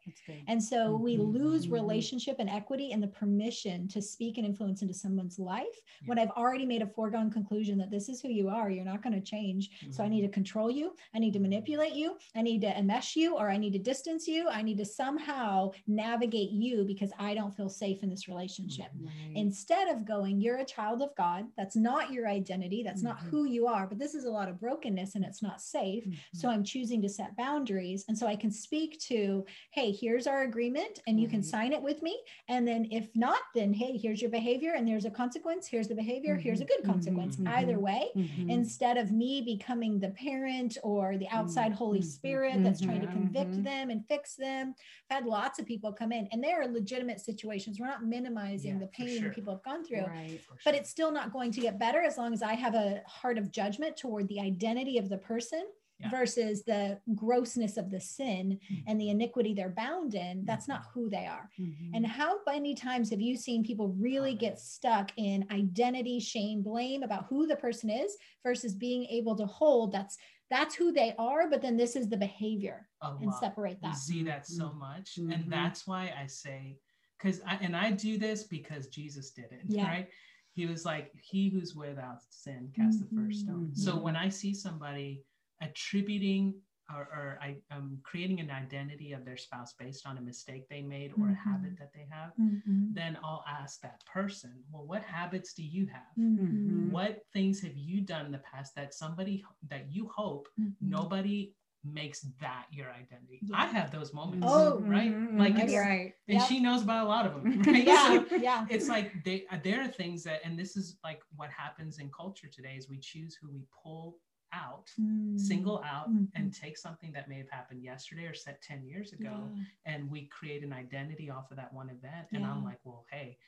And 0.46 0.62
so 0.62 0.94
we 0.96 1.16
Mhm, 1.16 1.32
lose 1.32 1.68
relationship 1.70 2.36
and 2.38 2.50
equity 2.50 2.92
and 2.92 3.02
the 3.02 3.08
permission 3.08 3.88
to 3.88 4.02
speak 4.02 4.36
and 4.36 4.46
influence 4.46 4.82
into 4.82 4.92
someone's 4.92 5.38
life 5.38 5.64
Yeah. 6.02 6.08
when 6.08 6.18
I've 6.18 6.30
already 6.32 6.66
made 6.66 6.82
a 6.82 6.86
foregone 6.86 7.30
conclusion 7.30 7.78
that 7.78 7.90
this 7.90 8.08
is 8.10 8.20
who 8.20 8.28
you 8.28 8.48
are. 8.50 8.68
You're 8.70 8.84
not 8.84 9.02
going 9.06 9.20
to 9.20 9.30
change. 9.36 9.70
So 9.90 10.02
I 10.02 10.06
Mhm. 10.06 10.10
need 10.10 10.22
to 10.22 10.28
control 10.28 10.70
you. 10.70 10.94
I 11.14 11.18
need 11.18 11.32
to 11.32 11.38
mm-hmm. 11.38 11.50
manipulate 11.50 11.94
you. 11.94 12.16
I 12.34 12.42
need 12.42 12.60
to 12.62 12.72
enmesh 12.72 13.16
you 13.16 13.36
or 13.36 13.50
I 13.50 13.56
need 13.56 13.72
to 13.72 13.78
distance 13.78 14.26
you. 14.26 14.48
I 14.48 14.62
need 14.62 14.78
to 14.78 14.84
somehow 14.84 15.70
navigate 15.86 16.50
you 16.50 16.84
because 16.84 17.12
I 17.18 17.34
don't 17.34 17.54
feel 17.56 17.68
safe 17.68 18.02
in 18.02 18.10
this 18.10 18.28
relationship. 18.28 18.90
Mm, 18.96 19.06
right. 19.06 19.36
Instead 19.36 19.88
of 19.88 20.04
going, 20.04 20.40
you're 20.40 20.58
a 20.58 20.64
child 20.64 21.02
of 21.02 21.14
God. 21.16 21.46
That's 21.56 21.76
not 21.76 22.12
your 22.12 22.26
identity. 22.28 22.82
That's 22.82 23.02
not 23.02 23.18
Mhm. 23.18 23.28
who 23.30 23.44
you 23.44 23.66
are. 23.66 23.86
But 23.86 23.98
this 23.98 24.14
is 24.14 24.24
a 24.24 24.30
lot 24.30 24.48
of 24.48 24.58
brokenness 24.60 25.14
and 25.14 25.24
it's 25.24 25.42
not 25.42 25.60
safe. 25.60 26.04
So 26.32 26.48
mm-hmm. 26.48 26.54
I'm 26.54 26.64
choosing 26.64 27.00
to 27.02 27.08
set 27.08 27.36
boundaries. 27.36 28.04
And 28.08 28.16
so 28.18 28.26
I 28.26 28.36
can 28.36 28.50
speak 28.50 28.98
to, 29.00 29.44
hey, 29.70 29.92
here's 29.92 30.26
our 30.26 30.42
agreement 30.42 31.00
and 31.06 31.20
you 31.20 31.28
can 31.28 31.40
mm-hmm. 31.40 31.48
sign 31.48 31.72
it 31.72 31.82
with 31.82 32.02
me. 32.02 32.18
And 32.48 32.66
then 32.66 32.88
if 32.90 33.08
not, 33.14 33.40
then 33.54 33.72
hey, 33.72 33.96
here's 33.96 34.20
your 34.20 34.30
behavior 34.30 34.72
and 34.74 34.86
there's 34.86 35.04
a 35.04 35.10
consequence. 35.10 35.66
Here's 35.66 35.88
the 35.88 35.94
behavior. 35.94 36.36
Here's 36.36 36.60
a 36.60 36.64
good 36.64 36.82
consequence. 36.84 37.38
Either 37.46 37.78
way, 37.78 38.10
Mhm. 38.16 38.50
Instead 38.96 39.12
of 39.12 39.16
me 39.16 39.42
becoming 39.42 39.98
the 40.00 40.08
parent 40.10 40.78
or 40.82 41.18
the 41.18 41.28
outside 41.28 41.72
Holy 41.72 42.00
Mhm. 42.00 42.04
Spirit 42.04 42.62
that's 42.62 42.80
trying 42.80 43.00
to 43.02 43.06
Mhm. 43.06 43.12
convict 43.12 43.52
Mhm. 43.52 43.64
them 43.64 43.90
and 43.90 44.06
fix 44.06 44.36
them. 44.36 44.74
I've 45.10 45.16
had 45.16 45.26
lots 45.26 45.58
of 45.58 45.66
people 45.66 45.92
come 45.92 46.12
in 46.12 46.26
and 46.32 46.42
there 46.42 46.62
are 46.62 46.68
legitimate 46.68 47.20
situations. 47.20 47.78
We're 47.78 47.86
not 47.86 48.04
minimizing 48.04 48.74
Yeah, 48.74 48.80
the 48.80 48.86
pain 48.88 49.20
sure. 49.20 49.30
people 49.32 49.52
have 49.52 49.62
gone 49.62 49.84
through 49.84 50.06
right. 50.06 50.40
But 50.64 50.74
it's 50.74 50.88
still 50.90 51.12
not 51.12 51.32
going 51.32 51.50
to 51.52 51.60
get 51.60 51.78
better 51.78 52.00
as 52.02 52.16
long 52.16 52.32
as 52.32 52.42
I 52.42 52.54
have 52.54 52.74
a 52.74 53.02
heart 53.06 53.38
of 53.38 53.50
judgment 53.50 53.96
toward 53.96 54.28
the 54.28 54.40
identity 54.40 54.98
of 54.98 55.08
the 55.08 55.18
person 55.18 55.66
Yeah. 55.98 56.10
versus 56.10 56.62
the 56.64 57.00
grossness 57.14 57.78
of 57.78 57.90
the 57.90 58.00
sin 58.00 58.60
Mhm. 58.70 58.84
and 58.86 59.00
the 59.00 59.08
iniquity 59.08 59.54
they're 59.54 59.70
bound 59.70 60.14
in. 60.14 60.44
That's 60.44 60.68
not 60.68 60.84
who 60.92 61.08
they 61.08 61.24
are. 61.26 61.50
Mhm. 61.58 61.92
And 61.94 62.06
how 62.06 62.40
many 62.44 62.74
times 62.74 63.08
have 63.10 63.20
you 63.20 63.34
seen 63.34 63.64
people 63.64 63.88
really 63.88 64.34
get 64.34 64.58
stuck 64.60 65.10
in 65.16 65.46
identity, 65.50 66.20
shame, 66.20 66.62
blame 66.62 67.02
about 67.02 67.24
who 67.26 67.46
the 67.46 67.56
person 67.56 67.88
is 67.88 68.14
versus 68.42 68.74
being 68.74 69.04
able 69.06 69.34
to 69.36 69.46
hold 69.46 69.92
that's 69.92 70.18
that's 70.48 70.76
who 70.76 70.92
they 70.92 71.12
are, 71.18 71.50
but 71.50 71.60
then 71.60 71.76
this 71.76 71.96
is 71.96 72.08
the 72.08 72.16
behavior 72.16 72.88
a 73.00 73.08
and 73.16 73.26
lot. 73.26 73.40
separate 73.40 73.78
We 73.82 73.88
that. 73.88 73.96
see 73.96 74.22
that 74.24 74.46
so 74.46 74.72
much, 74.74 75.16
Mhm. 75.16 75.34
and 75.34 75.52
that's 75.52 75.88
why 75.88 76.12
I 76.16 76.26
say, 76.28 76.78
because 77.18 77.40
I 77.40 77.56
and 77.56 77.74
I 77.74 77.90
do 77.90 78.16
this 78.18 78.44
because 78.44 78.86
Jesus 78.88 79.32
did 79.32 79.50
it, 79.50 79.62
Yeah. 79.66 79.88
right? 79.88 80.08
He 80.52 80.66
was 80.66 80.84
like, 80.84 81.12
"He 81.20 81.48
who's 81.48 81.74
without 81.74 82.22
sin 82.32 82.70
cast 82.76 83.00
the 83.00 83.06
first 83.16 83.40
stone." 83.40 83.70
Mhm. 83.70 83.76
So 83.76 83.98
when 84.00 84.14
I 84.14 84.28
see 84.28 84.54
somebody 84.54 85.24
attributing 85.60 86.54
or, 86.94 87.00
or 87.02 87.38
I 87.42 87.56
am 87.72 87.98
creating 88.04 88.38
an 88.38 88.50
identity 88.50 89.12
of 89.12 89.24
their 89.24 89.36
spouse 89.36 89.74
based 89.76 90.06
on 90.06 90.18
a 90.18 90.20
mistake 90.20 90.68
they 90.68 90.82
made 90.82 91.12
or 91.18 91.30
a 91.30 91.32
Mhm. 91.32 91.36
habit 91.36 91.78
that 91.80 91.92
they 91.92 92.06
have, 92.10 92.32
Mhm. 92.38 92.94
then 92.94 93.18
I'll 93.24 93.44
ask 93.48 93.80
that 93.80 94.04
person, 94.06 94.62
"Well, 94.70 94.86
what 94.86 95.02
habits 95.02 95.52
do 95.52 95.64
you 95.64 95.86
have?" 95.86 96.16
Mhm. 96.16 96.90
What 96.90 97.26
things 97.32 97.60
have 97.62 97.76
you 97.76 98.02
done 98.02 98.26
in 98.26 98.30
the 98.32 98.38
past 98.38 98.76
that 98.76 98.94
somebody 98.94 99.44
that 99.68 99.90
you 99.90 100.08
hope 100.08 100.48
Mhm. 100.60 100.74
nobody 100.80 101.52
makes 101.82 102.20
that 102.40 102.66
your 102.72 102.90
identity. 102.92 103.40
Yeah. 103.42 103.62
I 103.62 103.66
have 103.66 103.90
those 103.90 104.12
moments. 104.12 104.46
Oh, 104.48 104.80
right. 104.80 105.12
Mhm. 105.12 105.38
Like 105.38 105.58
it's, 105.58 105.72
right. 105.72 106.14
and 106.28 106.38
Yep. 106.38 106.48
she 106.48 106.60
knows 106.60 106.82
about 106.82 107.04
a 107.06 107.08
lot 107.08 107.26
of 107.26 107.34
them. 107.34 107.44
Right. 107.66 107.84
Yeah, 107.86 108.24
So 108.28 108.36
yeah. 108.36 108.66
it's 108.68 108.88
like 108.88 109.24
they 109.24 109.46
there 109.62 109.82
are 109.82 109.88
things 109.88 110.22
that, 110.24 110.40
and 110.44 110.58
this 110.58 110.76
is 110.76 110.98
like 111.04 111.20
what 111.36 111.50
happens 111.50 111.98
in 111.98 112.10
culture 112.10 112.48
today 112.48 112.76
is 112.76 112.88
we 112.88 112.98
choose 112.98 113.36
who 113.40 113.50
we 113.52 113.64
pull 113.82 114.18
out, 114.64 114.86
Mm. 114.98 115.38
single 115.38 115.78
out, 115.84 116.08
Mhm. 116.10 116.28
and 116.36 116.44
take 116.54 116.76
something 116.86 117.12
that 117.12 117.28
may 117.28 117.38
have 117.38 117.50
happened 117.50 117.82
yesterday 117.82 118.26
or 118.26 118.34
set 118.34 118.56
10 118.62 118.80
years 118.84 119.12
ago, 119.12 119.36
Yeah. 119.54 119.64
and 119.84 120.10
we 120.10 120.20
create 120.38 120.62
an 120.68 120.72
identity 120.72 121.28
off 121.30 121.50
of 121.50 121.56
that 121.58 121.72
one 121.72 121.90
event. 121.90 122.28
And 122.32 122.42
Yeah. 122.42 122.50
I'm 122.52 122.64
like, 122.64 122.80
well, 122.84 123.04
hey, 123.10 123.38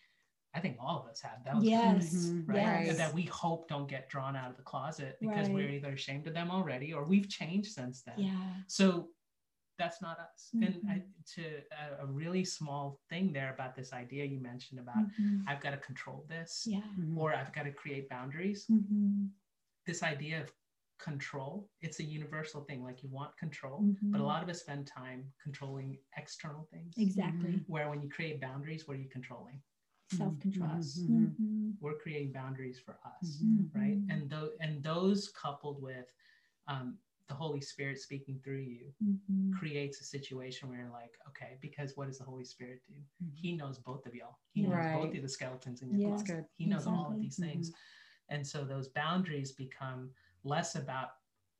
I 0.54 0.60
think 0.60 0.76
all 0.80 0.96
of 1.00 1.06
us 1.12 1.20
have 1.28 1.44
those. 1.44 1.62
Yes. 1.64 2.04
Mhm. 2.26 2.48
Right. 2.48 2.86
Yes. 2.86 2.96
That 2.96 3.12
we 3.14 3.24
hope 3.24 3.68
don't 3.68 3.86
get 3.86 4.08
drawn 4.08 4.34
out 4.36 4.50
of 4.50 4.56
the 4.56 4.62
closet 4.72 5.18
because 5.20 5.48
we're 5.50 5.70
either 5.70 5.92
ashamed 5.92 6.26
of 6.26 6.34
them 6.34 6.50
already 6.50 6.92
or 6.94 7.04
we've 7.04 7.28
changed 7.28 7.70
since 7.72 8.02
then. 8.02 8.18
Yeah. 8.18 8.54
So 8.66 9.10
that's 9.76 10.00
not 10.02 10.18
us. 10.18 10.50
And 10.54 10.64
I, 10.88 10.96
Mhm. 10.98 11.24
to 11.34 11.42
a, 11.82 11.84
a 12.04 12.06
really 12.06 12.44
small 12.44 12.98
thing 13.10 13.32
there 13.32 13.52
about 13.54 13.76
this 13.76 13.92
idea 13.92 14.24
you 14.24 14.40
mentioned 14.40 14.80
about 14.80 15.04
Mhm. 15.20 15.44
I've 15.46 15.60
got 15.60 15.70
to 15.70 15.76
control 15.90 16.24
this 16.28 16.66
Yeah. 16.66 16.82
Or 17.16 17.28
I've 17.34 17.52
got 17.52 17.64
to 17.64 17.72
create 17.72 18.08
boundaries. 18.08 18.66
Mhm. 18.66 19.30
This 19.86 20.02
idea 20.02 20.42
of 20.42 20.52
control, 20.98 21.70
it's 21.80 22.00
a 22.00 22.04
universal 22.04 22.64
thing. 22.64 22.82
Like 22.82 23.02
you 23.02 23.08
want 23.10 23.36
control, 23.36 23.90
but 24.10 24.20
a 24.20 24.24
Mhm. 24.24 24.26
lot 24.26 24.42
of 24.42 24.48
us 24.48 24.60
spend 24.60 24.86
time 24.86 25.32
controlling 25.42 25.98
external 26.16 26.64
things. 26.72 26.94
Exactly. 26.96 27.64
Where 27.66 27.88
when 27.90 28.02
you 28.02 28.08
create 28.08 28.40
boundaries, 28.40 28.86
what 28.86 28.96
are 28.96 29.00
you 29.00 29.08
controlling? 29.08 29.60
Self 30.08 30.38
control. 30.40 30.70
Us. 30.70 31.04
Mhm. 31.08 31.76
We're 31.80 31.98
creating 31.98 32.32
boundaries 32.32 32.78
for 32.80 32.98
us. 33.04 33.44
Right 33.74 33.98
and 34.08 34.28
those 34.30 34.52
and 34.60 34.82
those 34.82 35.28
coupled 35.30 35.80
with 35.82 36.12
um, 36.66 36.98
the 37.28 37.34
holy 37.34 37.60
spirit 37.60 37.98
speaking 37.98 38.40
through 38.42 38.60
you 38.60 38.92
Mhm. 39.02 39.52
creates 39.52 40.00
a 40.00 40.04
situation 40.04 40.68
where 40.68 40.78
you're 40.80 40.90
like 40.90 41.14
okay 41.28 41.58
because 41.60 41.96
what 41.96 42.06
does 42.06 42.18
the 42.18 42.24
holy 42.24 42.44
spirit 42.44 42.82
do 42.86 42.94
Mhm. 43.22 43.30
he 43.34 43.56
knows 43.56 43.78
both 43.78 44.06
of 44.06 44.14
y'all 44.14 44.38
he 44.52 44.62
knows 44.62 44.72
Right. 44.72 44.92
both 44.92 45.14
of 45.14 45.22
the 45.22 45.28
skeletons 45.28 45.82
in 45.82 45.88
your 45.90 45.98
Yeah. 45.98 46.08
closet 46.08 46.18
That's 46.18 46.30
good. 46.30 46.44
he 46.56 46.66
knows 46.66 46.86
all 46.86 47.12
of 47.12 47.20
these 47.20 47.38
things 47.38 47.70
and 48.28 48.46
so 48.46 48.64
those 48.64 48.88
boundaries 48.88 49.52
become 49.52 50.10
less 50.44 50.74
about 50.76 51.10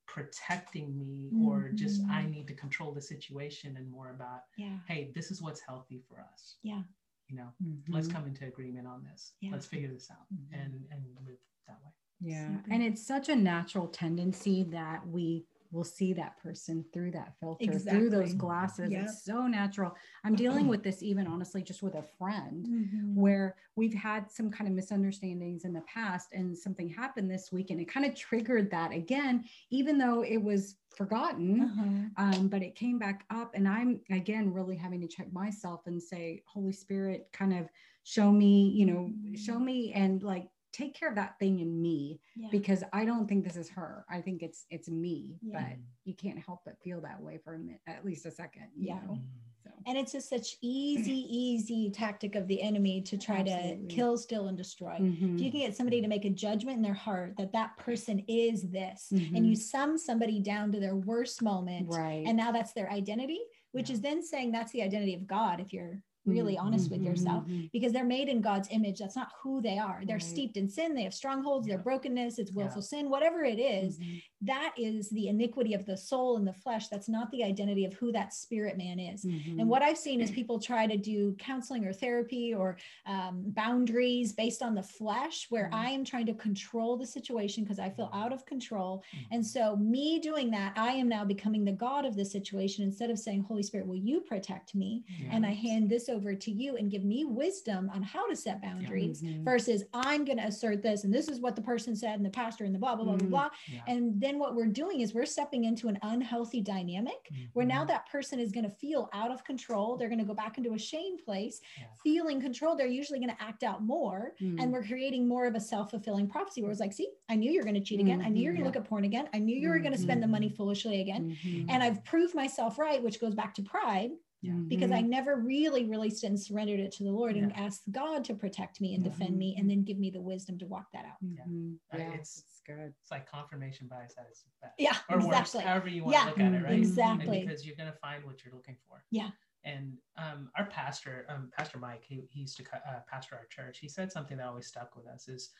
protecting 0.07 0.97
me 0.97 1.31
or 1.39 1.69
just 1.75 2.01
i 2.09 2.23
Mhm. 2.23 2.31
need 2.31 2.47
to 2.47 2.55
control 2.55 2.91
the 2.93 3.01
situation 3.01 3.77
and 3.77 3.89
more 3.91 4.09
about 4.09 4.41
Yeah. 4.57 4.79
hey 4.87 5.11
this 5.13 5.29
is 5.29 5.41
what's 5.41 5.61
healthy 5.61 5.99
for 6.07 6.19
us 6.19 6.57
Yeah. 6.63 6.83
you 7.27 7.35
know 7.35 7.53
Mhm. 7.61 7.83
let's 7.89 8.07
come 8.07 8.25
into 8.25 8.45
agreement 8.47 8.87
on 8.87 9.03
this 9.03 9.33
Yeah. 9.39 9.51
let's 9.51 9.67
figure 9.67 9.91
this 9.93 10.09
out 10.09 10.25
Mhm. 10.33 10.47
and 10.53 10.87
and 10.91 11.15
live 11.25 11.37
that 11.67 11.81
way 11.83 11.91
Yeah. 12.21 12.57
Super. 12.57 12.73
And 12.73 12.83
it's 12.83 13.01
such 13.05 13.29
a 13.29 13.35
natural 13.35 13.87
tendency 13.87 14.63
that 14.63 15.07
we 15.07 15.45
will 15.71 15.83
see 15.83 16.13
that 16.13 16.37
person 16.41 16.83
through 16.91 17.11
that 17.11 17.33
filter, 17.39 17.77
through 17.79 18.09
those 18.09 18.33
glasses. 18.33 18.91
Yep. 18.91 19.03
It's 19.03 19.23
so 19.23 19.45
natural. 19.47 19.95
I'm 20.23 20.35
dealing 20.35 20.67
with 20.67 20.81
this 20.83 21.03
even 21.03 21.27
honestly 21.27 21.61
just 21.61 21.83
with 21.83 21.95
a 21.95 22.03
friend 22.03 22.65
Mhm. 22.65 23.13
where 23.15 23.55
we've 23.75 23.93
had 23.93 24.31
some 24.31 24.49
kind 24.49 24.67
of 24.67 24.73
misunderstandings 24.73 25.65
in 25.65 25.73
the 25.73 25.81
past 25.81 26.29
and 26.33 26.57
something 26.57 26.89
happened 26.89 27.29
this 27.29 27.51
week 27.51 27.69
and 27.69 27.79
it 27.79 27.85
kind 27.85 28.05
of 28.05 28.15
triggered 28.15 28.71
that 28.71 28.91
again, 28.91 29.45
even 29.69 29.97
though 29.97 30.23
it 30.23 30.37
was 30.37 30.77
forgotten. 30.95 31.61
Uh-huh. 31.61 32.23
Um, 32.39 32.47
but 32.49 32.63
it 32.63 32.75
came 32.75 32.97
back 32.97 33.25
up 33.29 33.51
and 33.53 33.67
i'm 33.67 34.01
again 34.09 34.51
really 34.51 34.75
having 34.75 34.99
to 35.01 35.07
check 35.07 35.31
myself 35.31 35.85
and 35.85 36.01
say 36.01 36.43
holy 36.45 36.73
spirit 36.73 37.29
kind 37.31 37.53
of 37.53 37.69
show 38.03 38.31
me 38.31 38.69
you 38.75 38.85
know 38.85 39.13
show 39.35 39.59
me 39.59 39.93
and 39.93 40.23
like 40.23 40.49
take 40.71 40.93
care 40.93 41.09
of 41.09 41.15
that 41.15 41.37
thing 41.39 41.59
in 41.59 41.81
me 41.81 42.19
Yeah. 42.35 42.49
because 42.51 42.83
i 42.93 43.05
don't 43.05 43.27
think 43.27 43.43
this 43.43 43.55
is 43.55 43.69
her 43.69 44.05
i 44.09 44.21
think 44.21 44.41
it's 44.43 44.65
it's 44.69 44.89
me 44.89 45.37
Yeah. 45.41 45.59
but 45.59 45.77
you 46.05 46.13
can't 46.15 46.39
help 46.39 46.61
but 46.65 46.79
feel 46.81 47.01
that 47.01 47.21
way 47.21 47.37
for 47.43 47.53
a 47.55 47.59
minute 47.59 47.81
at 47.87 48.05
least 48.05 48.25
a 48.25 48.31
second 48.31 48.67
you 48.75 48.87
Yeah. 48.87 48.99
know? 49.05 49.19
so 49.63 49.69
And 49.85 49.97
it's 49.97 50.11
just 50.13 50.29
such 50.29 50.55
easy, 50.61 51.25
easy 51.29 51.89
tactic 51.89 52.35
of 52.35 52.47
the 52.47 52.61
enemy 52.61 53.01
to 53.01 53.17
try 53.17 53.39
Absolutely. 53.39 53.87
to 53.87 53.95
kill, 53.95 54.17
steal, 54.17 54.47
and 54.47 54.57
destroy. 54.57 54.93
If 54.95 55.01
Mhm. 55.01 55.39
you 55.39 55.51
can 55.51 55.59
get 55.61 55.75
somebody 55.75 55.99
to 56.01 56.07
make 56.07 56.23
a 56.25 56.29
judgment 56.29 56.77
in 56.77 56.81
their 56.81 56.93
heart 56.93 57.35
that 57.37 57.51
that 57.53 57.75
person 57.77 58.19
is 58.27 58.69
this, 58.69 59.11
and 59.11 59.21
Mhm. 59.35 59.49
you 59.49 59.55
sum 59.55 59.97
somebody 59.97 60.39
down 60.39 60.71
to 60.71 60.79
their 60.79 60.95
worst 60.95 61.41
moment, 61.41 61.89
right 61.89 62.23
and 62.25 62.37
now 62.37 62.51
that's 62.53 62.71
their 62.73 62.89
identity, 62.91 63.39
which 63.71 63.89
Yeah. 63.89 63.95
is 63.95 64.01
then 64.01 64.23
saying 64.23 64.51
that's 64.51 64.71
the 64.71 64.81
identity 64.81 65.13
of 65.13 65.27
God 65.27 65.59
if 65.59 65.73
you're 65.73 66.01
really 66.29 66.57
honest 66.57 66.89
with 66.91 67.01
Mhm. 67.01 67.05
yourself 67.05 67.45
Mhm. 67.47 67.71
because 67.71 67.91
they're 67.93 68.03
made 68.05 68.27
in 68.29 68.41
God's 68.41 68.67
image. 68.71 68.99
That's 68.99 69.15
not 69.15 69.29
who 69.41 69.61
they 69.61 69.77
are. 69.77 70.03
They're 70.05 70.15
Right. 70.15 70.21
steeped 70.23 70.57
in 70.57 70.67
sin. 70.69 70.93
They 70.95 71.03
have 71.03 71.13
strongholds, 71.13 71.67
Yeah. 71.67 71.75
their 71.75 71.83
brokenness, 71.83 72.39
it's 72.39 72.51
Yeah. 72.51 72.57
willful 72.57 72.81
sin, 72.81 73.09
whatever 73.09 73.43
it 73.43 73.59
is, 73.59 73.99
Mhm. 73.99 74.21
that 74.41 74.73
is 74.77 75.09
the 75.09 75.27
iniquity 75.27 75.73
of 75.73 75.85
the 75.85 75.97
soul 75.97 76.37
and 76.37 76.47
the 76.47 76.53
flesh. 76.53 76.87
That's 76.89 77.09
not 77.09 77.29
the 77.31 77.43
identity 77.43 77.85
of 77.85 77.93
who 77.93 78.11
that 78.11 78.33
spirit 78.33 78.77
man 78.77 78.99
is. 78.99 79.25
And 79.25 79.67
what 79.69 79.81
I've 79.81 79.97
seen 79.97 80.21
is 80.21 80.31
people 80.31 80.59
try 80.59 80.87
to 80.87 80.97
do 80.97 81.35
counseling 81.39 81.85
or 81.85 81.93
therapy 81.93 82.53
or 82.53 82.77
um, 83.05 83.43
boundaries 83.47 84.33
based 84.33 84.61
on 84.61 84.75
the 84.75 84.83
flesh, 84.83 85.49
where. 85.49 85.69
I 85.71 85.91
am 85.91 86.03
trying 86.03 86.25
to 86.25 86.33
control 86.33 86.97
the 86.97 87.05
situation 87.05 87.63
because 87.63 87.79
I 87.79 87.89
feel 87.89 88.09
out 88.11 88.33
of 88.33 88.45
control. 88.45 89.01
And 89.31 89.45
so, 89.45 89.75
me 89.77 90.19
doing 90.19 90.49
that, 90.51 90.73
I 90.77 90.91
am 90.93 91.07
now 91.07 91.23
becoming 91.23 91.63
the 91.63 91.71
God 91.71 92.05
of 92.05 92.15
the 92.15 92.25
situation 92.25 92.83
instead 92.83 93.09
of 93.09 93.17
saying, 93.17 93.41
Holy 93.43 93.63
Spirit, 93.63 93.87
will 93.87 93.95
you 94.09 94.19
protect 94.21 94.75
me? 94.75 95.03
Yeah. 95.07 95.29
And 95.35 95.45
I 95.45 95.53
hand 95.53 95.89
this 95.89 96.09
over 96.09 96.18
to 96.19 96.51
you 96.51 96.75
and 96.77 96.91
give 96.91 97.03
me 97.03 97.23
wisdom 97.25 97.89
on 97.93 98.03
how 98.03 98.27
to 98.27 98.35
set 98.35 98.61
boundaries 98.61 99.21
Mhm. 99.21 99.43
versus 99.43 99.83
I'm 99.93 100.25
going 100.25 100.37
to 100.37 100.45
assert 100.45 100.81
this. 100.83 101.03
And 101.05 101.13
this 101.13 101.27
is 101.27 101.39
what 101.39 101.55
the 101.55 101.61
person 101.61 101.95
said, 101.95 102.15
and 102.17 102.25
the 102.25 102.29
pastor, 102.29 102.65
and 102.65 102.75
the 102.75 102.79
blah, 102.79 102.95
blah, 102.95 103.05
blah, 103.05 103.15
blah, 103.15 103.27
Mhm. 103.27 103.29
blah. 103.29 103.49
Yeah. 103.71 103.81
And 103.87 104.19
then 104.21 104.37
what 104.39 104.55
we're 104.55 104.67
doing 104.67 105.01
is 105.01 105.13
we're 105.13 105.25
stepping 105.25 105.63
into 105.63 105.87
an 105.87 105.97
unhealthy 106.01 106.61
dynamic 106.61 107.29
where 107.53 107.65
now 107.65 107.83
Mhm. 107.83 107.87
that 107.87 108.09
person 108.09 108.39
is 108.39 108.51
going 108.51 108.65
to 108.65 108.69
feel 108.69 109.09
out 109.13 109.31
of 109.31 109.43
control. 109.43 109.97
They're 109.97 110.09
going 110.09 110.19
to 110.19 110.25
go 110.25 110.33
back 110.33 110.57
into 110.57 110.73
a 110.73 110.77
shame 110.79 111.17
place, 111.17 111.61
Yeah. 111.77 111.85
feeling 112.03 112.41
controlled. 112.41 112.77
They're 112.79 112.87
usually 112.87 113.19
going 113.19 113.35
to 113.35 113.41
act 113.41 113.63
out 113.63 113.83
more. 113.83 114.35
And 114.39 114.71
we're 114.71 114.83
creating 114.83 115.27
more 115.27 115.45
of 115.45 115.55
a 115.55 115.59
self 115.59 115.91
fulfilling 115.91 116.27
prophecy 116.27 116.61
where 116.61 116.71
it's 116.71 116.79
like, 116.79 116.93
see, 116.93 117.09
I 117.29 117.35
knew 117.35 117.51
you're 117.51 117.63
going 117.63 117.75
to 117.75 117.81
cheat 117.81 117.99
again. 117.99 118.21
I 118.21 118.29
knew 118.29 118.41
you're 118.43 118.53
going 118.53 118.63
to 118.63 118.69
look 118.69 118.75
at 118.75 118.85
porn 118.85 119.05
again. 119.05 119.29
I 119.33 119.39
knew 119.39 119.55
you 119.55 119.69
were 119.69 119.79
going 119.79 119.93
to 119.93 119.97
spend 119.97 120.21
the 120.23 120.27
money 120.27 120.49
foolishly 120.49 121.01
again. 121.01 121.37
And 121.69 121.83
I've 121.83 122.03
proved 122.03 122.35
myself 122.35 122.77
right, 122.79 123.01
which 123.01 123.19
goes 123.19 123.35
back 123.35 123.53
to 123.55 123.63
pride. 123.63 124.11
Yeah. 124.41 124.53
because 124.67 124.91
I 124.91 125.01
Mhm. 125.03 125.09
never 125.09 125.35
really 125.35 125.83
released 125.89 126.23
it 126.23 126.27
and 126.27 126.39
surrendered 126.39 126.79
it 126.79 126.93
to 126.93 127.03
the 127.03 127.11
Lord 127.11 127.35
and 127.35 127.51
asked 127.57 127.91
God 127.91 128.23
to 128.25 128.33
protect 128.33 128.79
me 128.79 128.93
and 128.95 129.03
Yeah. 129.03 129.09
defend 129.11 129.37
me 129.37 129.55
and 129.57 129.69
then 129.69 129.83
give 129.83 129.99
me 129.99 130.09
the 130.11 130.21
wisdom 130.21 130.57
to 130.59 130.65
walk 130.65 130.91
that 130.93 131.03
out. 131.05 131.21
Mhm. 131.21 131.77
Uh, 131.91 131.97
yeah, 131.97 132.07
it's- 132.13 132.37
it's 132.37 132.61
good. 132.61 132.93
It's 133.01 133.11
like 133.11 133.25
confirmation 133.25 133.87
bias 133.89 134.17
at 134.17 134.27
its 134.27 134.45
best. 134.61 134.75
Yeah, 134.79 134.97
Or 135.09 135.17
exactly. 135.17 135.57
worse, 135.59 135.67
however 135.67 135.89
you 135.89 136.03
want 136.05 136.13
Yeah, 136.13 136.23
to 136.23 136.29
look 136.29 136.39
at 136.39 136.53
it, 136.53 136.63
right? 136.63 136.77
exactly. 136.77 137.39
And 137.41 137.47
because 137.47 137.65
you're 137.65 137.75
going 137.75 137.91
to 137.91 137.97
find 137.99 138.23
what 138.23 138.43
you're 138.45 138.53
looking 138.53 138.77
for. 138.87 139.03
Yeah. 139.11 139.31
And 139.65 139.97
um, 140.15 140.51
our 140.55 140.67
pastor, 140.67 141.25
um, 141.27 141.51
Pastor 141.51 141.77
Mike, 141.77 142.05
he, 142.05 142.21
he 142.29 142.39
used 142.41 142.55
to 142.57 142.87
uh, 142.87 143.01
pastor 143.07 143.35
our 143.35 143.45
church. 143.47 143.79
He 143.79 143.89
said 143.89 144.09
something 144.09 144.37
that 144.37 144.47
always 144.47 144.67
stuck 144.67 144.95
with 144.95 145.05
us 145.05 145.27
is 145.27 145.51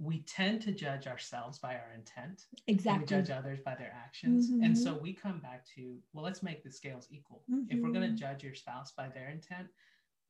we 0.00 0.20
tend 0.22 0.62
to 0.62 0.72
judge 0.72 1.06
ourselves 1.06 1.58
by 1.58 1.74
our 1.74 1.92
intent. 1.94 2.44
Exactly. 2.68 3.00
We 3.00 3.06
judge 3.06 3.30
others 3.30 3.58
by 3.64 3.74
their 3.74 3.92
actions. 3.92 4.48
And 4.50 4.74
Mhm. 4.74 4.76
so 4.76 4.96
we 4.96 5.12
come 5.12 5.40
back 5.40 5.66
to, 5.74 5.98
well, 6.12 6.24
let's 6.24 6.42
make 6.42 6.62
the 6.62 6.70
scales 6.70 7.08
equal. 7.10 7.42
If 7.68 7.80
we're 7.80 7.90
going 7.92 8.08
to 8.08 8.16
judge 8.16 8.44
your 8.44 8.54
spouse 8.54 8.92
by 8.92 9.08
their 9.08 9.28
intent, 9.30 9.68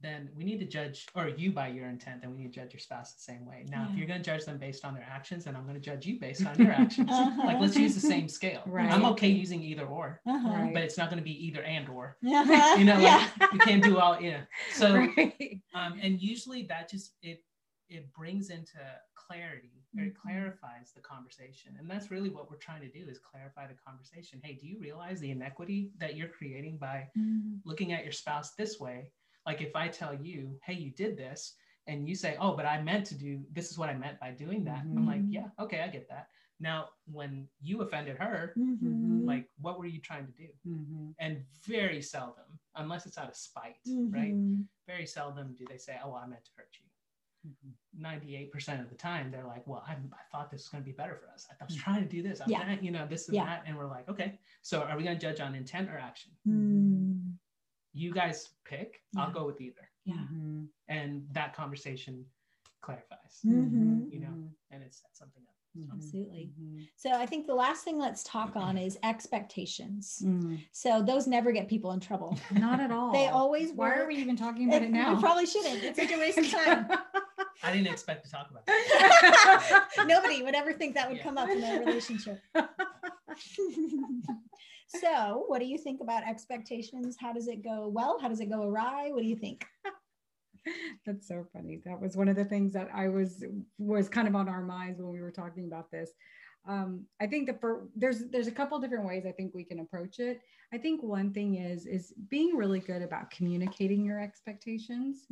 then 0.00 0.30
we 0.36 0.44
need 0.44 0.60
to 0.60 0.64
judge, 0.64 1.06
or 1.16 1.28
you 1.28 1.50
by 1.50 1.66
your 1.66 1.86
intent, 1.88 2.20
then 2.22 2.30
we 2.30 2.38
need 2.38 2.52
to 2.54 2.60
judge 2.60 2.72
your 2.72 2.78
spouse 2.78 3.14
the 3.14 3.20
same 3.20 3.44
way. 3.44 3.66
Now, 3.68 3.88
if 3.90 3.96
you're 3.96 4.06
going 4.06 4.22
to 4.22 4.24
judge 4.24 4.44
them 4.44 4.56
based 4.56 4.84
on 4.84 4.94
their 4.94 5.02
actions, 5.02 5.44
then 5.44 5.56
I'm 5.56 5.64
going 5.64 5.74
to 5.74 5.80
judge 5.80 6.06
you 6.06 6.20
based 6.20 6.46
on 6.46 6.56
your 6.56 6.70
actions. 6.70 7.10
Like, 7.44 7.58
let's 7.60 7.76
use 7.76 7.94
the 7.94 8.00
same 8.00 8.28
scale. 8.28 8.62
Right. 8.66 8.90
I'm 8.90 9.04
okay 9.06 9.28
using 9.28 9.60
either 9.60 9.84
or, 9.86 10.20
Uh-huh. 10.24 10.48
Right. 10.48 10.72
but 10.72 10.82
it's 10.84 10.96
not 10.96 11.10
going 11.10 11.18
to 11.18 11.24
be 11.24 11.46
either 11.46 11.62
and 11.64 11.88
or. 11.88 12.16
Uh-huh. 12.24 12.76
You 12.78 12.84
know, 12.84 12.94
like 12.94 13.02
yeah. 13.02 13.28
we 13.52 13.58
can't 13.58 13.82
do 13.82 13.98
all, 13.98 14.20
yeah. 14.20 14.42
So, 14.72 14.94
Right. 14.94 15.60
um, 15.74 15.98
and 16.00 16.22
usually 16.22 16.62
that 16.68 16.88
just 16.88 17.16
it 17.20 17.42
it 17.88 18.12
brings 18.12 18.50
into 18.50 18.78
clarity 19.14 19.84
or 19.96 20.04
it 20.04 20.14
Mhm. 20.14 20.16
clarifies 20.16 20.92
the 20.92 21.00
conversation 21.00 21.76
and 21.78 21.90
that's 21.90 22.10
really 22.10 22.28
what 22.30 22.50
we're 22.50 22.56
trying 22.56 22.80
to 22.82 22.88
do 22.90 23.08
is 23.08 23.18
clarify 23.18 23.66
the 23.66 23.74
conversation 23.74 24.40
hey 24.44 24.54
do 24.54 24.66
you 24.66 24.78
realize 24.78 25.20
the 25.20 25.30
inequity 25.30 25.92
that 25.98 26.14
you're 26.16 26.28
creating 26.28 26.76
by 26.78 27.10
Mhm. 27.16 27.60
looking 27.64 27.92
at 27.92 28.04
your 28.04 28.12
spouse 28.12 28.54
this 28.54 28.78
way 28.78 29.12
like 29.46 29.60
if 29.62 29.74
i 29.74 29.88
tell 29.88 30.14
you 30.14 30.58
hey 30.64 30.74
you 30.74 30.90
did 30.90 31.16
this 31.16 31.56
and 31.86 32.08
you 32.08 32.14
say 32.14 32.36
oh 32.40 32.54
but 32.54 32.66
i 32.66 32.80
meant 32.80 33.06
to 33.06 33.14
do 33.14 33.44
this 33.52 33.70
is 33.70 33.78
what 33.78 33.88
i 33.88 33.94
meant 33.94 34.20
by 34.20 34.30
doing 34.30 34.64
that 34.64 34.82
i'm 34.96 35.06
like 35.06 35.22
Mhm. 35.22 35.32
yeah 35.32 35.48
okay 35.58 35.80
i 35.80 35.88
get 35.88 36.08
that 36.08 36.28
now 36.60 36.90
when 37.06 37.48
you 37.60 37.80
offended 37.82 38.16
her 38.18 38.52
Mhm. 38.56 39.24
like 39.24 39.48
what 39.60 39.78
were 39.78 39.86
you 39.86 40.00
trying 40.00 40.26
to 40.26 40.32
do 40.32 40.48
Mhm. 40.66 41.14
and 41.18 41.44
very 41.66 42.02
seldom 42.02 42.58
unless 42.76 43.06
it's 43.06 43.18
out 43.18 43.28
of 43.28 43.36
spite 43.36 43.86
right 44.10 44.34
very 44.86 45.06
seldom 45.06 45.54
do 45.54 45.66
they 45.68 45.76
say, 45.76 45.98
"Oh, 46.02 46.14
I 46.14 46.26
meant 46.26 46.44
to 46.46 46.50
hurt 46.56 46.74
you." 46.80 46.86
Mhm. 47.98 48.02
Ninety-eight 48.02 48.52
percent 48.52 48.80
of 48.80 48.88
the 48.88 48.94
time, 48.94 49.30
they're 49.30 49.46
like, 49.46 49.66
"Well, 49.66 49.84
I, 49.86 49.92
I 49.92 49.96
thought 50.30 50.50
this 50.50 50.62
was 50.62 50.68
going 50.68 50.82
to 50.84 50.86
be 50.86 50.92
better 50.96 51.16
for 51.16 51.28
us. 51.32 51.46
I 51.50 51.64
was 51.64 51.74
trying 51.76 52.02
to 52.02 52.08
do 52.08 52.22
this. 52.22 52.40
I 52.40 52.44
was 52.44 52.52
Yeah. 52.52 52.62
trying- 52.64 52.84
you 52.84 52.90
know, 52.90 53.06
this 53.06 53.28
and 53.28 53.34
Yeah. 53.36 53.44
that." 53.46 53.64
And 53.66 53.76
we're 53.76 53.86
like, 53.86 54.08
"Okay, 54.08 54.38
so 54.62 54.82
are 54.82 54.96
we 54.96 55.02
going 55.04 55.16
to 55.18 55.20
judge 55.20 55.40
on 55.40 55.54
intent 55.54 55.88
or 55.90 55.98
action? 55.98 56.32
Mm. 56.46 57.34
You 57.92 58.12
guys 58.12 58.50
pick. 58.64 59.02
I'll 59.16 59.32
go 59.32 59.46
with 59.46 59.60
either." 59.60 59.88
Yeah. 60.04 60.14
Mhm. 60.14 60.68
And 60.88 61.26
that 61.32 61.54
conversation 61.54 62.24
clarifies, 62.80 63.40
Mhm. 63.44 64.10
you 64.12 64.20
know, 64.20 64.28
Mhm. 64.28 64.50
and 64.70 64.82
it's 64.82 65.02
something 65.12 65.42
else. 65.46 65.54
Mhm. 65.76 65.92
Absolutely. 65.92 66.50
Mhm. 66.58 66.88
So 66.96 67.10
I 67.10 67.26
think 67.26 67.46
the 67.46 67.54
last 67.54 67.84
thing 67.84 67.98
let's 67.98 68.22
talk 68.24 68.56
on 68.56 68.78
is 68.78 68.98
expectations. 69.02 70.22
Mhm. 70.24 70.64
So 70.72 71.02
those 71.02 71.26
never 71.26 71.52
get 71.52 71.68
people 71.68 71.92
in 71.92 72.00
trouble. 72.00 72.38
Not 72.52 72.80
at 72.80 72.90
all. 72.90 73.12
They 73.12 73.26
always 73.28 73.72
Why 73.72 73.94
are 73.98 74.06
we 74.06 74.14
even 74.16 74.36
talking 74.36 74.68
about 74.68 74.82
it 74.82 74.90
now? 74.90 75.14
We 75.14 75.20
probably 75.20 75.46
shouldn't. 75.46 75.82
It's 75.82 75.98
such 75.98 76.10
a 76.10 76.18
waste 76.18 76.38
of 76.38 76.48
time. 76.50 76.88
I 77.62 77.72
didn't 77.72 77.88
expect 77.88 78.24
to 78.24 78.30
talk 78.30 78.50
about 78.50 78.64
that. 78.66 79.88
Nobody 80.06 80.42
would 80.42 80.54
ever 80.54 80.72
think 80.72 80.94
that 80.94 81.08
would 81.08 81.18
Yeah. 81.18 81.24
come 81.24 81.38
up 81.38 81.48
in 81.50 81.62
a 81.62 81.80
relationship. 81.80 82.40
so, 84.88 85.44
what 85.48 85.58
do 85.60 85.66
you 85.66 85.78
think 85.78 86.00
about 86.00 86.22
expectations? 86.26 87.16
How 87.20 87.32
does 87.32 87.48
it 87.48 87.62
go 87.64 87.88
well? 87.88 88.18
How 88.20 88.28
does 88.28 88.40
it 88.40 88.50
go 88.50 88.62
awry? 88.62 89.10
What 89.12 89.22
do 89.22 89.28
you 89.28 89.36
think? 89.36 89.64
That's 91.06 91.26
so 91.26 91.46
funny. 91.52 91.80
That 91.84 92.00
was 92.00 92.16
one 92.16 92.28
of 92.28 92.36
the 92.36 92.44
things 92.44 92.72
that 92.74 92.88
I 92.94 93.08
was 93.08 93.44
was 93.78 94.08
kind 94.08 94.28
of 94.28 94.34
on 94.34 94.48
our 94.48 94.62
minds 94.62 95.00
when 95.00 95.10
we 95.10 95.20
were 95.20 95.30
talking 95.30 95.64
about 95.66 95.90
this. 95.90 96.10
Um, 96.66 97.06
I 97.20 97.26
think 97.26 97.46
the 97.46 97.54
fir- 97.54 97.88
there's 97.96 98.28
there's 98.30 98.48
a 98.48 98.52
couple 98.52 98.78
different 98.78 99.06
ways 99.06 99.24
I 99.26 99.32
think 99.32 99.54
we 99.54 99.64
can 99.64 99.80
approach 99.80 100.18
it. 100.18 100.40
I 100.72 100.78
think 100.78 101.02
one 101.02 101.32
thing 101.32 101.54
is 101.54 101.86
is 101.86 102.12
being 102.28 102.54
really 102.56 102.80
good 102.80 103.00
about 103.02 103.30
communicating 103.30 104.04
your 104.04 104.20
expectations. 104.20 105.26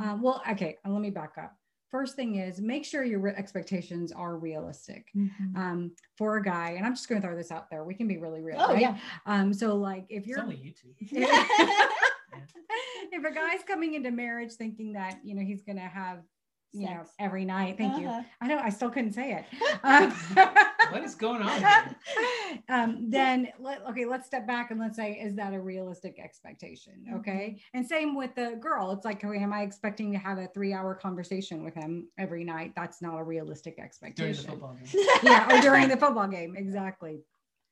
Um, 0.00 0.22
well, 0.22 0.42
okay, 0.50 0.76
uh, 0.86 0.90
let 0.90 1.02
me 1.02 1.10
back 1.10 1.32
up. 1.38 1.54
First 1.90 2.16
thing 2.16 2.36
is 2.36 2.60
make 2.60 2.84
sure 2.84 3.02
your 3.02 3.20
re- 3.20 3.34
expectations 3.36 4.12
are 4.12 4.36
realistic. 4.36 5.06
Mhm. 5.16 5.56
Um, 5.56 5.92
for 6.16 6.36
a 6.36 6.42
guy, 6.42 6.72
and 6.72 6.84
I'm 6.84 6.94
just 6.94 7.08
going 7.08 7.20
to 7.20 7.26
throw 7.26 7.36
this 7.36 7.50
out 7.50 7.70
there. 7.70 7.84
We 7.84 7.94
can 7.94 8.06
be 8.08 8.18
really 8.18 8.42
real. 8.42 8.56
Oh 8.58 8.72
right? 8.72 8.80
yeah. 8.80 8.98
Um, 9.26 9.52
so 9.54 9.76
like 9.76 10.04
if 10.08 10.26
you're 10.26 10.40
only 10.40 10.56
YouTube. 10.56 10.98
two. 11.08 11.16
if 13.12 13.24
a 13.24 13.30
guy's 13.34 13.62
coming 13.66 13.94
into 13.94 14.10
marriage 14.10 14.52
thinking 14.52 14.92
that 14.92 15.18
you 15.24 15.34
know 15.34 15.42
he's 15.42 15.62
gonna 15.62 15.80
have 15.80 16.18
you 16.72 16.86
know 16.86 17.02
every 17.18 17.44
night. 17.44 17.76
Thank 17.78 18.00
you. 18.00 18.08
Uh-huh. 18.08 18.22
i 18.40 18.46
know 18.46 18.58
i 18.58 18.68
still 18.68 18.90
couldn't 18.90 19.12
say 19.12 19.32
it. 19.32 19.44
Um, 19.84 20.10
What 20.90 21.04
is 21.04 21.14
going 21.14 21.42
on? 21.42 21.58
Here? 21.58 21.96
um, 22.68 23.10
then 23.10 23.48
let, 23.60 23.82
okay 23.90 24.04
let's 24.06 24.26
step 24.26 24.46
back 24.46 24.70
and 24.70 24.80
let's 24.80 24.96
say 24.96 25.12
is 25.12 25.34
that 25.36 25.52
a 25.52 25.60
realistic 25.60 26.18
expectation? 26.18 26.94
Okay. 27.16 27.60
And 27.74 27.86
same 27.86 28.16
with 28.16 28.34
the 28.34 28.58
girl. 28.60 28.90
It's 28.92 29.04
like 29.04 29.22
okay 29.24 29.38
am 29.38 29.52
i 29.52 29.62
expecting 29.62 30.12
to 30.12 30.18
have 30.18 30.38
a 30.38 30.48
three 30.48 30.72
hour 30.72 30.94
conversation 30.94 31.62
with 31.62 31.74
him 31.74 32.08
every 32.18 32.44
night? 32.44 32.72
That's 32.74 33.02
not 33.02 33.18
a 33.18 33.22
realistic 33.24 33.76
During 33.76 33.82
the 33.82 33.86
expectation. 33.86 34.50
football 34.50 34.74
game. 34.74 35.06
yeah 35.22 35.58
or 35.58 35.60
during 35.60 35.88
the 35.88 35.96
football 35.96 36.28
game. 36.28 36.54
Exactly. 36.56 37.20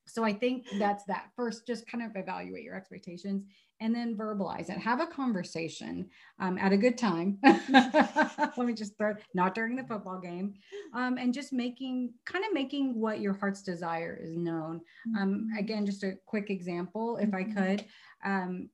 So 0.07 0.23
i 0.25 0.33
think 0.33 0.67
that's 0.79 1.05
that. 1.05 1.31
First 1.37 1.67
just 1.67 1.87
kind 1.87 2.05
of 2.05 2.13
evaluate 2.15 2.63
your 2.63 2.75
expectations 2.75 3.45
and 3.81 3.95
then 3.95 4.17
verbalize 4.17 4.71
it 4.71 4.79
have 4.79 5.01
a 5.01 5.07
conversation 5.07 6.09
um, 6.41 6.59
at 6.59 6.73
a 6.73 6.77
good 6.77 6.97
time 6.99 7.39
let 7.71 8.59
me 8.59 8.73
just 8.73 8.97
throw 8.97 9.15
not 9.35 9.55
during 9.55 9.77
the 9.77 9.85
football 9.85 10.19
game 10.19 10.55
um, 10.95 11.19
and 11.19 11.35
just 11.35 11.53
making 11.53 12.13
kind 12.25 12.45
of 12.45 12.53
making 12.53 12.99
what 13.01 13.21
your 13.21 13.35
heart's 13.35 13.63
desire 13.63 14.19
is 14.23 14.37
known 14.37 14.81
um, 15.19 15.49
again 15.59 15.85
just 15.87 16.03
a 16.05 16.15
quick 16.27 16.51
example 16.51 17.17
if 17.19 17.33
i 17.35 17.43
Mhm. 17.45 17.55
could 17.55 17.85
um, 18.25 18.69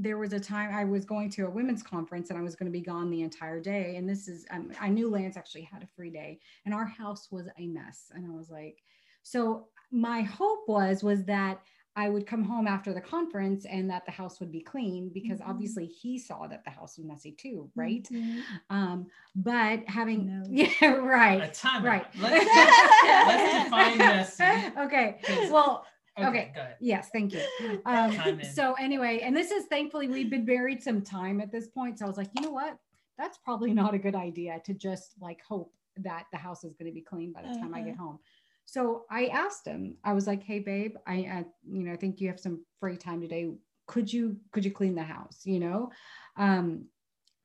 there 0.00 0.18
was 0.18 0.32
a 0.32 0.38
time 0.38 0.72
I 0.72 0.84
was 0.84 1.04
going 1.04 1.28
to 1.30 1.46
a 1.46 1.50
women's 1.50 1.82
conference 1.82 2.30
and 2.30 2.38
I 2.38 2.42
was 2.42 2.54
going 2.54 2.70
to 2.70 2.78
be 2.78 2.84
gone 2.84 3.10
the 3.10 3.22
entire 3.22 3.60
day. 3.60 3.96
And 3.96 4.08
this 4.08 4.28
is, 4.28 4.46
um, 4.50 4.70
I 4.80 4.88
knew 4.88 5.10
Lance 5.10 5.36
actually 5.36 5.62
had 5.62 5.82
a 5.82 5.88
free 5.96 6.10
day 6.10 6.38
and 6.64 6.72
our 6.72 6.86
house 6.86 7.28
was 7.32 7.48
a 7.58 7.66
mess. 7.66 8.12
And 8.14 8.24
I 8.24 8.30
was 8.36 8.48
like, 8.48 8.78
so 9.24 9.66
my 9.90 10.20
hope 10.22 10.68
was, 10.68 11.02
was 11.02 11.24
that 11.24 11.60
I 11.98 12.08
would 12.08 12.26
come 12.28 12.44
home 12.44 12.68
after 12.68 12.94
the 12.94 13.00
conference 13.00 13.64
and 13.64 13.90
that 13.90 14.04
the 14.06 14.12
house 14.12 14.38
would 14.38 14.52
be 14.52 14.60
clean 14.60 15.08
because 15.12 15.40
Mhm. 15.40 15.48
obviously 15.48 15.86
he 15.86 16.16
saw 16.16 16.46
that 16.46 16.62
the 16.64 16.70
house 16.70 16.96
was 16.96 17.04
messy 17.06 17.32
too. 17.32 17.68
Right. 17.74 18.04
Mhm. 18.04 18.42
Um, 18.70 19.06
but 19.34 19.80
having, 19.88 20.26
No. 20.26 20.44
yeah, 20.48 20.92
right. 20.94 21.42
A 21.42 21.48
time. 21.52 21.84
Right. 21.84 22.06
Let's, 22.20 22.46
let's 22.46 23.64
define 23.64 23.98
messy. 23.98 24.44
okay. 24.78 25.20
Well, 25.50 25.84
Okay, 26.16 26.50
Okay. 26.52 26.74
Yes, 26.80 27.10
thank 27.12 27.32
you. 27.32 27.42
Um, 27.86 28.40
so 28.42 28.74
anyway, 28.74 29.20
and 29.22 29.36
this 29.36 29.50
is 29.52 29.66
thankfully 29.66 30.08
we've 30.08 30.30
been 30.30 30.44
married 30.44 30.82
some 30.82 31.00
time 31.02 31.40
at 31.40 31.50
this 31.52 31.68
point. 31.68 31.98
So 31.98 32.04
I 32.06 32.08
was 32.08 32.16
like, 32.16 32.30
you 32.34 32.42
know 32.42 32.50
what? 32.50 32.76
That's 33.18 33.38
probably 33.38 33.72
not 33.72 33.94
a 33.94 33.98
good 33.98 34.14
idea 34.16 34.60
to 34.66 34.74
just 34.74 35.14
like 35.20 35.40
hope 35.42 35.72
that 35.98 36.24
the 36.32 36.38
house 36.38 36.62
is 36.64 36.74
going 36.74 36.90
to 36.90 36.94
be 36.94 37.02
clean 37.02 37.32
by 37.32 37.42
the 37.42 37.48
time 37.60 37.72
I 37.74 37.80
Uh-huh. 37.80 37.88
get 37.90 37.96
home. 37.96 38.18
So 38.68 39.04
I 39.10 39.28
asked 39.28 39.66
him. 39.66 39.96
I 40.04 40.12
was 40.12 40.26
like, 40.26 40.42
hey 40.42 40.58
babe, 40.58 40.96
I, 41.06 41.14
I 41.14 41.44
you 41.66 41.84
know 41.84 41.92
I 41.92 41.96
think 41.96 42.20
you 42.20 42.28
have 42.28 42.38
some 42.38 42.64
free 42.80 42.98
time 42.98 43.22
today. 43.22 43.50
Could 43.86 44.12
you 44.12 44.36
could 44.52 44.62
you 44.62 44.70
clean 44.70 44.94
the 44.94 45.02
house? 45.02 45.40
You 45.44 45.58
know, 45.58 45.90
um, 46.36 46.84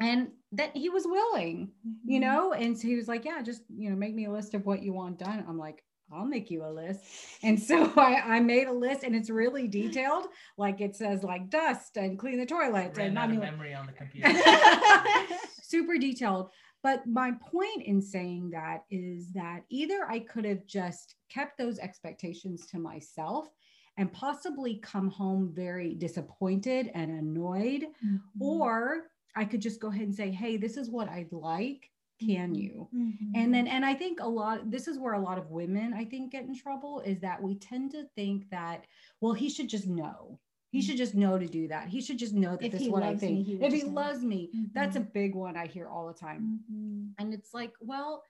and 0.01 0.31
that 0.51 0.75
he 0.75 0.89
was 0.89 1.05
willing 1.05 1.71
you 2.05 2.19
Mhm. 2.19 2.21
know 2.23 2.53
and 2.53 2.77
so 2.77 2.87
he 2.87 2.95
was 2.95 3.07
like 3.07 3.23
yeah 3.25 3.41
just 3.41 3.61
you 3.69 3.89
know 3.89 3.95
make 3.95 4.13
me 4.13 4.25
a 4.25 4.31
list 4.31 4.53
of 4.53 4.65
what 4.65 4.81
you 4.81 4.91
want 4.91 5.17
done 5.19 5.45
i'm 5.47 5.57
like 5.57 5.83
i'll 6.11 6.25
make 6.25 6.49
you 6.51 6.65
a 6.65 6.67
list 6.81 6.99
and 7.43 7.59
so 7.59 7.91
i 7.97 8.35
i 8.35 8.39
made 8.39 8.67
a 8.67 8.73
list 8.73 9.03
and 9.03 9.15
it's 9.15 9.29
really 9.29 9.67
detailed 9.67 10.25
like 10.57 10.81
it 10.81 10.95
says 10.95 11.23
like 11.23 11.49
dust 11.49 11.95
and 11.95 12.19
clean 12.19 12.37
the 12.39 12.45
toilet 12.45 12.91
Ran 12.97 13.09
and 13.09 13.19
i 13.19 13.23
out 13.23 13.29
of 13.31 13.37
memory 13.37 13.73
on 13.73 13.85
the 13.85 13.93
computer. 13.93 14.29
super 15.61 15.97
detailed 15.97 16.49
but 16.83 17.07
my 17.07 17.31
point 17.41 17.83
in 17.83 18.01
saying 18.01 18.49
that 18.51 18.85
is 18.91 19.31
that 19.33 19.63
either 19.69 20.05
i 20.09 20.19
could 20.19 20.45
have 20.45 20.65
just 20.67 21.15
kept 21.29 21.57
those 21.57 21.79
expectations 21.79 22.65
to 22.67 22.79
myself 22.79 23.49
and 23.97 24.11
possibly 24.13 24.77
come 24.79 25.09
home 25.09 25.51
very 25.53 25.95
disappointed 25.95 26.89
and 26.93 27.11
annoyed 27.11 27.85
Mhm. 28.01 28.23
or 28.39 29.09
I 29.35 29.45
could 29.45 29.61
just 29.61 29.79
go 29.81 29.87
ahead 29.87 30.03
and 30.03 30.13
say, 30.15 30.29
hey, 30.29 30.57
this 30.57 30.77
is 30.77 30.91
what 30.91 31.09
I'd 31.09 31.31
like. 31.31 31.89
Can 32.19 32.53
Mhm. 32.53 32.55
you? 32.55 32.91
Mhm. 32.91 33.33
And 33.33 33.51
then, 33.53 33.65
and 33.67 33.83
I 33.83 33.95
think 33.95 34.19
a 34.19 34.27
lot, 34.27 34.69
this 34.69 34.87
is 34.87 34.99
where 34.99 35.13
a 35.13 35.19
lot 35.19 35.39
of 35.39 35.49
women, 35.49 35.91
I 35.93 36.05
think, 36.05 36.31
get 36.31 36.43
in 36.45 36.53
trouble 36.55 36.99
is 37.01 37.19
that 37.21 37.41
we 37.41 37.55
tend 37.57 37.91
to 37.91 38.07
think 38.15 38.49
that, 38.51 38.85
well, 39.21 39.33
he 39.33 39.49
should 39.49 39.69
just 39.69 39.87
know. 39.87 40.39
He 40.73 40.81
should 40.81 40.97
just 40.97 41.13
know 41.13 41.37
to 41.37 41.45
do 41.47 41.67
that. 41.67 41.87
He 41.87 42.01
should 42.01 42.17
just 42.17 42.33
know 42.33 42.57
that 42.57 42.61
Mm-hmm. 42.61 42.65
If 42.65 42.71
this 42.71 42.81
he 42.81 42.87
is 42.87 42.91
what 42.91 43.03
I 43.03 43.09
loves 43.09 43.21
me, 43.21 43.27
think. 43.27 43.45
he 43.45 43.53
if 43.53 43.71
he 43.73 43.79
just 43.81 43.91
know. 43.91 44.01
loves 44.01 44.23
me, 44.23 44.49
that's 44.73 44.95
a 44.95 45.01
Mhm. 45.01 45.13
big 45.13 45.35
one 45.35 45.55
I 45.55 45.67
hear 45.67 45.87
all 45.87 46.07
the 46.07 46.15
time. 46.15 46.61
Mhm. 46.71 47.13
And 47.19 47.31
it's 47.31 47.53
like, 47.53 47.73
well, 47.79 48.23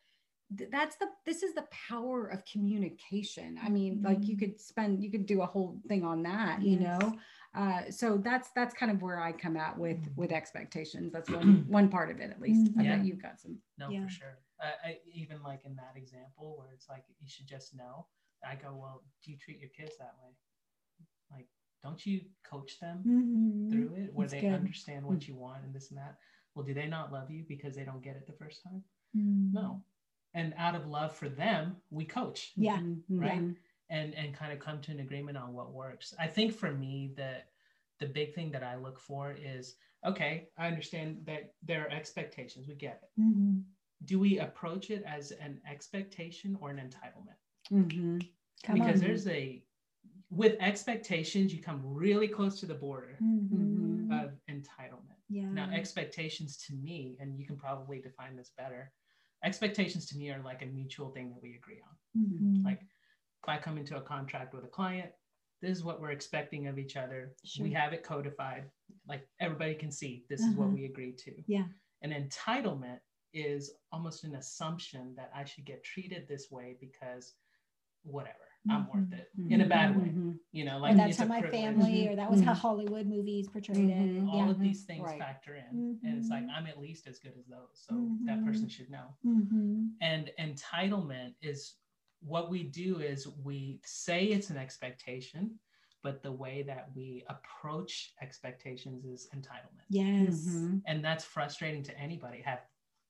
th- 0.57 0.69
that's 0.69 0.97
the 0.97 1.07
this 1.25 1.41
is 1.41 1.53
the 1.55 1.65
power 1.71 2.27
of 2.27 2.43
communication. 2.43 3.57
I 3.63 3.69
mean, 3.69 4.01
like 4.03 4.27
you 4.27 4.35
Mhm. 4.35 4.39
could 4.39 4.59
spend 4.59 5.01
you 5.01 5.09
could 5.09 5.25
do 5.25 5.41
a 5.41 5.45
whole 5.45 5.79
thing 5.87 6.03
on 6.03 6.21
that, 6.23 6.61
you 6.61 6.79
know. 6.79 7.17
uh, 7.55 7.89
so 7.91 8.17
that's 8.17 8.49
that's 8.57 8.73
kind 8.73 8.91
of 8.91 9.01
where 9.01 9.19
I 9.21 9.31
come 9.31 9.55
at 9.55 9.77
with 9.79 10.01
with 10.17 10.33
expectations. 10.33 11.13
That's 11.13 11.29
one 11.29 11.65
one 11.79 11.87
part 11.89 12.11
of 12.11 12.19
it 12.19 12.29
at 12.29 12.41
least. 12.41 12.71
I 12.77 12.83
Yeah. 12.83 12.97
bet 12.97 13.05
you've 13.05 13.21
got 13.21 13.39
some. 13.39 13.61
No, 13.77 13.89
Yeah. 13.89 14.03
for 14.03 14.09
sure. 14.09 14.37
I, 14.59 14.73
I 14.89 14.99
even 15.13 15.41
like 15.43 15.63
in 15.63 15.75
that 15.77 15.95
example 15.95 16.57
where 16.57 16.71
it's 16.73 16.89
like 16.89 17.05
you 17.21 17.27
should 17.29 17.47
just 17.47 17.73
know. 17.73 18.07
I 18.45 18.55
go, 18.55 18.75
well, 18.75 19.03
do 19.23 19.31
you 19.31 19.37
treat 19.37 19.59
your 19.59 19.69
kids 19.69 19.93
that 19.99 20.15
way? 20.21 20.31
Like, 21.84 21.91
don't 21.91 22.05
you 22.05 22.21
coach 22.43 22.79
them 22.79 23.03
Mhm. 23.05 23.71
through 23.71 23.93
it 23.95 24.13
where 24.13 24.27
That's 24.27 24.34
they 24.41 24.47
good. 24.47 24.53
understand 24.53 25.05
what 25.05 25.27
you 25.27 25.36
want 25.36 25.63
and 25.65 25.73
this 25.73 25.89
and 25.89 25.97
that? 25.97 26.17
Well, 26.55 26.65
do 26.65 26.73
they 26.73 26.88
not 26.88 27.11
love 27.11 27.29
you 27.29 27.43
because 27.47 27.75
they 27.75 27.84
don't 27.84 28.01
get 28.03 28.15
it 28.15 28.25
the 28.25 28.34
first 28.34 28.63
time? 28.63 28.84
Mm. 29.15 29.53
No. 29.53 29.84
And 30.34 30.53
out 30.57 30.75
of 30.75 30.88
love 30.88 31.15
for 31.15 31.29
them, 31.29 31.81
we 31.89 32.05
coach 32.05 32.53
Yeah. 32.55 32.79
Mhm, 32.79 33.03
Right. 33.09 33.41
mhm. 33.41 33.57
and 33.89 34.13
and 34.15 34.34
kind 34.34 34.51
of 34.53 34.59
come 34.59 34.81
to 34.81 34.91
an 34.91 34.99
agreement 35.01 35.38
on 35.38 35.53
what 35.53 35.73
works. 35.73 36.13
I 36.17 36.27
think 36.27 36.53
for 36.53 36.71
me 36.71 37.09
the 37.15 37.43
the 37.99 38.07
big 38.07 38.34
thing 38.34 38.51
that 38.51 38.63
I 38.63 38.75
look 38.75 38.99
for 38.99 39.31
is 39.34 39.77
okay, 40.03 40.49
I 40.57 40.67
understand 40.67 41.25
that 41.25 41.55
there 41.61 41.86
are 41.86 41.89
expectations. 41.89 42.67
We 42.67 42.75
get 42.75 43.03
it. 43.03 43.21
Mhm. 43.21 43.65
Do 44.05 44.19
we 44.19 44.39
approach 44.39 44.89
it 44.89 45.03
as 45.03 45.31
an 45.31 45.61
expectation 45.65 46.55
or 46.55 46.69
an 46.71 46.77
entitlement? 46.77 47.38
Mhm. 47.71 48.34
Come 48.63 48.75
because 48.79 49.01
on. 49.01 49.07
there's 49.07 49.27
a 49.27 49.63
with 50.36 50.55
expectations 50.59 51.53
you 51.53 51.61
come 51.61 51.81
really 51.84 52.27
close 52.27 52.59
to 52.59 52.65
the 52.65 52.73
border 52.73 53.17
Mhm. 53.21 54.11
of 54.11 54.31
entitlement 54.49 55.19
yeah. 55.29 55.49
now 55.49 55.69
expectations 55.71 56.57
to 56.65 56.73
me 56.73 57.17
and 57.19 57.38
you 57.39 57.45
can 57.45 57.57
probably 57.57 58.01
define 58.01 58.36
this 58.36 58.51
better 58.57 58.91
expectations 59.43 60.05
to 60.07 60.17
me 60.17 60.31
are 60.31 60.41
like 60.43 60.61
a 60.61 60.65
mutual 60.65 61.11
thing 61.11 61.29
that 61.29 61.41
we 61.41 61.55
agree 61.55 61.81
on 61.81 62.21
Mhm. 62.21 62.63
like 62.65 62.81
if 62.81 63.49
i 63.49 63.57
come 63.57 63.77
into 63.77 63.97
a 63.97 64.01
contract 64.01 64.53
with 64.53 64.63
a 64.65 64.67
client 64.79 65.11
this 65.61 65.77
is 65.77 65.84
what 65.84 66.01
we're 66.01 66.11
expecting 66.11 66.67
of 66.67 66.77
each 66.79 66.95
other 66.97 67.36
Sure. 67.45 67.65
we 67.65 67.71
have 67.73 67.93
it 67.93 68.03
codified 68.03 68.69
like 69.07 69.27
everybody 69.39 69.75
can 69.75 69.91
see 69.91 70.25
this 70.29 70.41
is 70.41 70.55
what 70.55 70.65
Uh-huh. 70.65 70.75
we 70.75 70.86
agreed 70.86 71.17
to 71.19 71.43
Yeah. 71.47 71.67
an 72.01 72.11
entitlement 72.11 72.99
is 73.34 73.75
almost 73.91 74.23
an 74.23 74.36
assumption 74.36 75.13
that 75.15 75.31
i 75.34 75.43
should 75.43 75.65
get 75.65 75.84
treated 75.84 76.27
this 76.27 76.49
way 76.51 76.77
because 76.79 77.36
whatever 78.03 78.47
i'm 78.70 78.88
worth 78.88 79.09
Mhm. 79.09 79.14
it 79.20 79.30
in 79.49 79.61
a 79.61 79.66
bad 79.68 79.97
way 79.97 80.09
Mhm. 80.09 80.39
you 80.51 80.64
know 80.64 80.78
or 80.78 80.80
like 80.80 80.95
that's 80.97 81.09
it's 81.11 81.18
how 81.20 81.26
a 81.26 81.28
my 81.28 81.41
privilege. 81.41 81.61
family, 81.61 82.07
or 82.07 82.16
that 82.16 82.30
was 82.32 82.41
how 82.41 82.53
Mhm. 82.53 82.57
Hollywood 82.57 83.07
movies 83.07 83.47
portrayed 83.49 83.89
it. 83.89 84.24
all 84.28 84.38
Yeah. 84.45 84.49
of 84.51 84.59
these 84.59 84.86
things 84.86 85.03
Right. 85.03 85.20
factor 85.20 85.55
in 85.55 85.99
and 86.03 86.18
it's 86.18 86.30
like 86.30 86.45
i'm 86.49 86.68
at 86.68 86.80
least 86.80 87.07
as 87.07 87.20
good 87.20 87.34
as 87.38 87.45
those 87.47 87.72
so 87.88 87.93
that 88.26 88.43
person 88.45 88.70
should 88.70 88.89
know 88.89 89.16
Mhm. 89.26 89.93
and 90.01 90.32
entitlement 90.39 91.36
is 91.41 91.76
what 92.22 92.49
we 92.49 92.64
do 92.64 92.99
is 92.99 93.28
we 93.43 93.82
say 93.84 94.26
it's 94.28 94.49
an 94.49 94.57
expectation 94.57 95.59
but 96.03 96.22
the 96.22 96.32
way 96.32 96.64
that 96.64 96.93
we 96.95 97.24
approach 97.30 98.14
expectations 98.22 99.03
is 99.05 99.28
entitlement 99.36 99.88
Yes. 99.89 100.45
Mhm. 100.47 100.82
and 100.86 101.03
that's 101.03 101.26
frustrating 101.26 101.84
to 101.84 101.97
anybody 101.99 102.41
have 102.41 102.61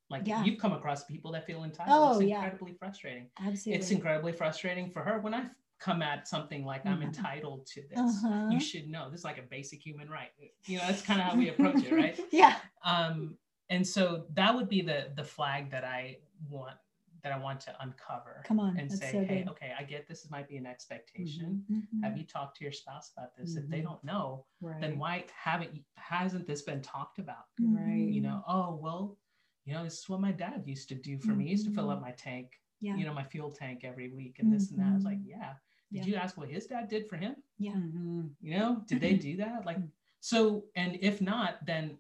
like 0.10 0.28
Yeah. 0.28 0.44
you've 0.44 0.60
come 0.60 0.74
across 0.74 1.04
people 1.06 1.32
that 1.32 1.46
feel 1.46 1.64
entitled 1.64 1.96
Oh, 1.98 2.20
it's 2.20 2.30
yeah. 2.30 2.36
incredibly 2.44 2.74
frustrating 2.74 3.30
Absolutely. 3.40 3.80
it's 3.80 3.92
incredibly 3.92 4.32
frustrating 4.34 4.90
for 4.90 5.04
her 5.04 5.20
when 5.20 5.34
i 5.34 5.46
come 5.80 6.02
at 6.02 6.28
something 6.28 6.64
like 6.66 6.86
i'm 6.86 7.00
Mhm. 7.00 7.04
entitled 7.06 7.66
to 7.68 7.82
this 7.90 8.00
Uh-huh. 8.00 8.48
you 8.50 8.60
should 8.60 8.88
know 8.90 9.10
this 9.10 9.20
is 9.22 9.26
like 9.26 9.38
a 9.38 9.44
basic 9.44 9.82
human 9.82 10.10
right 10.10 10.32
you 10.66 10.78
know 10.78 10.86
that's 10.88 11.02
kind 11.02 11.20
of 11.20 11.28
how 11.28 11.36
we 11.36 11.50
approach 11.50 11.84
it 11.84 11.92
right 12.04 12.20
yeah. 12.32 12.58
um 12.84 13.38
and 13.70 13.86
so 13.86 14.26
that 14.34 14.54
would 14.56 14.70
be 14.70 14.82
the 14.82 15.12
the 15.16 15.24
flag 15.24 15.72
that 15.72 15.84
i 15.84 16.18
want 16.50 16.78
that 17.24 17.32
i 17.32 17.38
want 17.38 17.60
to 17.62 17.74
uncover 17.82 18.42
Come 18.46 18.60
on. 18.60 18.78
and 18.78 18.92
say 18.92 19.12
so 19.14 19.24
hey 19.24 19.46
okay 19.50 19.74
i 19.78 19.84
get 19.84 20.08
this 20.08 20.30
might 20.30 20.48
be 20.48 20.58
an 20.58 20.66
expectation 20.66 21.64
Mhm. 21.72 22.04
have 22.04 22.18
you 22.18 22.26
talked 22.26 22.58
to 22.58 22.64
your 22.66 22.74
spouse 22.74 23.12
about 23.16 23.36
this 23.38 23.56
if 23.56 23.68
they 23.70 23.80
Mhm. 23.80 23.84
don't 23.84 24.04
know 24.04 24.46
Right. 24.62 24.80
then 24.82 24.98
why 25.00 25.26
haven't 25.36 25.74
you 25.76 25.84
hasn't 25.96 26.46
this 26.48 26.62
been 26.62 26.82
talked 26.82 27.20
about 27.20 27.46
Right. 27.60 28.10
you 28.16 28.22
know 28.22 28.44
oh 28.48 28.76
well 28.76 29.18
you 29.66 29.74
know 29.74 29.84
this 29.84 30.00
is 30.00 30.10
what 30.10 30.20
my 30.22 30.32
dad 30.32 30.64
used 30.66 30.90
to 30.90 30.96
do 30.96 31.18
for 31.20 31.32
me 31.32 31.46
he 31.46 31.52
used 31.52 31.66
to 31.66 31.74
fill 31.74 31.90
up 31.90 32.02
my 32.02 32.12
tank 32.12 32.48
Mm-hmm. 32.52 32.88
Yeah. 32.88 32.96
you 32.98 33.06
know 33.06 33.14
my 33.14 33.24
fuel 33.24 33.50
tank 33.50 33.82
every 33.86 34.10
week 34.10 34.36
and 34.40 34.52
this 34.52 34.72
and 34.72 34.80
that 34.80 34.92
i 34.92 34.96
was 34.96 35.06
like 35.06 35.20
Mhm. 35.20 35.28
yeah 35.36 35.54
did 35.94 36.06
Yeah. 36.06 36.06
you 36.12 36.16
ask 36.16 36.36
what 36.38 36.50
his 36.50 36.66
dad 36.68 36.90
did 36.90 37.08
for 37.08 37.16
him 37.16 37.34
Yeah. 37.58 37.72
Mhm. 37.76 38.32
you 38.42 38.58
know 38.60 38.84
did 38.90 39.00
they 39.00 39.14
do 39.28 39.38
that 39.38 39.66
like 39.66 39.78
so 40.20 40.66
and 40.76 40.98
if 41.10 41.22
not 41.22 41.66
then 41.66 41.98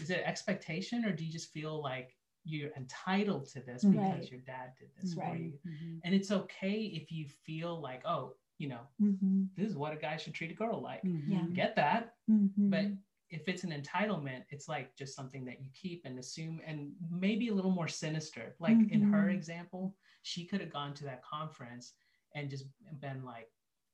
is 0.00 0.10
it 0.10 0.22
expectation 0.24 1.04
or 1.04 1.12
do 1.12 1.24
you 1.24 1.32
just 1.32 1.50
feel 1.52 1.82
like 1.82 2.16
you're 2.44 2.70
entitled 2.76 3.46
to 3.54 3.60
this 3.68 3.82
because 3.84 3.96
Right. 4.20 4.30
your 4.30 4.40
dad 4.40 4.68
did 4.78 4.90
this 4.96 5.14
for 5.14 5.20
Right. 5.22 5.40
you 5.40 5.58
Mhm. 5.66 6.00
and 6.04 6.14
it's 6.14 6.30
okay 6.30 6.78
if 7.00 7.10
you 7.10 7.26
feel 7.46 7.80
like 7.80 8.02
oh 8.06 8.36
you 8.58 8.68
know 8.68 8.84
this 9.56 9.68
is 9.70 9.76
what 9.76 9.92
a 9.92 9.96
guy 9.96 10.16
should 10.18 10.34
treat 10.34 10.52
a 10.52 10.54
girl 10.54 10.80
like 10.80 11.00
Yeah. 11.04 11.46
Get 11.52 11.74
that 11.76 12.14
but 12.72 12.86
if 13.30 13.48
it's 13.48 13.62
an 13.64 13.70
entitlement 13.70 14.42
it's 14.50 14.68
like 14.68 14.94
just 14.96 15.14
something 15.14 15.44
that 15.44 15.62
you 15.62 15.70
keep 15.72 16.02
and 16.04 16.18
assume 16.18 16.60
and 16.66 16.92
maybe 17.10 17.48
a 17.48 17.54
little 17.54 17.70
more 17.70 17.88
sinister 17.88 18.54
like 18.58 18.76
in 18.90 19.00
her 19.02 19.26
Mhm. 19.28 19.34
example 19.34 19.94
she 20.22 20.44
could 20.44 20.60
have 20.60 20.72
gone 20.72 20.92
to 20.94 21.04
that 21.04 21.22
conference 21.22 21.94
and 22.34 22.50
just 22.50 22.66
been 23.00 23.24
like 23.24 23.48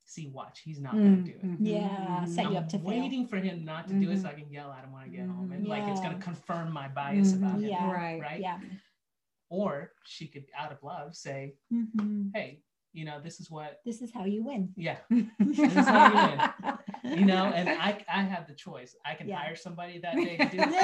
see 0.05 0.29
watch 0.29 0.61
he's 0.61 0.81
not 0.81 0.95
Mhm. 0.95 1.05
going 1.05 1.25
to 1.25 1.31
do 1.33 1.39
it 1.39 1.45
Mhm. 1.45 1.57
Yeah, 1.61 2.21
Mhm. 2.25 2.29
set 2.29 2.45
you 2.45 2.51
I'm 2.53 2.57
up 2.63 2.69
to 2.71 2.79
fail. 2.79 2.87
waiting 2.87 3.27
for 3.27 3.39
him 3.39 3.65
not 3.65 3.89
to 3.89 3.95
do 4.01 4.11
it 4.11 4.19
so. 4.23 4.29
I 4.29 4.35
can 4.35 4.51
yell 4.51 4.73
at 4.73 4.85
him 4.85 4.93
when 4.93 5.03
I 5.03 5.09
get 5.09 5.29
home. 5.29 5.51
And 5.53 5.67
like 5.67 5.85
it's 5.89 6.01
gonna 6.01 6.19
confirm 6.19 6.73
my 6.73 6.89
bias 6.89 7.35
about 7.35 7.57
him. 7.61 7.69
Yeah. 7.69 7.91
Right. 7.93 8.21
Right. 8.21 8.41
Yeah. 8.41 8.61
Or 9.49 9.93
she 10.05 10.29
could 10.29 10.47
out 10.57 10.73
of 10.73 10.83
love 10.83 11.15
say. 11.17 11.57
Hey, 12.35 12.63
you 12.63 12.63
know, 13.07 13.21
this 13.23 13.41
is 13.41 13.51
what 13.51 13.81
This 13.85 14.03
is 14.03 14.13
how 14.13 14.25
you 14.25 14.45
win. 14.45 14.73
yeah, 14.77 14.99
This 15.39 15.59
is 15.59 15.87
how 15.87 16.45
you 17.05 17.25
know, 17.25 17.45
and 17.55 17.69
I 17.69 18.05
I 18.13 18.23
have 18.23 18.47
the 18.47 18.55
choice. 18.55 18.95
I 19.05 19.15
can 19.15 19.29
Yeah. 19.29 19.39
hire 19.39 19.57
somebody 19.57 19.99
that 20.01 20.15
day 20.17 20.37
to 20.37 20.45
do 20.47 20.57
the 20.73 20.77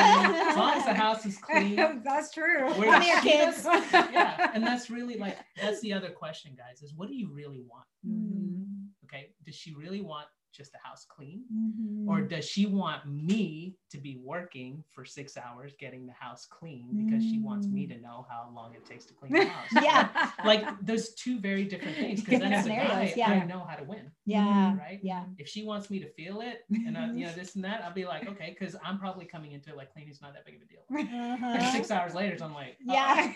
as 0.51 0.57
long 0.57 0.75
as 0.79 0.85
the 0.85 0.95
house 0.95 1.27
is 1.27 1.37
clean. 1.39 1.77
That's 2.05 2.33
true. 2.33 2.71
Where 2.79 2.91
Come 2.93 3.03
here, 3.03 3.21
kids. 3.21 3.65
does- 3.65 3.93
yeah. 3.93 4.51
And 4.55 4.65
that's 4.67 4.89
really 4.91 5.17
like 5.19 5.37
that's 5.61 5.81
the 5.81 5.93
other 5.93 6.11
question, 6.11 6.53
guys, 6.57 6.83
is 6.83 6.95
what 6.95 7.09
do 7.09 7.15
you 7.15 7.29
really 7.33 7.63
want? 7.69 7.87
Mhm. 8.07 8.89
Okay. 9.05 9.31
Does 9.45 9.55
she 9.57 9.75
really 9.75 10.01
want 10.01 10.27
just 10.53 10.73
the 10.73 10.79
house 10.83 11.05
clean? 11.09 11.43
Mhm. 11.53 12.07
or 12.09 12.21
does 12.21 12.45
she 12.49 12.67
want 12.67 13.07
me 13.07 13.75
to 13.91 13.99
be 13.99 14.17
working 14.23 14.83
for 14.91 15.05
six 15.05 15.37
hours 15.37 15.73
getting 15.79 16.07
the 16.07 16.13
house 16.13 16.47
clean 16.47 16.89
because 17.07 17.23
she 17.23 17.39
wants 17.39 17.67
me 17.69 17.87
to 17.87 17.99
know 18.01 18.27
how 18.31 18.51
long 18.55 18.75
it 18.75 18.85
takes 18.85 19.05
to 19.07 19.15
clean 19.15 19.33
the 19.33 19.45
house 19.57 19.69
Yeah. 19.83 20.31
like 20.45 20.65
those 20.85 21.15
two 21.15 21.39
very 21.41 21.65
different 21.65 21.97
things 21.97 22.21
because 22.23 22.41
then 22.41 22.53
as 22.53 22.67
a 22.67 22.71
guy 22.71 23.13
yeah. 23.17 23.31
i 23.31 23.45
know 23.45 23.65
how 23.69 23.77
to 23.77 23.85
win 23.85 24.11
yeah. 24.27 24.77
right 24.77 25.01
Yeah. 25.03 25.25
if 25.39 25.49
she 25.49 25.65
wants 25.65 25.91
me 25.91 25.99
to 26.01 26.09
feel 26.13 26.41
it 26.41 26.65
and 26.87 26.97
I, 26.99 27.07
you 27.13 27.25
know 27.27 27.33
this 27.33 27.55
and 27.55 27.65
that 27.65 27.83
i'll 27.85 27.93
be 27.95 28.05
like 28.05 28.29
okay 28.29 28.55
because 28.59 28.77
i'm 28.85 28.99
probably 28.99 29.25
coming 29.25 29.53
into 29.53 29.71
it 29.71 29.77
like 29.77 29.93
cleaning's 29.93 30.21
not 30.21 30.35
that 30.35 30.45
big 30.45 30.57
of 30.57 30.63
a 30.63 30.67
deal 30.67 30.85
Uh-huh. 30.91 31.73
six 31.73 31.91
hours 31.91 32.15
later 32.15 32.37
i'm 32.45 32.55
like 32.55 32.77
uh, 32.89 32.93
Yeah. 32.93 33.33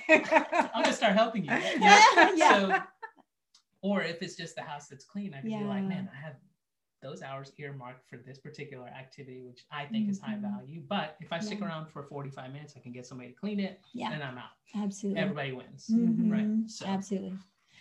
i'm 0.75 0.83
gonna 0.83 0.93
start 0.93 1.15
helping 1.15 1.45
you? 1.45 1.51
Yeah. 1.53 2.33
yeah. 2.35 2.51
so 2.51 2.83
or 3.83 4.03
if 4.03 4.21
it's 4.23 4.37
just 4.37 4.55
the 4.57 4.63
house 4.63 4.89
that's 4.89 5.05
clean 5.05 5.35
i 5.35 5.41
can 5.41 5.49
be 5.51 5.65
like 5.65 5.85
man 5.85 6.09
i 6.13 6.17
have 6.25 6.35
those 7.03 7.23
hours 7.23 7.53
earmarked 7.59 8.09
for 8.09 8.17
this 8.17 8.39
particular 8.39 8.87
activity 8.89 9.43
which 9.43 9.65
i 9.71 9.85
think 9.85 10.09
is 10.09 10.19
high 10.21 10.35
Mhm. 10.35 10.43
value 10.43 10.83
but 10.89 11.17
if 11.21 11.33
i 11.33 11.39
stick 11.39 11.61
Yeah. 11.61 11.67
around 11.67 11.87
for 11.89 12.03
45 12.03 12.53
minutes 12.53 12.75
i 12.77 12.81
can 12.81 12.93
get 12.93 13.07
somebody 13.07 13.31
to 13.31 13.37
clean 13.37 13.61
it 13.61 13.81
Yeah. 13.93 14.13
and 14.13 14.23
i'm 14.23 14.39
out 14.39 14.51
Absolutely. 14.75 15.21
everybody 15.21 15.53
wins 15.53 15.89
Mhm. 15.91 16.31
right 16.31 16.71
so 16.71 16.87
Absolutely. 16.87 17.37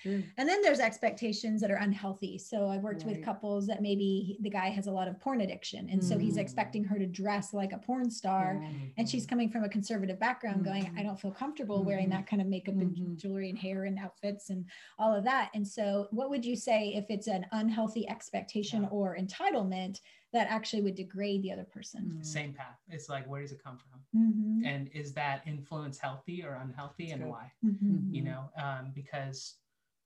True. 0.06 0.24
And 0.38 0.48
then 0.48 0.62
there's 0.62 0.80
expectations 0.80 1.60
that 1.62 1.72
are 1.72 1.78
unhealthy. 1.78 2.38
So 2.38 2.70
I've 2.70 2.84
worked 2.84 3.06
with 3.06 3.24
couples 3.24 3.66
that 3.66 3.82
maybe 3.82 4.38
the 4.42 4.52
guy 4.52 4.70
has 4.70 4.86
a 4.86 4.92
lot 4.92 5.08
of 5.08 5.20
porn 5.20 5.42
addiction. 5.42 5.90
And 5.90 6.04
so 6.04 6.20
he's 6.20 6.36
Mm. 6.36 6.42
expecting 6.42 6.84
her 6.84 7.00
to 7.00 7.08
dress 7.08 7.54
like 7.56 7.72
a 7.74 7.80
porn 7.80 8.12
star. 8.12 8.60
Yeah. 8.62 8.70
And 8.98 9.10
she's 9.10 9.26
coming 9.26 9.50
from 9.50 9.64
a 9.64 9.70
conservative 9.70 10.20
background 10.20 10.64
going, 10.64 10.84
Mhm. 10.86 11.00
I 11.00 11.02
don't 11.02 11.20
feel 11.20 11.32
comfortable 11.32 11.84
wearing 11.84 12.08
Mhm. 12.08 12.12
that 12.12 12.28
kind 12.28 12.40
of 12.40 12.48
makeup 12.48 12.76
and 12.76 12.96
Mhm. 12.96 13.16
jewelry 13.18 13.50
and 13.50 13.58
hair 13.58 13.86
and 13.86 13.98
outfits 13.98 14.52
and 14.52 14.66
all 15.00 15.12
of 15.16 15.24
that. 15.24 15.50
And 15.56 15.68
so, 15.68 16.08
what 16.12 16.30
would 16.30 16.46
you 16.46 16.56
say 16.56 16.94
if 16.94 17.10
it's 17.10 17.28
an 17.28 17.48
unhealthy 17.52 18.08
expectation 18.08 18.84
Yeah. 18.84 18.90
or 18.90 19.18
entitlement 19.18 20.02
that 20.34 20.48
actually 20.52 20.84
would 20.84 20.96
degrade 20.96 21.42
the 21.42 21.52
other 21.52 21.64
person? 21.66 22.12
Mm. 22.20 22.26
same 22.26 22.54
path 22.54 22.78
it's 22.90 23.10
like 23.10 23.26
where 23.28 23.42
does 23.42 23.52
it 23.52 23.64
come 23.64 23.78
from 23.78 24.00
Mhm. 24.16 24.66
and 24.68 24.88
is 24.90 25.14
that 25.14 25.42
influence 25.48 25.98
healthy 25.98 26.44
or 26.44 26.56
unhealthy 26.56 27.06
That's 27.06 27.14
and 27.14 27.24
good. 27.24 27.30
why 27.30 27.52
Mhm. 27.64 28.14
you 28.14 28.22
Mhm. 28.22 28.26
know 28.26 28.50
um, 28.58 28.92
because 28.94 29.56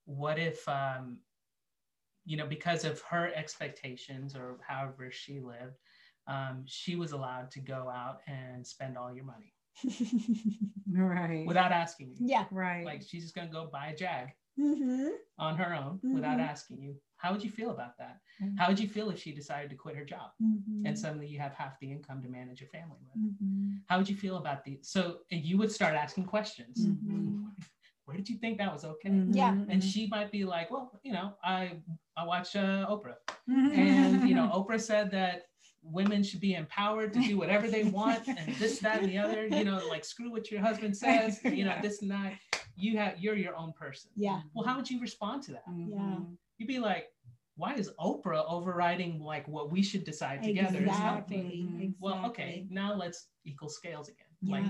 what 0.09 0.39
if 0.39 0.67
um, 0.67 1.17
you 2.25 2.37
know 2.37 2.47
because 2.47 2.83
of 2.85 3.01
her 3.01 3.31
expectations 3.35 4.35
or 4.35 4.57
however 4.67 5.11
she 5.11 5.39
lived 5.39 5.77
um, 6.27 6.63
she 6.67 6.95
was 6.95 7.11
allowed 7.11 7.49
to 7.51 7.59
go 7.59 7.89
out 7.89 8.19
and 8.27 8.65
spend 8.65 8.97
all 8.97 9.13
your 9.13 9.25
money 9.25 9.53
Right. 10.91 11.45
without 11.45 11.71
asking 11.71 12.09
you 12.17 12.27
yeah. 12.27 12.45
right. 12.51 12.85
like 12.85 13.01
she's 13.07 13.23
just 13.23 13.35
gonna 13.35 13.51
go 13.51 13.69
buy 13.71 13.87
a 13.87 13.95
jag 13.95 14.29
Mhm. 14.59 15.11
on 15.37 15.55
her 15.57 15.73
own 15.73 15.99
without 16.11 16.37
Mhm. 16.39 16.49
asking 16.49 16.81
you 16.81 16.95
how 17.17 17.31
would 17.31 17.43
you 17.43 17.49
feel 17.51 17.69
about 17.71 17.97
that 17.97 18.19
Mm. 18.41 18.57
how 18.57 18.67
would 18.67 18.79
you 18.79 18.89
feel 18.89 19.09
if 19.09 19.19
she 19.19 19.31
decided 19.33 19.69
to 19.69 19.75
quit 19.75 19.95
her 19.95 20.03
job 20.05 20.31
Mhm. 20.41 20.85
and 20.85 20.97
suddenly 20.97 21.27
you 21.27 21.39
have 21.39 21.53
half 21.53 21.79
the 21.79 21.91
income 21.91 22.21
to 22.23 22.29
manage 22.29 22.59
your 22.61 22.69
family 22.69 22.99
with 23.09 23.21
Mhm. 23.31 23.81
how 23.87 23.97
would 23.97 24.09
you 24.09 24.15
feel 24.15 24.37
about 24.37 24.63
the 24.65 24.79
so 24.81 25.19
and 25.31 25.45
you 25.45 25.57
would 25.57 25.71
start 25.71 25.93
asking 25.95 26.25
questions 26.25 26.77
Mhm. 26.89 27.53
Where 28.09 28.17
did 28.17 28.27
you 28.27 28.37
think 28.43 28.57
that 28.57 28.73
was 28.73 28.83
okay 28.83 29.09
Mhm. 29.09 29.35
Yeah. 29.35 29.53
and 29.71 29.83
she 29.83 30.07
might 30.07 30.31
be 30.31 30.43
like 30.45 30.71
well 30.71 30.99
you 31.03 31.13
know 31.13 31.27
i 31.43 31.59
I 32.17 32.25
watch 32.25 32.53
uh, 32.57 32.85
Oprah, 32.93 33.15
and 33.47 34.27
you 34.27 34.35
know, 34.35 34.49
Oprah 34.57 34.81
said 34.81 35.09
that 35.11 35.43
women 35.81 36.21
should 36.21 36.41
be 36.41 36.53
empowered 36.53 37.13
to 37.13 37.19
do 37.21 37.37
whatever 37.37 37.69
they 37.69 37.85
want, 37.85 38.27
and 38.27 38.53
this, 38.57 38.79
that, 38.79 38.99
and 39.01 39.09
the 39.09 39.17
other. 39.17 39.47
You 39.47 39.63
know, 39.63 39.79
like 39.87 40.03
screw 40.03 40.29
what 40.29 40.51
your 40.51 40.59
husband 40.59 40.97
says. 40.97 41.39
You 41.45 41.63
know, 41.63 41.77
this 41.81 42.01
and 42.01 42.11
that. 42.11 42.33
You 42.75 42.97
have 42.97 43.13
you're 43.21 43.37
your 43.37 43.55
own 43.55 43.71
person. 43.71 44.11
Yeah. 44.17 44.41
Well, 44.53 44.65
how 44.67 44.75
would 44.75 44.89
you 44.89 44.99
respond 44.99 45.43
to 45.43 45.51
that? 45.53 45.63
Yeah. 45.77 46.17
You'd 46.57 46.67
be 46.67 46.79
like, 46.79 47.05
why 47.55 47.75
is 47.75 47.89
Oprah 47.97 48.43
overriding 48.49 49.21
like 49.21 49.47
what 49.47 49.71
we 49.71 49.81
should 49.81 50.03
decide 50.03 50.43
together? 50.43 50.79
It's 50.81 50.97
healthy. 50.97 51.35
Exactly. 51.39 51.93
Well, 52.01 52.25
okay, 52.31 52.67
now 52.69 52.95
let's 52.95 53.27
equal 53.45 53.69
scales 53.69 54.09
again. 54.09 54.27
Yeah. 54.41 54.55
Like, 54.55 54.65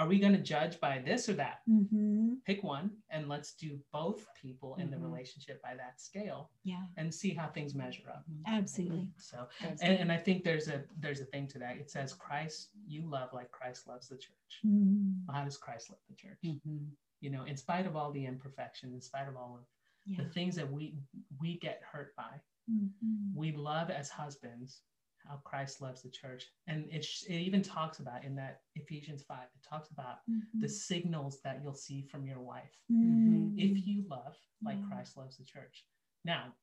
are 0.00 0.06
we 0.08 0.18
going 0.18 0.32
to 0.32 0.38
judge 0.40 0.80
by 0.80 0.98
this 0.98 1.28
or 1.28 1.34
that? 1.34 1.60
Mhm. 1.68 2.42
Pick 2.46 2.62
one 2.62 2.90
and 3.10 3.28
let's 3.28 3.52
do 3.54 3.78
both 3.92 4.26
people 4.34 4.76
in 4.76 4.90
the 4.90 4.96
Mhm. 4.96 5.02
relationship 5.02 5.60
by 5.62 5.74
that 5.76 6.00
scale 6.00 6.50
Yeah. 6.64 6.86
and 6.96 7.14
see 7.14 7.34
how 7.34 7.50
things 7.50 7.74
measure 7.74 8.08
up. 8.08 8.24
Absolutely. 8.46 9.12
So, 9.18 9.46
That's 9.60 9.82
and, 9.82 9.98
and 9.98 10.10
I 10.10 10.16
think 10.16 10.42
there's 10.42 10.68
a 10.68 10.82
there's 10.96 11.20
a 11.20 11.26
thing 11.26 11.46
to 11.48 11.58
that. 11.58 11.76
It 11.76 11.90
says 11.90 12.14
Christ, 12.14 12.70
you 12.86 13.02
love 13.02 13.34
like 13.34 13.50
Christ 13.50 13.86
loves 13.86 14.08
the 14.08 14.16
church. 14.16 14.60
Mhm. 14.64 15.26
Well, 15.26 15.36
how 15.36 15.44
does 15.44 15.58
Christ 15.58 15.90
love 15.90 16.00
the 16.08 16.14
church? 16.14 16.38
Mhm. 16.42 16.92
You 17.20 17.28
know, 17.28 17.44
in 17.44 17.56
spite 17.58 17.86
of 17.86 17.94
all 17.94 18.10
the 18.10 18.24
imperfection, 18.24 18.94
in 18.94 19.02
spite 19.02 19.28
of 19.28 19.36
all 19.36 19.58
of 19.58 19.66
Yeah. 20.06 20.22
the 20.24 20.30
things 20.30 20.56
that 20.56 20.70
we 20.72 20.96
we 21.38 21.58
get 21.58 21.82
hurt 21.82 22.16
by, 22.16 22.40
Mhm. 22.70 23.34
we 23.34 23.52
love 23.52 23.90
as 23.90 24.08
husbands 24.08 24.82
how 25.28 25.36
Christ 25.44 25.80
loves 25.80 26.02
the 26.02 26.10
church. 26.10 26.44
And 26.66 26.86
it, 26.90 27.06
it 27.28 27.34
even 27.34 27.62
talks 27.62 27.98
about 28.00 28.24
in 28.24 28.34
that 28.36 28.62
Ephesians 28.74 29.22
5, 29.22 29.38
it 29.54 29.62
talks 29.68 29.90
about 29.90 30.18
the 30.54 30.66
Mhm. 30.66 30.70
signals 30.70 31.40
that 31.42 31.60
you'll 31.62 31.74
see 31.74 32.02
from 32.02 32.26
your 32.26 32.40
wife 32.40 32.74
Mhm. 32.90 33.54
if 33.56 33.86
you 33.86 34.02
love 34.08 34.36
like 34.62 34.78
Yeah. 34.78 34.86
Christ 34.88 35.16
loves 35.16 35.36
the 35.36 35.44
church. 35.44 35.86
Now, 36.24 36.54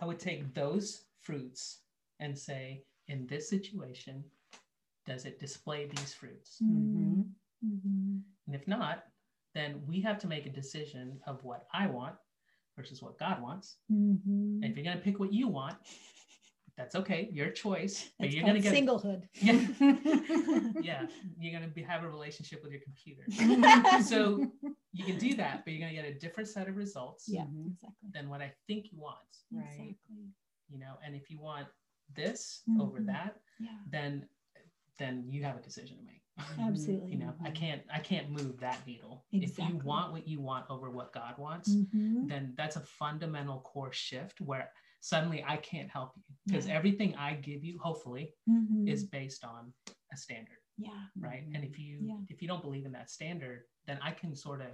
I 0.00 0.04
would 0.06 0.18
take 0.18 0.54
those 0.54 1.08
fruits 1.20 1.82
and 2.20 2.38
say, 2.38 2.86
in 3.08 3.26
this 3.26 3.48
situation, 3.48 4.30
does 5.04 5.24
it 5.24 5.38
display 5.40 5.86
these 5.86 6.14
fruits? 6.14 6.60
Mhm. 6.62 7.34
Mhm. 7.62 8.22
And 8.46 8.54
if 8.54 8.66
not, 8.68 9.06
then 9.54 9.84
we 9.86 10.00
have 10.00 10.18
to 10.20 10.26
make 10.28 10.46
a 10.46 10.50
decision 10.50 11.20
of 11.26 11.42
what 11.44 11.68
I 11.72 11.86
want 11.88 12.18
versus 12.76 13.02
what 13.02 13.18
God 13.18 13.42
wants. 13.42 13.78
And 14.62 14.64
if 14.64 14.76
you're 14.76 14.84
going 14.84 14.96
to 14.96 15.02
pick 15.02 15.18
what 15.18 15.32
you 15.32 15.48
want, 15.48 15.76
that's 16.76 16.94
okay, 16.94 17.28
your 17.32 17.50
choice. 17.50 18.10
But 18.18 18.26
It's 18.26 18.34
you're 18.34 18.44
going 18.44 18.60
to 18.62 18.62
called 18.62 18.74
get 18.74 18.86
singlehood. 19.04 19.22
Yeah. 19.40 20.72
yeah, 20.82 21.06
you're 21.38 21.52
going 21.58 21.68
to 21.68 21.74
be, 21.74 21.82
have 21.82 22.02
a 22.04 22.08
relationship 22.08 22.62
with 22.62 22.72
your 22.72 22.80
computer. 22.80 23.24
So 24.02 24.46
you 24.92 25.04
can 25.04 25.18
do 25.18 25.34
that, 25.36 25.64
but 25.64 25.72
you're 25.72 25.80
going 25.86 25.94
to 25.94 26.02
get 26.02 26.10
a 26.10 26.18
different 26.18 26.48
set 26.48 26.68
of 26.68 26.76
results 26.76 27.24
Yeah. 27.28 27.42
Mhm. 27.42 27.72
exactly. 27.72 28.08
than 28.12 28.28
what 28.28 28.40
I 28.40 28.52
think 28.66 28.90
you 28.92 28.98
want. 29.00 29.18
Right. 29.50 29.64
Exactly. 29.70 30.26
You 30.70 30.78
know, 30.78 30.94
and 31.04 31.14
if 31.14 31.30
you 31.30 31.38
want 31.40 31.66
this 32.14 32.62
over 32.80 33.00
Mhm. 33.00 33.06
that, 33.06 33.36
Yeah. 33.58 33.78
then 33.90 34.28
then 34.98 35.24
you 35.26 35.42
have 35.42 35.56
a 35.56 35.60
decision 35.60 35.96
to 35.96 36.04
make. 36.04 36.22
Absolutely. 36.58 37.12
You 37.12 37.18
know, 37.18 37.34
I 37.42 37.50
can't 37.50 37.82
I 37.92 37.98
can't 37.98 38.30
move 38.30 38.60
that 38.60 38.86
needle. 38.86 39.24
If 39.32 39.58
you 39.58 39.76
want 39.84 40.12
what 40.12 40.28
you 40.28 40.40
want 40.40 40.66
over 40.70 40.90
what 40.90 41.12
God 41.12 41.36
wants, 41.38 41.70
Mhm. 41.74 42.28
then 42.28 42.54
that's 42.56 42.76
a 42.76 42.80
fundamental 42.80 43.60
core 43.60 43.92
shift 43.92 44.40
where 44.40 44.70
suddenly 45.02 45.44
I 45.46 45.56
can't 45.58 45.90
help 45.90 46.12
you 46.16 46.22
because 46.46 46.66
Yeah. 46.66 46.74
everything 46.74 47.14
I 47.16 47.34
give 47.34 47.62
you, 47.64 47.78
hopefully, 47.78 48.32
Mhm. 48.48 48.88
is 48.88 49.04
based 49.04 49.44
on 49.44 49.74
a 50.12 50.16
standard. 50.16 50.58
yeah. 50.78 51.06
right 51.16 51.44
and 51.54 51.62
if 51.64 51.78
you 51.78 51.98
Yeah. 52.02 52.20
if 52.30 52.40
you 52.40 52.48
don't 52.48 52.62
believe 52.62 52.86
in 52.86 52.92
that 52.92 53.08
standard 53.10 53.64
then 53.84 53.98
i 54.02 54.10
can 54.10 54.34
sort 54.34 54.60
of 54.62 54.70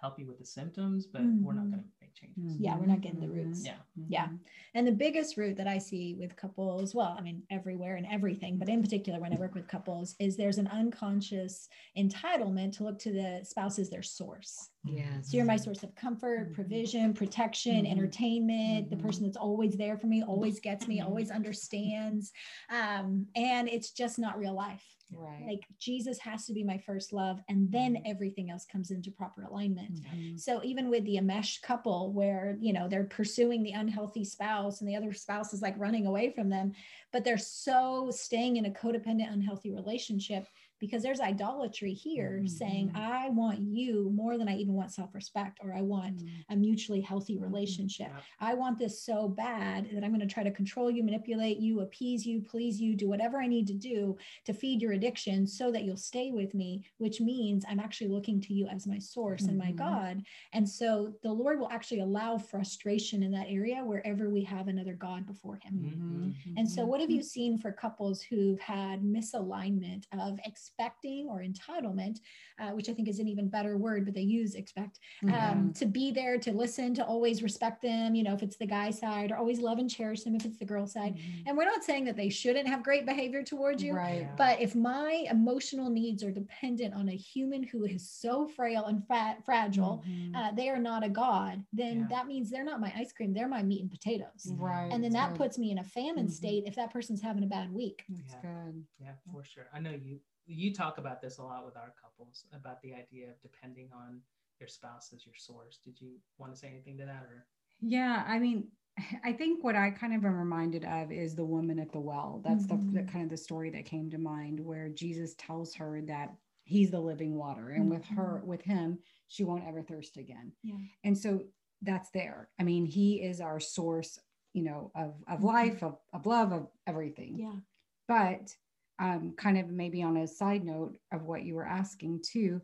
help 0.00 0.18
you 0.18 0.26
with 0.26 0.38
the 0.38 0.44
symptoms 0.46 1.06
but 1.06 1.22
we're 1.22 1.52
not 1.54 1.64
Mhm. 1.66 1.70
going 1.72 1.82
to 1.82 1.88
make 2.00 2.14
changes 2.14 2.56
Yeah, 2.60 2.76
we're 2.78 2.86
not 2.86 3.00
getting 3.00 3.20
the 3.20 3.28
roots. 3.28 3.64
yeah 3.64 3.76
Yeah. 4.08 4.28
And 4.74 4.86
the 4.86 4.92
biggest 4.92 5.36
root 5.36 5.56
that 5.56 5.66
I 5.66 5.78
see 5.78 6.14
with 6.14 6.34
couples, 6.36 6.94
well, 6.94 7.14
I 7.18 7.20
mean, 7.20 7.42
everywhere 7.50 7.96
and 7.96 8.06
everything, 8.06 8.56
but 8.56 8.68
in 8.68 8.80
particular, 8.80 9.18
when 9.20 9.32
I 9.34 9.36
work 9.36 9.54
with 9.54 9.66
couples, 9.68 10.14
is 10.20 10.36
there's 10.36 10.56
an 10.58 10.68
unconscious 10.68 11.68
entitlement 11.96 12.72
to 12.76 12.84
look 12.84 12.98
to 13.00 13.12
the 13.12 13.44
spouse 13.44 13.78
as 13.78 13.90
their 13.90 14.02
source. 14.04 14.70
Yes. 14.84 15.28
So 15.30 15.36
you're 15.36 15.46
my 15.46 15.56
source 15.56 15.82
of 15.82 15.94
comfort, 15.94 16.54
provision, 16.54 17.12
protection, 17.12 17.84
Mhm. 17.84 17.90
entertainment, 17.90 18.88
the 18.90 18.96
Mhm. 18.96 19.00
person 19.02 19.24
that's 19.24 19.36
always 19.36 19.76
there 19.76 19.98
for 19.98 20.06
me, 20.06 20.22
always 20.22 20.60
gets 20.60 20.86
me, 20.88 21.00
always 21.00 21.30
understands. 21.38 22.32
Um, 22.70 23.26
and 23.34 23.68
it's 23.68 23.90
just 23.90 24.18
not 24.18 24.38
real 24.38 24.54
life. 24.54 24.86
Right. 25.10 25.44
Like 25.46 25.66
Jesus 25.78 26.18
has 26.20 26.46
to 26.46 26.52
be 26.52 26.64
my 26.64 26.78
first 26.78 27.12
love, 27.12 27.40
and 27.48 27.70
then 27.70 27.96
Mhm. 27.96 28.04
everything 28.04 28.50
else 28.50 28.64
comes 28.66 28.90
into 28.90 29.12
proper 29.12 29.42
alignment. 29.42 30.00
Mhm. 30.00 30.36
So 30.36 30.62
even 30.64 30.90
with 30.90 31.04
the 31.04 31.16
enmeshed 31.16 31.62
couple 31.62 32.12
where, 32.12 32.58
you 32.60 32.72
know, 32.72 32.88
they're 32.88 33.04
pursuing 33.04 33.62
the 33.62 33.72
unhealthy 33.72 34.24
spouse 34.24 34.80
and 34.80 34.88
the 34.88 34.96
other 34.96 35.12
spouse 35.12 35.54
is 35.54 35.62
like 35.62 35.78
running 35.78 36.06
away 36.06 36.30
from 36.30 36.48
them, 36.50 36.72
but 37.12 37.24
they're 37.24 37.38
so 37.38 38.10
staying 38.10 38.56
in 38.56 38.66
a 38.66 38.70
codependent, 38.70 39.32
unhealthy 39.32 39.70
relationship 39.70 40.48
because 40.78 41.02
there's 41.02 41.20
idolatry 41.20 41.92
here 41.92 42.46
saying, 42.46 42.90
Mhm. 42.90 42.96
I 42.96 43.28
want 43.30 43.60
you 43.60 44.10
more 44.10 44.38
than 44.38 44.48
I 44.48 44.56
even 44.56 44.74
want 44.74 44.92
self-respect 44.92 45.58
or 45.62 45.72
I 45.74 45.82
want 45.82 46.18
Mhm. 46.18 46.44
a 46.50 46.56
mutually 46.56 47.00
healthy 47.00 47.36
relationship. 47.36 48.08
Yeah. 48.08 48.20
I 48.40 48.54
want 48.54 48.78
this 48.78 49.02
so 49.02 49.28
bad 49.28 49.90
that 49.92 50.04
I'm 50.04 50.10
going 50.10 50.20
to 50.20 50.26
try 50.34 50.42
to 50.42 50.50
control 50.50 50.90
you, 50.90 51.02
manipulate 51.02 51.58
you, 51.58 51.80
appease 51.80 52.26
you, 52.26 52.40
please 52.40 52.80
you, 52.80 52.94
do 52.94 53.08
whatever 53.08 53.40
I 53.40 53.46
need 53.46 53.66
to 53.68 53.74
do 53.74 54.16
to 54.44 54.52
feed 54.52 54.80
your 54.82 54.92
addiction 54.92 55.46
so 55.46 55.70
that 55.72 55.84
you'll 55.84 55.96
stay 55.96 56.30
with 56.32 56.54
me, 56.54 56.84
which 56.98 57.20
means 57.20 57.64
I'm 57.68 57.80
actually 57.80 58.08
looking 58.08 58.40
to 58.42 58.54
you 58.54 58.66
as 58.68 58.86
my 58.86 58.98
source 58.98 59.42
and 59.48 59.58
my 59.58 59.72
Mhm. 59.72 59.76
God. 59.76 60.22
And 60.52 60.68
so 60.68 61.14
the 61.22 61.32
Lord 61.32 61.58
will 61.58 61.68
actually 61.70 62.00
allow 62.00 62.38
frustration 62.38 63.22
in 63.22 63.30
that 63.32 63.48
area 63.48 63.84
wherever 63.84 64.30
we 64.30 64.42
have 64.44 64.68
another 64.68 64.94
God 64.94 65.26
before 65.26 65.56
him. 65.56 66.34
Mhm. 66.38 66.56
And 66.56 66.70
so, 66.70 66.86
what 66.86 67.00
have 67.00 67.10
you 67.10 67.22
seen 67.22 67.58
for 67.58 67.72
couples 67.72 68.22
who've 68.22 68.60
had 68.60 69.02
misalignment 69.02 70.06
of 70.12 70.38
expecting 70.78 71.28
or 71.28 71.42
entitlement, 71.42 72.18
uh, 72.58 72.70
which 72.70 72.88
I 72.88 72.92
think 72.94 73.08
is 73.08 73.18
an 73.18 73.28
even 73.28 73.48
better 73.48 73.76
word, 73.76 74.04
but 74.04 74.14
they 74.14 74.20
use 74.22 74.54
expect, 74.54 74.98
Yeah. 75.22 75.50
um, 75.52 75.72
to 75.74 75.86
be 75.86 76.10
there, 76.10 76.38
to 76.38 76.52
listen, 76.52 76.94
to 76.94 77.04
always 77.04 77.42
respect 77.42 77.80
them, 77.82 78.14
you 78.14 78.22
know, 78.22 78.34
if 78.34 78.42
it's 78.42 78.56
the 78.56 78.66
guy 78.66 78.90
side, 78.90 79.30
or 79.32 79.36
always 79.36 79.60
love 79.60 79.78
and 79.78 79.88
cherish 79.90 80.22
them 80.24 80.34
if 80.34 80.44
it's 80.44 80.58
the 80.58 80.64
girl 80.64 80.86
side. 80.86 81.16
Mhm. 81.16 81.44
And 81.46 81.56
we're 81.56 81.64
not 81.64 81.84
saying 81.84 82.04
that 82.04 82.16
they 82.16 82.28
shouldn't 82.28 82.68
have 82.68 82.82
great 82.82 83.06
behavior 83.06 83.42
towards 83.42 83.82
you. 83.82 83.94
Right. 83.94 84.28
But 84.36 84.60
if 84.60 84.74
my 84.74 85.26
emotional 85.30 85.90
needs 85.90 86.22
are 86.22 86.30
dependent 86.32 86.94
on 86.94 87.08
a 87.08 87.16
human 87.16 87.62
who 87.62 87.84
is 87.84 88.08
so 88.08 88.46
frail 88.46 88.86
and 88.86 89.06
fra- 89.06 89.38
fragile, 89.44 90.04
Mhm. 90.06 90.36
uh, 90.36 90.52
they 90.52 90.68
are 90.68 90.78
not 90.78 91.02
a 91.04 91.08
god, 91.08 91.64
then 91.72 92.00
Yeah. 92.00 92.06
that 92.10 92.26
means 92.26 92.50
they're 92.50 92.64
not 92.64 92.80
my 92.80 92.92
ice 92.94 93.12
cream, 93.12 93.32
they're 93.32 93.48
my 93.48 93.62
meat 93.62 93.80
and 93.82 93.90
potatoes. 93.90 94.52
right. 94.58 94.90
And 94.92 95.02
then 95.02 95.12
that 95.12 95.30
so 95.32 95.36
puts 95.36 95.58
me 95.58 95.70
in 95.70 95.78
a 95.78 95.84
famine 95.84 96.26
Mhm. 96.26 96.30
state 96.30 96.64
if 96.66 96.74
that 96.76 96.90
person's 96.90 97.20
having 97.22 97.44
a 97.44 97.46
bad 97.46 97.72
week. 97.72 98.04
That's 98.08 98.34
Yeah. 98.34 98.40
good. 98.42 98.86
yeah 99.00 99.14
for 99.32 99.42
sure 99.44 99.66
i 99.72 99.78
know 99.78 99.90
you 99.90 100.20
you 100.48 100.72
talk 100.74 100.98
about 100.98 101.20
this 101.20 101.38
a 101.38 101.42
lot 101.42 101.64
with 101.64 101.76
our 101.76 101.92
couples 102.00 102.44
about 102.54 102.80
the 102.82 102.94
idea 102.94 103.28
of 103.28 103.40
depending 103.42 103.90
on 103.94 104.20
your 104.58 104.68
spouse 104.68 105.12
as 105.14 105.24
your 105.24 105.34
source 105.36 105.78
did 105.84 106.00
you 106.00 106.12
want 106.38 106.52
to 106.52 106.58
say 106.58 106.68
anything 106.68 106.96
to 106.98 107.04
that 107.04 107.22
or 107.22 107.46
Yeah, 107.80 108.24
I 108.26 108.38
mean, 108.38 108.68
I 109.24 109.32
think 109.32 109.62
what 109.62 109.76
I 109.76 109.90
kind 109.90 110.14
of 110.14 110.24
am 110.24 110.36
reminded 110.36 110.84
of 110.84 111.12
is 111.12 111.34
the 111.36 111.44
woman 111.44 111.78
at 111.78 111.92
the 111.92 112.00
well. 112.00 112.40
That's 112.44 112.66
the, 112.66 112.76
the 112.76 113.02
Mhm. 113.02 113.08
kind 113.12 113.24
of 113.24 113.30
the 113.30 113.36
story 113.36 113.70
that 113.70 113.84
came 113.84 114.10
to 114.10 114.18
mind 114.18 114.58
where 114.58 114.88
Jesus 114.88 115.34
tells 115.36 115.74
her 115.74 116.00
that 116.06 116.34
he's 116.64 116.90
the 116.90 117.00
living 117.00 117.34
water, 117.36 117.70
and 117.70 117.88
with 117.88 118.04
her, 118.06 118.42
with 118.44 118.60
him, 118.62 118.98
she 119.28 119.44
won't 119.44 119.64
ever 119.66 119.82
thirst 119.82 120.16
again. 120.16 120.52
Yeah. 120.64 120.76
And 121.04 121.16
so 121.16 121.44
that's 121.82 122.10
there. 122.10 122.48
I 122.58 122.64
mean, 122.64 122.84
he 122.84 123.22
is 123.22 123.40
our 123.40 123.60
source, 123.60 124.18
you 124.52 124.64
know, 124.64 124.90
of 124.96 125.22
of 125.28 125.40
Mhm. 125.40 125.44
life, 125.44 125.82
of, 125.84 125.98
of 126.12 126.26
love, 126.26 126.52
of 126.52 126.68
everything. 126.86 127.38
Yeah. 127.38 127.60
But 128.08 128.56
um, 128.98 129.34
kind 129.36 129.58
of 129.58 129.68
maybe 129.70 130.02
on 130.02 130.16
a 130.18 130.26
side 130.26 130.64
note 130.64 130.96
of 131.12 131.22
what 131.24 131.42
you 131.44 131.54
were 131.54 131.66
asking 131.66 132.20
too, 132.24 132.60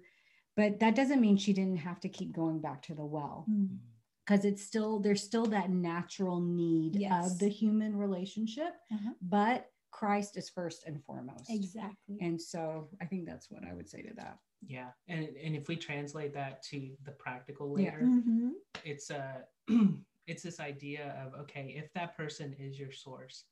but 0.57 0.81
that 0.81 0.95
doesn't 0.97 1.21
mean 1.21 1.37
she 1.37 1.53
didn't 1.53 1.79
have 1.79 2.01
to 2.01 2.09
keep 2.09 2.33
going 2.33 2.61
back 2.61 2.83
to 2.83 2.95
the 2.95 3.05
well 3.05 3.47
Mm. 3.49 3.79
because 4.27 4.45
it's 4.45 4.63
still 4.65 5.01
there's 5.01 5.23
still 5.23 5.47
that 5.47 5.71
natural 5.71 6.41
need 6.41 6.97
Yes. 6.97 7.33
of 7.33 7.39
the 7.39 7.49
human 7.49 7.97
relationship 7.97 8.73
Uh-huh. 8.93 9.13
but 9.21 9.71
christ 9.91 10.37
is 10.37 10.49
first 10.51 10.85
and 10.87 11.03
foremost 11.05 11.51
Exactly. 11.51 12.17
and 12.21 12.41
so 12.41 12.89
i 13.01 13.05
think 13.05 13.27
that's 13.27 13.51
what 13.51 13.63
i 13.65 13.73
would 13.75 13.89
say 13.89 14.03
to 14.03 14.15
that 14.15 14.39
yeah 14.67 14.91
and 15.09 15.25
and 15.45 15.55
if 15.55 15.69
we 15.69 15.77
translate 15.77 16.33
that 16.35 16.63
to 16.71 16.97
the 17.05 17.13
practical 17.13 17.69
Yeah. 17.77 17.85
later 17.85 18.01
Mhm. 18.07 18.53
it's 18.85 19.11
a 19.11 19.45
it's 20.27 20.43
this 20.43 20.59
idea 20.59 21.05
of 21.23 21.39
okay 21.43 21.75
if 21.77 21.93
that 21.93 22.17
person 22.17 22.55
is 22.59 22.79
your 22.79 22.93
source 22.93 23.45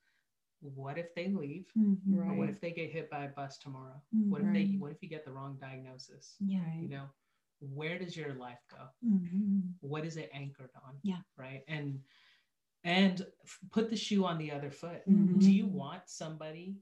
what 0.63 0.97
if 0.99 1.15
they 1.15 1.29
leave 1.29 1.71
Mhm. 1.77 2.17
or 2.29 2.35
what 2.35 2.49
if 2.49 2.61
they 2.61 2.71
get 2.73 2.91
hit 2.91 3.11
by 3.11 3.25
a 3.25 3.29
bus 3.29 3.59
tomorrow 3.59 4.01
Mhm. 4.15 4.29
what 4.31 4.43
if 4.43 4.53
they 4.53 4.65
what 4.79 4.93
if 4.93 5.03
you 5.03 5.09
get 5.09 5.25
the 5.25 5.33
wrong 5.33 5.59
diagnosis 5.61 6.37
Yeah. 6.41 6.75
you 6.81 6.89
know 6.89 7.07
where 7.61 7.99
does 7.99 8.17
your 8.17 8.35
life 8.35 8.63
go 8.71 8.89
Mhm. 9.05 9.75
what 9.81 10.05
is 10.05 10.17
it 10.17 10.31
anchored 10.33 10.71
on 10.85 10.99
Yeah. 11.03 11.23
right 11.37 11.65
and 11.69 12.01
and 12.85 13.21
f- 13.45 13.61
put 13.71 13.91
the 13.91 13.97
shoe 13.97 14.25
on 14.25 14.39
the 14.39 14.51
other 14.51 14.71
foot 14.71 15.03
Mhm. 15.07 15.41
do 15.41 15.53
you 15.53 15.67
want 15.67 16.09
somebody 16.09 16.81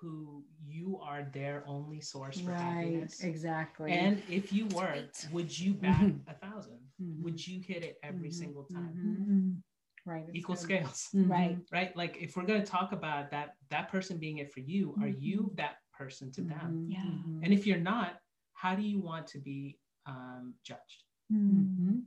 who 0.00 0.44
you 0.64 0.98
are 1.00 1.24
their 1.32 1.64
only 1.66 2.00
source 2.00 2.38
for 2.40 2.50
right 2.52 2.60
happiness 2.60 3.22
exactly 3.24 3.92
and 3.92 4.22
if 4.28 4.52
you 4.52 4.66
were 4.68 4.84
Right. 4.84 5.28
would 5.32 5.58
you 5.58 5.74
bat 5.74 6.00
Mhm. 6.00 6.20
a 6.28 6.34
thousand 6.34 6.80
Mhm. 7.00 7.22
would 7.22 7.44
you 7.46 7.60
hit 7.60 7.82
it 7.82 7.98
every 8.02 8.28
Mhm. 8.28 8.34
single 8.34 8.64
time? 8.64 9.62
Right. 10.06 10.24
Equal 10.32 10.54
good. 10.54 10.62
scales, 10.62 11.08
Mhm. 11.14 11.28
Right. 11.30 11.58
right? 11.72 11.96
Like 11.96 12.16
if 12.20 12.36
we're 12.36 12.44
going 12.46 12.60
to 12.62 12.66
talk 12.66 12.92
about 12.92 13.30
that 13.30 13.56
that 13.70 13.88
person 13.90 14.18
being 14.18 14.38
it 14.38 14.52
for 14.52 14.60
you, 14.60 14.94
are 15.00 15.08
you 15.08 15.50
Mhm. 15.52 15.56
that 15.56 15.76
person 15.92 16.30
to 16.32 16.42
them? 16.42 16.86
Mhm. 16.86 16.92
Yeah. 16.92 17.02
Mhm. 17.04 17.40
And 17.44 17.52
if 17.52 17.66
you're 17.66 17.78
not, 17.80 18.20
how 18.54 18.74
do 18.74 18.82
you 18.82 19.00
want 19.00 19.26
to 19.28 19.38
be 19.38 19.78
um, 20.06 20.54
judged? 20.64 21.04
Mhm. 21.30 22.04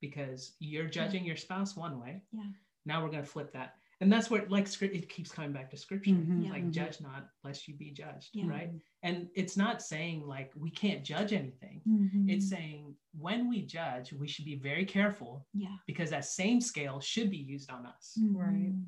Because 0.00 0.54
you're 0.60 0.86
judging 0.88 1.24
your 1.24 1.34
spouse 1.36 1.74
one 1.76 1.98
way. 1.98 2.22
Yeah. 2.30 2.52
Now 2.84 3.02
we're 3.02 3.10
going 3.10 3.24
to 3.24 3.28
flip 3.28 3.52
that. 3.54 3.77
And 4.00 4.12
that's 4.12 4.30
where 4.30 4.46
like 4.48 4.68
script 4.68 4.94
it 4.94 5.08
keeps 5.08 5.32
coming 5.32 5.52
back 5.52 5.70
to 5.70 5.76
scripture. 5.76 6.12
Mhm. 6.12 6.44
Yeah. 6.44 6.50
Like 6.50 6.64
Mhm. 6.64 6.70
judge 6.72 7.00
not 7.00 7.30
lest 7.42 7.66
you 7.66 7.74
be 7.74 7.90
judged, 7.90 8.30
Yeah. 8.32 8.46
right? 8.46 8.70
And 9.02 9.28
it's 9.34 9.56
not 9.56 9.82
saying 9.82 10.24
like 10.26 10.52
we 10.54 10.70
can't 10.70 11.04
judge 11.04 11.32
anything. 11.32 11.82
Mhm. 11.86 12.30
It's 12.30 12.48
saying 12.48 12.96
when 13.12 13.48
we 13.48 13.62
judge, 13.66 14.12
we 14.12 14.28
should 14.28 14.44
be 14.44 14.54
very 14.56 14.84
careful 14.84 15.46
yeah. 15.52 15.76
because 15.86 16.10
that 16.10 16.24
same 16.26 16.60
scale 16.60 17.00
should 17.00 17.30
be 17.30 17.38
used 17.38 17.70
on 17.70 17.86
us, 17.86 18.16
Right. 18.22 18.72
Mhm. 18.72 18.86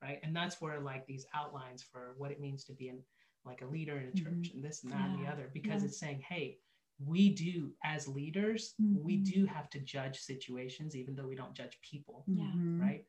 right? 0.00 0.20
And 0.22 0.34
that's 0.34 0.60
where 0.60 0.80
like 0.80 1.06
these 1.06 1.26
outlines 1.34 1.82
for 1.82 2.14
what 2.16 2.30
it 2.30 2.40
means 2.40 2.64
to 2.66 2.72
be 2.74 2.88
in 2.88 3.02
like 3.44 3.62
a 3.62 3.66
leader 3.66 3.98
in 3.98 4.06
a 4.08 4.12
church 4.12 4.52
and 4.54 4.62
this 4.62 4.84
and 4.84 4.92
that 4.92 5.10
and 5.10 5.18
the 5.18 5.28
other, 5.28 5.50
because 5.52 5.82
Yeah. 5.82 5.88
it's 5.88 5.98
saying, 5.98 6.20
hey, 6.20 6.60
we 7.04 7.34
do 7.34 7.74
as 7.82 8.06
leaders, 8.06 8.76
we 8.78 9.18
Mhm. 9.18 9.24
do 9.24 9.44
have 9.46 9.68
to 9.70 9.80
judge 9.80 10.20
situations, 10.20 10.94
even 10.94 11.16
though 11.16 11.26
we 11.26 11.34
don't 11.34 11.52
judge 11.56 11.80
people, 11.80 12.22
Yeah. 12.28 12.52
Right? 12.54 13.04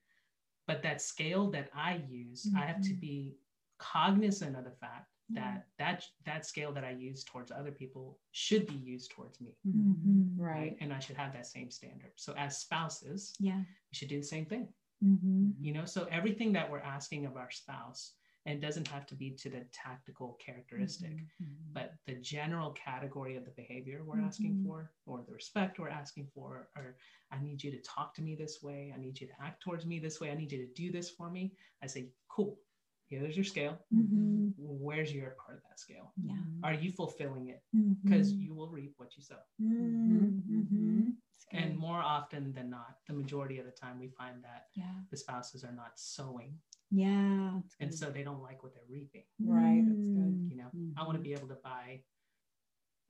But 0.67 0.81
that 0.83 1.01
scale 1.01 1.49
that 1.51 1.69
I 1.73 1.95
use, 2.07 2.47
I 2.55 2.65
have 2.65 2.81
to 2.81 2.93
Mhm. 2.93 2.99
be 2.99 3.37
cognizant 3.77 4.55
of 4.55 4.63
the 4.63 4.71
fact 4.71 5.09
Yeah. 5.29 5.41
that 5.41 5.67
that 5.77 6.09
that 6.23 6.45
scale 6.45 6.71
that 6.73 6.83
I 6.85 6.91
use 6.91 7.23
towards 7.23 7.51
other 7.51 7.71
people 7.71 8.19
should 8.31 8.65
be 8.67 8.75
used 8.75 9.11
towards 9.11 9.41
me, 9.41 9.57
Mhm. 9.65 9.95
Mhm. 9.95 10.39
Right. 10.39 10.77
And 10.79 10.93
I 10.93 10.99
should 10.99 11.17
have 11.17 11.33
that 11.33 11.47
same 11.47 11.69
standard. 11.69 12.13
So 12.17 12.33
as 12.35 12.59
spouses, 12.59 13.33
Yeah. 13.39 13.59
we 13.59 13.93
should 13.93 14.09
do 14.09 14.19
the 14.19 14.25
same 14.25 14.45
thing. 14.45 14.73
Mhm. 15.03 15.55
You 15.59 15.73
know, 15.73 15.85
so 15.85 16.05
everything 16.05 16.53
that 16.53 16.69
we're 16.71 16.79
asking 16.79 17.25
of 17.25 17.35
our 17.35 17.51
spouse, 17.51 18.15
and 18.45 18.57
it 18.57 18.61
doesn't 18.61 18.87
have 18.87 19.05
to 19.07 19.15
be 19.15 19.31
to 19.31 19.49
the 19.49 19.63
tactical 19.71 20.33
characteristic, 20.45 21.11
Mhm. 21.41 21.73
but 21.73 21.95
the 22.05 22.15
general 22.15 22.71
category 22.71 23.35
of 23.37 23.45
the 23.45 23.51
behavior 23.51 24.03
we're 24.03 24.19
asking 24.19 24.55
Mhm. 24.55 24.63
for, 24.65 24.91
or 25.05 25.23
the 25.23 25.31
respect 25.33 25.79
we're 25.79 25.89
asking 25.89 26.27
for, 26.27 26.69
or 26.75 26.97
I 27.31 27.39
need 27.41 27.63
you 27.63 27.71
to 27.71 27.81
talk 27.81 28.13
to 28.15 28.21
me 28.21 28.35
this 28.35 28.61
way, 28.61 28.91
I 28.93 28.97
need 28.97 29.19
you 29.19 29.27
to 29.27 29.41
act 29.41 29.61
towards 29.61 29.85
me 29.85 29.99
this 29.99 30.19
way, 30.19 30.29
I 30.31 30.35
need 30.35 30.51
you 30.51 30.65
to 30.67 30.73
do 30.73 30.91
this 30.91 31.09
for 31.09 31.29
me. 31.29 31.55
I 31.81 31.87
say, 31.87 32.11
cool, 32.27 32.59
here's 33.07 33.35
your 33.37 33.45
scale. 33.45 33.77
Mhm. 33.93 34.53
Where's 34.57 35.13
your 35.13 35.31
part 35.31 35.57
of 35.57 35.63
that 35.63 35.79
scale? 35.79 36.13
Yeah. 36.17 36.43
Are 36.63 36.73
you 36.73 36.91
fulfilling 36.91 37.47
it? 37.47 37.63
Because 38.03 38.33
Mhm. 38.33 38.41
you 38.41 38.53
will 38.53 38.69
reap 38.69 38.93
what 38.99 39.15
you 39.15 39.23
sow. 39.23 39.41
Mhm. 39.59 40.43
Mhm. 40.43 40.67
Mhm. 40.67 41.17
It's 41.35 41.45
good. 41.45 41.57
And 41.59 41.77
more 41.77 42.01
often 42.01 42.53
than 42.53 42.69
not, 42.69 42.99
the 43.07 43.13
majority 43.13 43.57
of 43.59 43.65
the 43.65 43.71
time, 43.71 43.99
we 43.99 44.09
find 44.09 44.43
that 44.43 44.69
yeah. 44.73 45.01
the 45.09 45.17
spouses 45.17 45.63
are 45.63 45.71
not 45.73 45.97
sowing, 45.99 46.61
Yeah. 46.93 47.59
And 47.79 47.93
so 47.93 48.09
they 48.11 48.23
don't 48.23 48.41
like 48.41 48.61
what 48.63 48.73
they're 48.75 48.83
reaping. 48.89 49.23
Right, 49.41 49.83
that's 49.85 49.97
good. 49.99 50.47
Mm. 50.47 50.51
You 50.51 50.57
know, 50.57 50.69
I 50.95 51.03
want 51.03 51.17
to 51.17 51.23
be 51.23 51.33
able 51.33 51.47
to 51.47 51.57
buy 51.63 52.01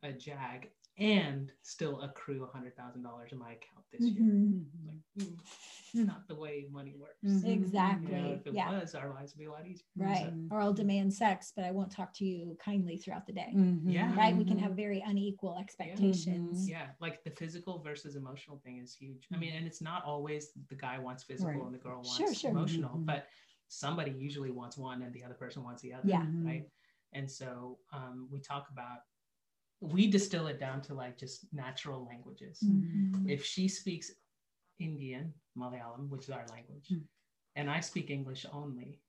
a 0.04 0.14
Jag 0.14 0.70
and 1.00 1.52
still 1.64 2.02
accrue 2.02 2.44
a 2.44 2.48
hundred 2.48 2.76
thousand 2.78 3.02
dollars 3.02 3.32
in 3.32 3.40
my 3.40 3.54
account 3.54 3.84
this 3.92 4.02
year. 4.02 4.22
Mhm. 4.22 4.66
Mhm. 4.66 4.88
Like, 4.88 5.28
mm, 5.28 6.06
not 6.06 6.28
the 6.28 6.36
way 6.36 6.68
money 6.72 6.94
works. 6.96 7.24
Mhm. 7.24 7.48
You 7.48 7.54
Exactly. 7.54 8.12
know, 8.12 8.32
if 8.34 8.46
it 8.46 8.54
yeah. 8.54 8.80
was, 8.80 8.94
our 8.94 9.10
lives 9.12 9.34
would 9.34 9.40
be 9.40 9.46
a 9.46 9.52
lot 9.52 9.66
easier. 9.66 9.86
Right. 9.96 10.32
Mhm. 10.32 10.52
Or 10.52 10.60
I'll 10.62 10.74
demand 10.74 11.12
sex, 11.14 11.52
but 11.56 11.66
I 11.66 11.72
won't 11.72 11.92
talk 11.92 12.14
to 12.16 12.26
you 12.26 12.56
kindly 12.64 12.98
throughout 12.98 13.26
the 13.26 13.34
day. 13.34 13.52
Mhm. 13.56 13.92
Yeah. 13.92 14.16
Right. 14.16 14.36
We 14.38 14.46
can 14.46 14.60
have 14.60 14.76
very 14.76 15.02
unequal 15.02 15.58
expectations. 15.58 16.70
Yeah, 16.70 16.92
like 17.00 17.24
the 17.24 17.32
physical 17.32 17.80
versus 17.80 18.16
emotional 18.16 18.60
thing 18.60 18.78
is 18.78 18.94
huge. 18.94 19.28
I 19.34 19.38
mean, 19.38 19.54
and 19.54 19.66
it's 19.66 19.82
not 19.82 20.04
always 20.06 20.52
the 20.68 20.76
guy 20.76 21.00
wants 21.00 21.24
physical 21.24 21.54
Right. 21.54 21.62
and 21.66 21.74
the 21.74 21.80
girl 21.80 21.96
wants 21.96 22.18
Sure, 22.18 22.34
sure. 22.36 22.52
emotional, 22.52 22.98
but 23.00 23.28
somebody 23.74 24.12
usually 24.12 24.52
wants 24.52 24.78
one 24.78 25.02
and 25.02 25.14
the 25.14 25.24
other 25.24 25.34
person 25.34 25.64
wants 25.64 25.82
the 25.82 25.94
other. 25.94 26.08
Yeah. 26.08 26.26
Right. 26.44 26.66
And 27.14 27.30
so 27.30 27.80
um, 27.92 28.28
we 28.32 28.40
talk 28.40 28.68
about, 28.72 29.00
we 29.82 30.08
distill 30.08 30.48
it 30.48 30.60
down 30.60 30.82
to 30.84 30.94
like 30.94 31.18
just 31.18 31.46
natural 31.52 32.06
languages. 32.06 32.60
Mhm. 32.64 33.30
If 33.30 33.44
she 33.46 33.68
speaks 33.68 34.12
Indian, 34.80 35.34
Malayalam, 35.58 36.10
which 36.10 36.24
is 36.24 36.30
our 36.30 36.46
language, 36.48 36.88
Mm. 36.92 37.04
and 37.56 37.70
I 37.70 37.80
speak 37.82 38.10
English 38.10 38.46
only, 38.52 39.00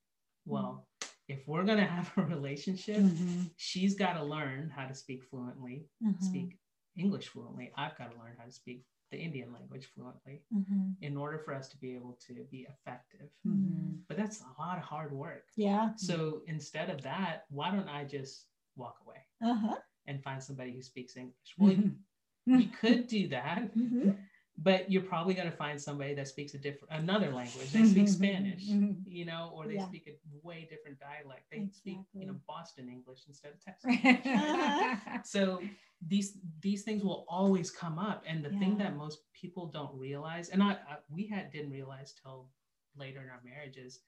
well, 0.45 0.87
if 1.27 1.47
we're 1.47 1.63
going 1.63 1.79
to 1.79 1.85
have 1.97 2.11
a 2.17 2.21
relationship, 2.23 2.97
Mhm. 2.97 3.51
she's 3.57 3.95
got 3.95 4.13
to 4.13 4.23
learn 4.23 4.69
how 4.69 4.85
to 4.87 4.93
speak 4.93 5.23
fluently, 5.23 5.87
Mhm. 6.03 6.21
speak 6.21 6.59
English 6.95 7.27
fluently. 7.29 7.71
I've 7.75 7.97
got 7.97 8.11
to 8.11 8.17
learn 8.19 8.35
how 8.37 8.45
to 8.45 8.51
speak 8.51 8.85
the 9.11 9.17
Indian 9.17 9.51
language 9.53 9.85
fluently 9.85 10.43
Mhm. 10.51 10.95
in 11.01 11.15
order 11.17 11.37
for 11.39 11.53
us 11.53 11.69
to 11.69 11.77
be 11.77 11.93
able 11.93 12.13
to 12.27 12.33
be 12.51 12.65
effective. 12.69 13.29
Mhm. 13.45 14.03
But 14.07 14.17
that's 14.17 14.41
a 14.41 14.53
lot 14.61 14.77
of 14.77 14.83
hard 14.83 15.11
work. 15.11 15.45
Yeah. 15.55 15.95
So 15.95 16.41
instead 16.47 16.89
of 16.89 17.01
that, 17.03 17.45
why 17.49 17.71
don't 17.71 17.87
I 17.89 18.05
just 18.05 18.47
walk 18.75 18.99
away 19.05 19.21
Uh 19.41 19.53
huh. 19.53 19.79
and 20.07 20.21
find 20.23 20.41
somebody 20.43 20.73
who 20.73 20.81
speaks 20.81 21.15
English? 21.17 21.53
Well, 21.57 21.71
you, 22.45 22.57
you 22.59 22.67
could 22.69 23.07
do 23.07 23.27
that, 23.29 23.73
Mhm. 23.75 24.17
But 24.57 24.89
you're 24.89 25.01
probably 25.01 25.33
going 25.33 25.49
to 25.49 25.55
find 25.55 25.81
somebody 25.81 26.13
that 26.15 26.27
speaks 26.27 26.53
a 26.53 26.57
different 26.57 26.93
another 26.93 27.29
language. 27.31 27.71
They 27.71 27.83
speak 27.83 28.07
Spanish, 28.07 28.63
Mhm. 28.69 29.03
you 29.05 29.25
know, 29.25 29.51
or 29.53 29.67
they 29.67 29.75
Yeah. 29.75 29.85
speak 29.87 30.07
a 30.07 30.15
way 30.47 30.65
different 30.69 30.99
dialect. 30.99 31.49
They 31.51 31.67
speak, 31.71 31.99
you 32.13 32.25
know, 32.27 32.39
Boston 32.47 32.87
English 32.89 33.21
instead 33.27 33.51
of 33.53 33.59
Texas. 33.59 33.91
So 35.25 35.61
these 36.05 36.37
these 36.61 36.83
things 36.83 37.03
will 37.03 37.25
always 37.27 37.71
come 37.71 37.97
up 37.99 38.23
and 38.27 38.43
the 38.43 38.49
thing 38.51 38.77
that 38.77 38.95
most 38.95 39.19
people 39.33 39.67
don't 39.67 39.97
realize 39.97 40.49
and 40.49 40.61
I, 40.61 40.71
I 40.73 40.97
we 41.09 41.27
had 41.27 41.51
didn't 41.51 41.71
realize 41.71 42.13
till 42.21 42.49
later 42.95 43.21
in 43.21 43.29
our 43.29 43.41
marriages 43.43 44.01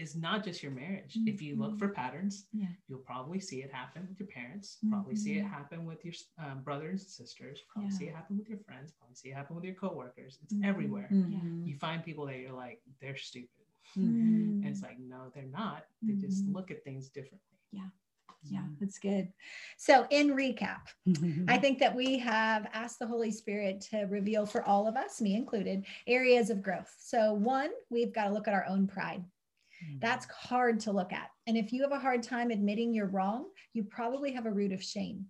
is 0.00 0.16
not 0.16 0.42
just 0.42 0.62
your 0.62 0.72
marriage 0.72 1.18
if 1.26 1.42
you 1.42 1.52
look 1.56 1.78
for 1.78 1.88
patterns 1.88 2.46
Yeah. 2.52 2.72
you'll 2.88 3.06
probably 3.12 3.40
see 3.48 3.58
it 3.62 3.70
happen 3.72 4.06
with 4.08 4.18
your 4.18 4.28
parents 4.28 4.78
probably 4.88 5.14
see 5.14 5.34
it 5.40 5.44
Mhm. 5.44 5.50
happen 5.50 5.84
with 5.84 6.04
your 6.04 6.14
um, 6.38 6.62
brothers 6.62 7.02
and 7.02 7.10
sisters 7.20 7.56
probably 7.68 7.90
Yeah. 7.90 7.98
see 7.98 8.06
it 8.06 8.14
happen 8.14 8.38
with 8.38 8.48
your 8.48 8.58
friends 8.66 8.92
probably 8.98 9.14
see 9.16 9.30
it 9.30 9.34
happen 9.34 9.54
with 9.56 9.64
your 9.64 9.74
coworkers 9.74 10.38
it's 10.42 10.54
Mhm. 10.54 10.64
everywhere 10.64 11.08
Mhm. 11.12 11.66
you 11.68 11.74
find 11.76 12.02
people 12.02 12.24
that 12.26 12.38
you're 12.38 12.58
like 12.66 12.80
they're 13.00 13.16
stupid 13.16 13.66
and 13.96 14.64
it's 14.64 14.82
like 14.82 14.98
no 14.98 15.30
they're 15.34 15.44
not 15.62 15.86
they 16.02 16.14
just 16.14 16.46
look 16.46 16.70
at 16.70 16.82
things 16.84 17.08
differently 17.10 17.56
Yeah. 17.72 17.88
Yeah, 18.44 18.66
that's 18.80 18.98
good. 18.98 19.32
So, 19.76 20.06
in 20.10 20.28
recap. 20.28 20.80
I 21.46 21.58
think 21.64 21.78
that 21.78 21.94
we 21.94 22.18
have 22.18 22.66
asked 22.72 22.98
the 22.98 23.06
Holy 23.06 23.30
Spirit 23.30 23.82
to 23.90 24.04
reveal 24.04 24.46
for 24.46 24.62
all 24.62 24.88
of 24.88 24.96
us, 24.96 25.20
me 25.20 25.34
included, 25.34 25.84
areas 26.06 26.48
of 26.48 26.62
growth. 26.62 26.92
So, 26.98 27.34
one, 27.34 27.70
we've 27.90 28.14
got 28.14 28.24
to 28.24 28.30
look 28.32 28.48
at 28.48 28.54
our 28.54 28.64
own 28.66 28.86
pride. 28.86 29.22
Mm-hmm. 29.84 29.98
That's 30.00 30.26
hard 30.26 30.80
to 30.80 30.92
look 30.92 31.12
at. 31.12 31.30
And 31.46 31.56
if 31.56 31.72
you 31.72 31.82
have 31.82 31.92
a 31.92 31.98
hard 31.98 32.22
time 32.22 32.50
admitting 32.50 32.94
you're 32.94 33.06
wrong, 33.06 33.46
you 33.72 33.82
probably 33.82 34.30
have 34.32 34.46
a 34.46 34.50
root 34.50 34.72
of 34.72 34.82
shame. 34.82 35.24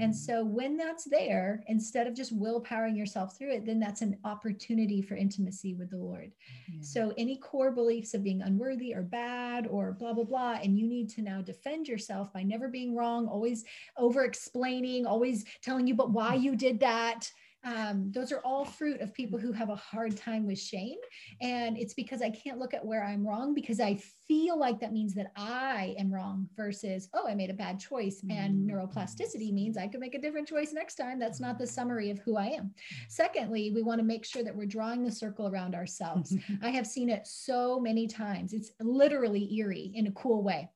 And 0.00 0.12
mm-hmm. 0.12 0.12
so 0.12 0.44
when 0.44 0.76
that's 0.76 1.04
there, 1.04 1.62
instead 1.66 2.06
of 2.06 2.14
just 2.14 2.38
willpowering 2.38 2.96
yourself 2.96 3.36
through 3.36 3.52
it, 3.52 3.66
then 3.66 3.80
that's 3.80 4.00
an 4.00 4.16
opportunity 4.24 5.02
for 5.02 5.16
intimacy 5.16 5.74
with 5.74 5.90
the 5.90 5.96
Lord. 5.96 6.32
Yeah. 6.68 6.78
So 6.80 7.12
any 7.18 7.36
core 7.36 7.72
beliefs 7.72 8.14
of 8.14 8.22
being 8.22 8.40
unworthy 8.40 8.94
or 8.94 9.02
bad 9.02 9.66
or 9.66 9.92
blah, 9.92 10.12
blah, 10.12 10.24
blah, 10.24 10.58
and 10.62 10.78
you 10.78 10.86
need 10.86 11.08
to 11.10 11.22
now 11.22 11.42
defend 11.42 11.88
yourself 11.88 12.32
by 12.32 12.44
never 12.44 12.68
being 12.68 12.94
wrong, 12.94 13.26
always 13.26 13.64
over 13.96 14.24
explaining, 14.24 15.06
always 15.06 15.44
telling 15.62 15.86
you 15.86 15.94
but 15.94 16.12
why 16.12 16.34
mm-hmm. 16.34 16.44
you 16.44 16.56
did 16.56 16.80
that. 16.80 17.30
Um, 17.64 18.10
those 18.12 18.30
are 18.32 18.40
all 18.44 18.64
fruit 18.64 19.00
of 19.00 19.12
people 19.12 19.38
who 19.38 19.52
have 19.52 19.68
a 19.68 19.76
hard 19.76 20.16
time 20.16 20.46
with 20.46 20.58
shame. 20.58 20.96
And 21.40 21.76
it's 21.76 21.94
because 21.94 22.22
I 22.22 22.30
can't 22.30 22.58
look 22.58 22.72
at 22.72 22.84
where 22.84 23.04
I'm 23.04 23.26
wrong 23.26 23.52
because 23.54 23.80
I 23.80 23.96
feel 24.26 24.58
like 24.58 24.78
that 24.80 24.92
means 24.92 25.14
that 25.14 25.32
I 25.36 25.94
am 25.98 26.12
wrong 26.12 26.48
versus, 26.56 27.08
oh, 27.14 27.26
I 27.28 27.34
made 27.34 27.50
a 27.50 27.54
bad 27.54 27.80
choice. 27.80 28.22
And 28.30 28.68
Mm. 28.68 28.70
neuroplasticity 28.72 29.52
means 29.52 29.76
I 29.76 29.88
could 29.88 30.00
make 30.00 30.14
a 30.14 30.20
different 30.20 30.46
choice 30.48 30.72
next 30.72 30.94
time. 30.94 31.18
That's 31.18 31.40
not 31.40 31.58
the 31.58 31.66
summary 31.66 32.10
of 32.10 32.18
who 32.20 32.36
I 32.36 32.46
am. 32.46 32.72
Secondly, 33.08 33.72
we 33.74 33.82
want 33.82 33.98
to 33.98 34.04
make 34.04 34.24
sure 34.24 34.44
that 34.44 34.54
we're 34.54 34.66
drawing 34.66 35.04
the 35.04 35.10
circle 35.10 35.48
around 35.48 35.74
ourselves. 35.74 36.34
I 36.62 36.70
have 36.70 36.86
seen 36.86 37.08
it 37.08 37.26
so 37.26 37.80
many 37.80 38.06
times. 38.06 38.52
It's 38.52 38.70
literally 38.80 39.52
eerie 39.54 39.92
in 39.94 40.06
a 40.06 40.12
cool 40.12 40.42
way. 40.42 40.70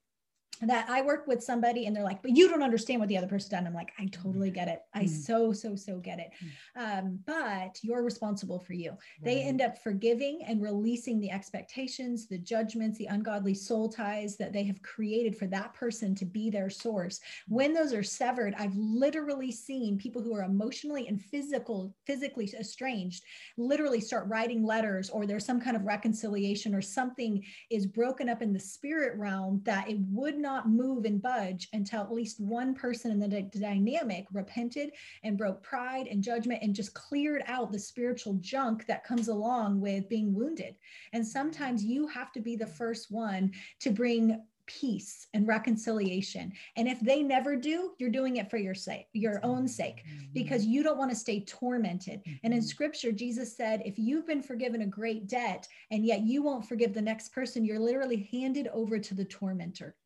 That 0.62 0.88
I 0.88 1.02
work 1.02 1.26
with 1.26 1.42
somebody 1.42 1.86
and 1.86 1.94
they're 1.94 2.04
like, 2.04 2.22
but 2.22 2.36
you 2.36 2.48
don't 2.48 2.62
understand 2.62 3.00
what 3.00 3.08
the 3.08 3.18
other 3.18 3.26
person 3.26 3.50
done. 3.50 3.66
I'm 3.66 3.74
like, 3.74 3.92
I 3.98 4.06
totally 4.06 4.50
get 4.50 4.68
it. 4.68 4.82
I 4.94 5.04
Mm. 5.04 5.08
so, 5.08 5.52
so, 5.52 5.74
so 5.74 5.98
get 5.98 6.20
it. 6.20 6.30
Um, 6.76 7.18
but 7.26 7.78
you're 7.82 8.04
responsible 8.04 8.60
for 8.60 8.72
you. 8.72 8.96
They 9.22 9.42
end 9.42 9.60
up 9.60 9.82
forgiving 9.82 10.40
and 10.46 10.62
releasing 10.62 11.18
the 11.18 11.30
expectations, 11.30 12.28
the 12.28 12.38
judgments, 12.38 12.98
the 12.98 13.06
ungodly 13.06 13.54
soul 13.54 13.88
ties 13.88 14.36
that 14.36 14.52
they 14.52 14.62
have 14.64 14.80
created 14.82 15.36
for 15.36 15.46
that 15.48 15.74
person 15.74 16.14
to 16.14 16.24
be 16.24 16.50
their 16.50 16.70
source. 16.70 17.20
When 17.48 17.74
those 17.74 17.92
are 17.92 18.04
severed, 18.04 18.54
I've 18.58 18.76
literally 18.76 19.50
seen 19.50 19.98
people 19.98 20.22
who 20.22 20.34
are 20.34 20.44
emotionally 20.44 21.08
and 21.08 21.20
physical, 21.20 21.94
physically 22.06 22.52
estranged, 22.58 23.24
literally 23.56 24.00
start 24.00 24.28
writing 24.28 24.64
letters, 24.64 25.10
or 25.10 25.26
there's 25.26 25.44
some 25.44 25.60
kind 25.60 25.76
of 25.76 25.84
reconciliation, 25.84 26.74
or 26.74 26.82
something 26.82 27.44
is 27.70 27.86
broken 27.86 28.28
up 28.28 28.42
in 28.42 28.52
the 28.52 28.60
spirit 28.60 29.18
realm 29.18 29.60
that 29.64 29.88
it 29.90 29.98
would 30.10 30.38
not 30.38 30.51
not 30.52 30.68
move 30.68 31.04
and 31.04 31.22
budge 31.22 31.68
until 31.72 32.02
at 32.02 32.12
least 32.12 32.38
one 32.38 32.74
person 32.74 33.10
in 33.10 33.18
the 33.18 33.28
d- 33.28 33.58
dynamic 33.58 34.26
repented 34.32 34.90
and 35.24 35.38
broke 35.38 35.62
pride 35.62 36.06
and 36.06 36.22
judgment 36.22 36.62
and 36.62 36.74
just 36.74 36.92
cleared 36.92 37.42
out 37.46 37.72
the 37.72 37.78
spiritual 37.78 38.34
junk 38.34 38.86
that 38.86 39.04
comes 39.04 39.28
along 39.28 39.80
with 39.80 40.08
being 40.08 40.34
wounded. 40.34 40.74
And 41.14 41.26
sometimes 41.26 41.84
you 41.84 42.06
have 42.08 42.32
to 42.32 42.40
be 42.40 42.56
the 42.56 42.66
first 42.66 43.10
one 43.10 43.52
to 43.80 43.90
bring 43.90 44.42
peace 44.66 45.26
and 45.34 45.48
reconciliation. 45.48 46.52
And 46.76 46.86
if 46.86 47.00
they 47.00 47.22
never 47.22 47.56
do, 47.56 47.92
you're 47.98 48.10
doing 48.10 48.36
it 48.36 48.50
for 48.50 48.58
your 48.58 48.74
sake, 48.74 49.06
your 49.12 49.36
mm-hmm. 49.36 49.50
own 49.50 49.68
sake, 49.68 50.04
because 50.32 50.64
you 50.64 50.82
don't 50.82 50.98
want 50.98 51.10
to 51.10 51.16
stay 51.16 51.40
tormented. 51.40 52.20
And 52.44 52.52
in 52.52 52.60
mm-hmm. 52.60 52.66
scripture, 52.66 53.12
Jesus 53.12 53.56
said, 53.56 53.82
if 53.84 53.98
you've 53.98 54.26
been 54.26 54.42
forgiven 54.42 54.82
a 54.82 54.86
great 54.86 55.26
debt 55.26 55.66
and 55.90 56.04
yet 56.04 56.20
you 56.20 56.42
won't 56.42 56.68
forgive 56.68 56.94
the 56.94 57.02
next 57.02 57.32
person, 57.32 57.64
you're 57.64 57.78
literally 57.78 58.28
handed 58.30 58.68
over 58.68 58.98
to 58.98 59.14
the 59.14 59.24
tormentor. 59.24 59.96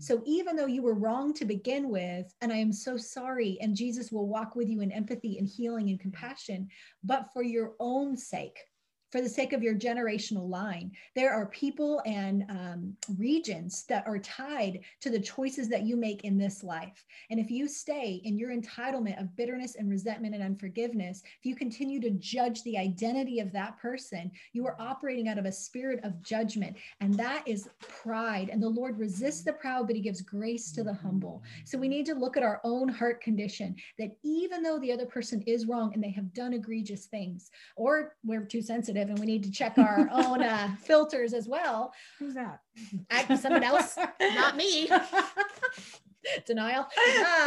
So 0.00 0.22
even 0.26 0.56
though 0.56 0.66
you 0.66 0.82
were 0.82 0.94
wrong 0.94 1.32
to 1.34 1.44
begin 1.44 1.88
with, 1.88 2.32
and 2.40 2.52
I 2.52 2.56
am 2.56 2.72
so 2.72 2.96
sorry, 2.96 3.58
and 3.60 3.76
Jesus 3.76 4.10
will 4.10 4.28
walk 4.28 4.54
with 4.56 4.68
you 4.68 4.80
in 4.80 4.92
empathy 4.92 5.38
and 5.38 5.46
healing 5.46 5.90
and 5.90 6.00
compassion, 6.00 6.68
but 7.02 7.32
for 7.32 7.42
your 7.42 7.74
own 7.80 8.16
sake, 8.16 8.58
for 9.14 9.20
the 9.20 9.28
sake 9.28 9.52
of 9.52 9.62
your 9.62 9.76
generational 9.76 10.50
line. 10.50 10.90
There 11.14 11.32
are 11.32 11.46
people 11.46 12.02
and 12.04 12.44
um, 12.48 12.96
regions 13.16 13.84
that 13.84 14.04
are 14.08 14.18
tied 14.18 14.80
to 15.02 15.08
the 15.08 15.20
choices 15.20 15.68
that 15.68 15.84
you 15.84 15.96
make 15.96 16.24
in 16.24 16.36
this 16.36 16.64
life. 16.64 17.04
And 17.30 17.38
if 17.38 17.48
you 17.48 17.68
stay 17.68 18.20
in 18.24 18.36
your 18.36 18.50
entitlement 18.50 19.20
of 19.20 19.36
bitterness 19.36 19.76
and 19.76 19.88
resentment 19.88 20.34
and 20.34 20.42
unforgiveness, 20.42 21.22
if 21.38 21.46
you 21.46 21.54
continue 21.54 22.00
to 22.00 22.10
judge 22.10 22.64
the 22.64 22.76
identity 22.76 23.38
of 23.38 23.52
that 23.52 23.78
person, 23.78 24.32
you 24.52 24.66
are 24.66 24.74
operating 24.80 25.28
out 25.28 25.38
of 25.38 25.44
a 25.44 25.52
spirit 25.52 26.00
of 26.02 26.20
judgment. 26.20 26.76
And 27.00 27.14
that 27.14 27.46
is 27.46 27.68
pride. 27.78 28.48
And 28.48 28.60
the 28.60 28.68
Lord 28.68 28.98
resists 28.98 29.44
the 29.44 29.52
proud, 29.52 29.86
but 29.86 29.94
he 29.94 30.02
gives 30.02 30.22
grace 30.22 30.72
to 30.72 30.82
the 30.82 30.92
humble. 30.92 31.44
So 31.64 31.78
we 31.78 31.86
need 31.86 32.06
to 32.06 32.16
look 32.16 32.36
at 32.36 32.42
our 32.42 32.60
own 32.64 32.88
heart 32.88 33.20
condition 33.20 33.76
that 33.96 34.16
even 34.24 34.60
though 34.60 34.80
the 34.80 34.90
other 34.90 35.06
person 35.06 35.40
is 35.42 35.66
wrong 35.66 35.94
and 35.94 36.02
they 36.02 36.10
have 36.10 36.34
done 36.34 36.52
egregious 36.52 37.06
things, 37.06 37.52
or 37.76 38.16
we're 38.24 38.44
too 38.44 38.60
sensitive 38.60 39.03
and 39.08 39.18
we 39.18 39.26
need 39.26 39.42
to 39.44 39.50
check 39.50 39.78
our 39.78 40.08
own 40.12 40.42
uh, 40.42 40.74
filters 40.80 41.32
as 41.32 41.48
well. 41.48 41.92
Who's 42.18 42.34
that? 42.34 42.60
I, 43.10 43.34
someone 43.36 43.64
else, 43.64 43.96
not 44.20 44.56
me. 44.56 44.90
Denial. 46.46 46.86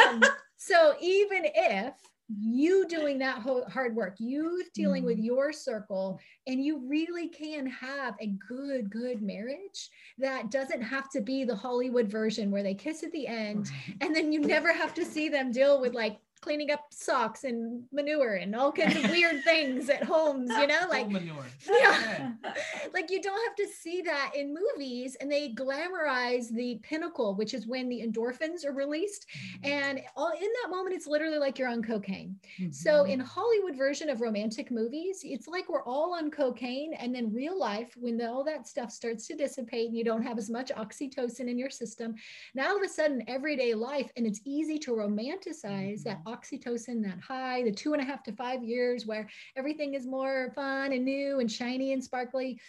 Um, 0.08 0.24
so 0.58 0.94
even 1.02 1.44
if 1.46 1.94
you 2.30 2.86
doing 2.88 3.18
that 3.20 3.42
hard 3.70 3.96
work, 3.96 4.16
you 4.20 4.64
dealing 4.74 5.06
with 5.06 5.18
your 5.18 5.54
circle, 5.54 6.20
and 6.46 6.64
you 6.64 6.88
really 6.88 7.30
can 7.30 7.66
have 7.68 8.16
a 8.20 8.36
good, 8.48 8.90
good 8.90 9.22
marriage 9.22 9.90
that 10.18 10.52
doesn't 10.52 10.82
have 10.82 11.10
to 11.12 11.22
be 11.22 11.46
the 11.46 11.56
Hollywood 11.56 12.12
version 12.12 12.52
where 12.52 12.64
they 12.64 12.74
kiss 12.74 13.04
at 13.04 13.12
the 13.12 13.28
end, 13.28 13.72
and 14.02 14.16
then 14.16 14.32
you 14.32 14.42
never 14.42 14.74
have 14.74 14.94
to 14.96 15.06
see 15.06 15.30
them 15.30 15.52
deal 15.52 15.80
with 15.80 15.94
like 15.94 16.18
cleaning 16.42 16.72
up 16.72 16.82
socks 16.92 17.44
and 17.44 17.84
manure 17.92 18.36
and 18.36 18.56
all 18.56 18.72
kinds 18.72 18.96
of 18.96 19.10
weird 19.10 19.44
things 19.44 19.90
at 19.90 20.04
homes, 20.04 20.50
you 20.50 20.68
know, 20.68 20.82
like 20.90 21.10
manure. 21.10 21.46
Yeah. 21.70 22.32
like 22.94 23.10
you 23.10 23.22
don't 23.22 23.40
have 23.48 23.56
to 23.56 23.68
see 23.74 24.02
that 24.02 24.32
in 24.36 24.54
movies 24.54 25.16
and 25.20 25.32
they 25.32 25.54
glamorize 25.54 26.50
the 26.50 26.80
pinnacle, 26.84 27.36
which 27.36 27.54
is 27.54 27.68
when 27.68 27.90
the 27.90 28.02
endorphins 28.02 28.66
are 28.66 28.74
released. 28.74 29.28
Mm-hmm. 29.30 29.72
And 29.72 30.02
all 30.16 30.32
in 30.32 30.50
that 30.64 30.70
moment, 30.70 30.96
it's 30.96 31.08
literally 31.08 31.38
like 31.38 31.58
you're 31.58 31.70
on 31.70 31.84
cocaine. 31.84 32.36
Mm-hmm. 32.60 32.72
So 32.72 33.04
in 33.04 33.20
Hollywood 33.20 33.76
version 33.76 34.10
of 34.10 34.22
romantic 34.22 34.72
movies, 34.72 35.22
it's 35.24 35.48
like 35.48 35.70
we're 35.70 35.84
all 35.84 36.14
on 36.16 36.32
cocaine. 36.32 36.94
And 36.94 37.14
then 37.14 37.34
real 37.34 37.58
life, 37.58 37.96
when 37.98 38.22
all 38.22 38.44
that 38.46 38.68
stuff 38.68 38.92
starts 38.92 39.28
to 39.28 39.36
dissipate 39.36 39.90
and 39.90 39.98
you 39.98 40.04
don't 40.04 40.24
have 40.24 40.38
as 40.38 40.50
much 40.50 40.72
oxytocin 40.72 41.50
in 41.50 41.58
your 41.58 41.70
system, 41.70 42.16
now 42.54 42.70
all 42.70 42.78
of 42.78 42.84
a 42.84 42.90
sudden 42.90 43.24
everyday 43.28 43.74
life, 43.74 44.12
and 44.16 44.26
it's 44.26 44.42
easy 44.46 44.78
to 44.80 44.92
romanticize 44.92 46.04
that 46.04 46.24
oxytocin, 46.38 47.04
that 47.04 47.20
high, 47.20 47.64
the 47.64 47.72
two 47.72 47.94
and 47.94 48.02
a 48.02 48.06
half 48.06 48.24
to 48.24 48.32
five 48.32 48.64
years 48.64 49.06
where 49.06 49.28
everything 49.56 49.94
is 49.94 50.06
more 50.06 50.52
fun 50.56 50.94
and 50.94 51.04
new 51.04 51.40
and 51.40 51.52
shiny 51.52 51.94
and 51.94 52.04
sparkly 52.04 52.60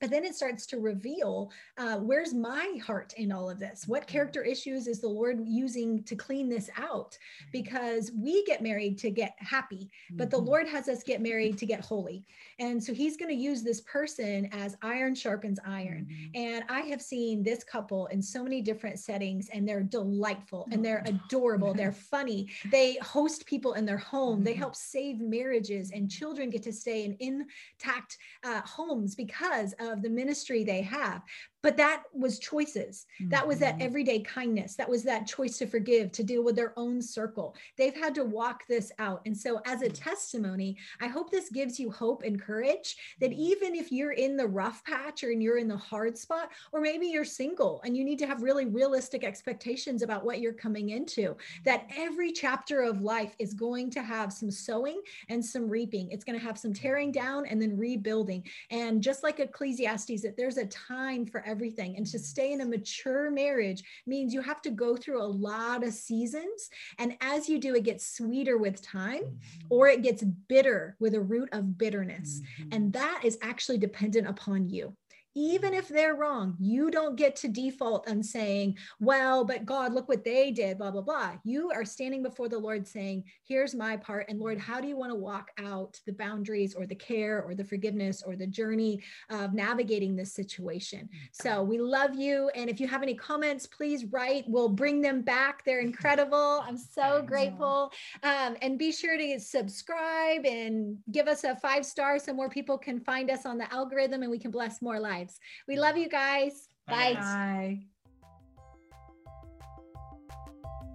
but 0.00 0.10
then 0.10 0.24
it 0.24 0.34
starts 0.34 0.66
to 0.66 0.78
reveal 0.78 1.50
uh, 1.78 1.96
where's 1.96 2.34
my 2.34 2.78
heart 2.84 3.14
in 3.16 3.32
all 3.32 3.48
of 3.50 3.58
this? 3.58 3.86
What 3.86 4.02
mm-hmm. 4.02 4.12
character 4.12 4.42
issues 4.42 4.86
is 4.86 5.00
the 5.00 5.08
lord 5.08 5.40
using 5.46 6.02
to 6.04 6.16
clean 6.16 6.48
this 6.48 6.70
out? 6.76 7.10
Mm-hmm. 7.10 7.50
because 7.52 8.12
we 8.16 8.44
get 8.44 8.62
married 8.62 8.98
to 8.98 9.10
get 9.10 9.34
happy 9.38 9.90
but 10.12 10.30
the 10.30 10.36
mm-hmm. 10.36 10.46
lord 10.46 10.68
has 10.68 10.88
us 10.88 11.02
get 11.02 11.20
married 11.20 11.58
to 11.58 11.66
get 11.66 11.80
holy. 11.84 12.24
And 12.58 12.82
so 12.82 12.92
he's 12.92 13.16
going 13.16 13.28
to 13.28 13.34
use 13.34 13.62
this 13.62 13.80
person 13.82 14.48
as 14.52 14.76
iron 14.82 15.14
sharpens 15.14 15.58
iron. 15.64 16.08
And 16.34 16.64
i 16.68 16.80
have 16.80 17.02
seen 17.02 17.42
this 17.42 17.64
couple 17.64 18.06
in 18.06 18.22
so 18.22 18.42
many 18.42 18.60
different 18.60 18.98
settings 18.98 19.48
and 19.52 19.68
they're 19.68 19.82
delightful 19.82 20.68
and 20.72 20.84
they're 20.84 21.04
adorable 21.06 21.74
they're 21.74 21.92
funny. 22.10 22.48
They 22.70 22.96
host 23.02 23.46
people 23.46 23.74
in 23.74 23.84
their 23.84 23.98
home. 23.98 24.42
They 24.42 24.54
help 24.54 24.74
save 24.74 25.20
marriages 25.20 25.90
and 25.92 26.10
children 26.10 26.50
get 26.50 26.62
to 26.64 26.72
stay 26.72 27.04
in 27.04 27.16
intact 27.20 28.18
uh, 28.44 28.60
homes 28.62 29.14
because 29.14 29.74
of 29.80 29.89
the 29.96 30.10
ministry 30.10 30.64
they 30.64 30.82
have 30.82 31.22
but 31.62 31.76
that 31.76 32.04
was 32.12 32.38
choices 32.38 33.06
mm-hmm. 33.20 33.30
that 33.30 33.46
was 33.46 33.58
that 33.58 33.74
mm-hmm. 33.74 33.82
everyday 33.82 34.20
kindness 34.20 34.74
that 34.74 34.88
was 34.88 35.02
that 35.02 35.26
choice 35.26 35.58
to 35.58 35.66
forgive 35.66 36.12
to 36.12 36.22
deal 36.22 36.42
with 36.42 36.56
their 36.56 36.72
own 36.76 37.00
circle 37.00 37.54
they've 37.76 37.96
had 37.96 38.14
to 38.14 38.24
walk 38.24 38.66
this 38.68 38.92
out 38.98 39.20
and 39.26 39.36
so 39.36 39.60
as 39.66 39.82
a 39.82 39.88
mm. 39.88 40.04
testimony 40.04 40.76
i 41.00 41.06
hope 41.06 41.30
this 41.30 41.50
gives 41.50 41.78
you 41.78 41.90
hope 41.90 42.22
and 42.22 42.40
courage 42.40 42.96
that 43.20 43.30
mm-hmm. 43.30 43.40
even 43.40 43.74
if 43.74 43.92
you're 43.92 44.12
in 44.12 44.36
the 44.36 44.46
rough 44.46 44.84
patch 44.84 45.24
or 45.24 45.30
you're 45.30 45.58
in 45.58 45.68
the 45.68 45.76
hard 45.76 46.16
spot 46.16 46.50
or 46.72 46.80
maybe 46.80 47.06
you're 47.06 47.24
single 47.24 47.80
and 47.84 47.96
you 47.96 48.04
need 48.04 48.18
to 48.18 48.26
have 48.26 48.42
really 48.42 48.66
realistic 48.66 49.24
expectations 49.24 50.02
about 50.02 50.24
what 50.24 50.40
you're 50.40 50.52
coming 50.52 50.90
into 50.90 51.36
that 51.64 51.86
every 51.96 52.32
chapter 52.32 52.82
of 52.82 53.00
life 53.00 53.34
is 53.38 53.54
going 53.54 53.90
to 53.90 54.02
have 54.02 54.32
some 54.32 54.50
sowing 54.50 55.00
and 55.28 55.44
some 55.44 55.68
reaping 55.68 56.10
it's 56.10 56.24
going 56.24 56.38
to 56.38 56.44
have 56.44 56.58
some 56.58 56.72
tearing 56.72 57.12
down 57.12 57.46
and 57.46 57.60
then 57.60 57.76
rebuilding 57.76 58.42
and 58.70 59.02
just 59.02 59.22
like 59.22 59.40
ecclesiastes 59.40 60.22
that 60.22 60.36
there's 60.36 60.56
a 60.56 60.66
time 60.66 61.26
for 61.26 61.44
everything. 61.50 61.96
And 61.96 62.06
to 62.06 62.18
stay 62.18 62.52
in 62.52 62.60
a 62.60 62.64
mature 62.64 63.30
marriage 63.30 63.82
means 64.06 64.32
you 64.32 64.40
have 64.40 64.62
to 64.62 64.70
go 64.70 64.96
through 64.96 65.20
a 65.20 65.24
lot 65.24 65.84
of 65.84 65.92
seasons. 65.92 66.70
And 66.98 67.16
as 67.20 67.48
you 67.48 67.58
do, 67.58 67.74
it 67.74 67.84
gets 67.84 68.16
sweeter 68.16 68.56
with 68.56 68.80
time 68.80 69.22
mm-hmm. 69.22 69.66
or 69.68 69.88
it 69.88 70.02
gets 70.02 70.22
bitter 70.22 70.96
with 71.00 71.14
a 71.14 71.20
root 71.20 71.48
of 71.52 71.76
bitterness. 71.76 72.40
Mm-hmm. 72.40 72.68
And 72.72 72.92
that 72.92 73.22
is 73.24 73.38
actually 73.42 73.78
dependent 73.78 74.28
upon 74.28 74.68
you 74.68 74.96
even 75.34 75.74
if 75.74 75.88
they're 75.88 76.16
wrong, 76.16 76.56
you 76.58 76.90
don't 76.90 77.16
get 77.16 77.36
to 77.36 77.48
default 77.48 78.08
on 78.08 78.22
saying, 78.22 78.76
well, 78.98 79.44
but 79.44 79.64
God, 79.64 79.92
look 79.92 80.08
what 80.08 80.24
they 80.24 80.50
did, 80.50 80.78
blah, 80.78 80.90
blah, 80.90 81.02
blah. 81.02 81.32
You 81.44 81.70
are 81.70 81.84
standing 81.84 82.22
before 82.22 82.48
the 82.48 82.58
Lord 82.58 82.86
saying, 82.86 83.24
here's 83.46 83.74
my 83.74 83.96
part. 83.96 84.26
And 84.28 84.40
Lord, 84.40 84.58
how 84.58 84.80
do 84.80 84.88
you 84.88 84.96
want 84.96 85.12
to 85.12 85.16
walk 85.16 85.50
out 85.58 86.00
the 86.04 86.12
boundaries 86.12 86.74
or 86.74 86.84
the 86.84 86.96
care 86.96 87.42
or 87.42 87.54
the 87.54 87.64
forgiveness 87.64 88.22
or 88.26 88.34
the 88.34 88.46
journey 88.46 89.02
of 89.30 89.54
navigating 89.54 90.16
this 90.16 90.34
situation? 90.34 91.08
So 91.32 91.62
we 91.62 91.78
love 91.78 92.16
you. 92.16 92.50
And 92.56 92.68
if 92.68 92.80
you 92.80 92.88
have 92.88 93.02
any 93.02 93.14
comments, 93.14 93.66
please 93.66 94.06
write. 94.06 94.44
We'll 94.48 94.68
bring 94.68 95.00
them 95.00 95.22
back. 95.22 95.64
They're 95.64 95.80
incredible. 95.80 96.64
I'm 96.66 96.78
so 96.78 97.22
grateful. 97.22 97.92
Um, 98.24 98.56
and 98.62 98.78
be 98.78 98.90
sure 98.90 99.16
to 99.16 99.38
subscribe 99.38 100.44
and 100.44 100.96
give 101.12 101.28
us 101.28 101.44
a 101.44 101.54
five 101.56 101.86
star 101.86 102.18
so 102.18 102.32
more 102.32 102.48
people 102.48 102.76
can 102.76 102.98
find 102.98 103.30
us 103.30 103.46
on 103.46 103.58
the 103.58 103.72
algorithm 103.72 104.22
and 104.22 104.30
we 104.30 104.38
can 104.38 104.50
bless 104.50 104.82
more 104.82 104.98
lives 104.98 105.19
lives. 105.20 105.38
We 105.68 105.78
love 105.78 105.96
you 105.96 106.08
guys. 106.08 106.68
Bye. 106.86 107.14
Bye. 107.14 107.80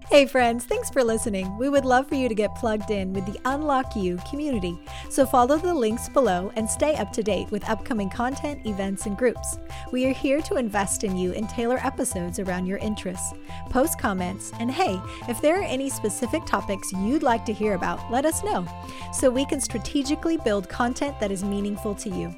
Hey, 0.08 0.24
friends, 0.24 0.64
thanks 0.64 0.88
for 0.88 1.02
listening. 1.02 1.58
We 1.58 1.68
would 1.68 1.84
love 1.84 2.08
for 2.08 2.14
you 2.14 2.28
to 2.28 2.34
get 2.34 2.54
plugged 2.54 2.92
in 2.92 3.12
with 3.12 3.26
the 3.26 3.40
Unlock 3.44 3.96
You 3.96 4.20
community. 4.30 4.78
So 5.10 5.26
follow 5.26 5.58
the 5.58 5.74
links 5.74 6.08
below 6.08 6.52
and 6.54 6.70
stay 6.70 6.94
up 6.94 7.12
to 7.14 7.24
date 7.24 7.50
with 7.50 7.68
upcoming 7.68 8.08
content, 8.08 8.64
events, 8.66 9.06
and 9.06 9.18
groups. 9.18 9.58
We 9.90 10.06
are 10.06 10.12
here 10.12 10.40
to 10.42 10.58
invest 10.58 11.02
in 11.02 11.16
you 11.16 11.32
and 11.32 11.48
tailor 11.48 11.78
episodes 11.78 12.38
around 12.38 12.66
your 12.66 12.78
interests. 12.78 13.34
Post 13.68 13.98
comments, 13.98 14.52
and 14.60 14.70
hey, 14.70 15.00
if 15.28 15.42
there 15.42 15.60
are 15.60 15.64
any 15.64 15.90
specific 15.90 16.46
topics 16.46 16.92
you'd 16.92 17.24
like 17.24 17.44
to 17.44 17.52
hear 17.52 17.74
about, 17.74 18.08
let 18.08 18.24
us 18.24 18.44
know 18.44 18.64
so 19.12 19.28
we 19.28 19.44
can 19.44 19.60
strategically 19.60 20.36
build 20.36 20.68
content 20.68 21.18
that 21.18 21.32
is 21.32 21.42
meaningful 21.42 21.96
to 21.96 22.10
you. 22.10 22.32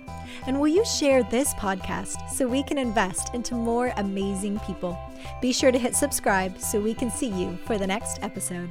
And 0.47 0.61
will 0.61 0.69
you 0.69 0.85
share 0.85 1.23
this 1.23 1.55
podcast 1.55 2.31
so 2.31 2.47
we 2.47 2.63
can 2.63 2.79
invest 2.79 3.35
into 3.35 3.55
more 3.55 3.93
amazing 3.97 4.59
people? 4.61 4.99
Be 5.41 5.53
sure 5.53 5.73
to 5.73 5.79
hit 5.79 5.95
subscribe 5.95 6.59
so 6.59 6.81
we 6.81 6.95
can 6.95 7.11
see 7.11 7.29
you 7.29 7.59
for 7.65 7.79
the 7.79 7.87
next 7.87 8.19
episode. 8.23 8.71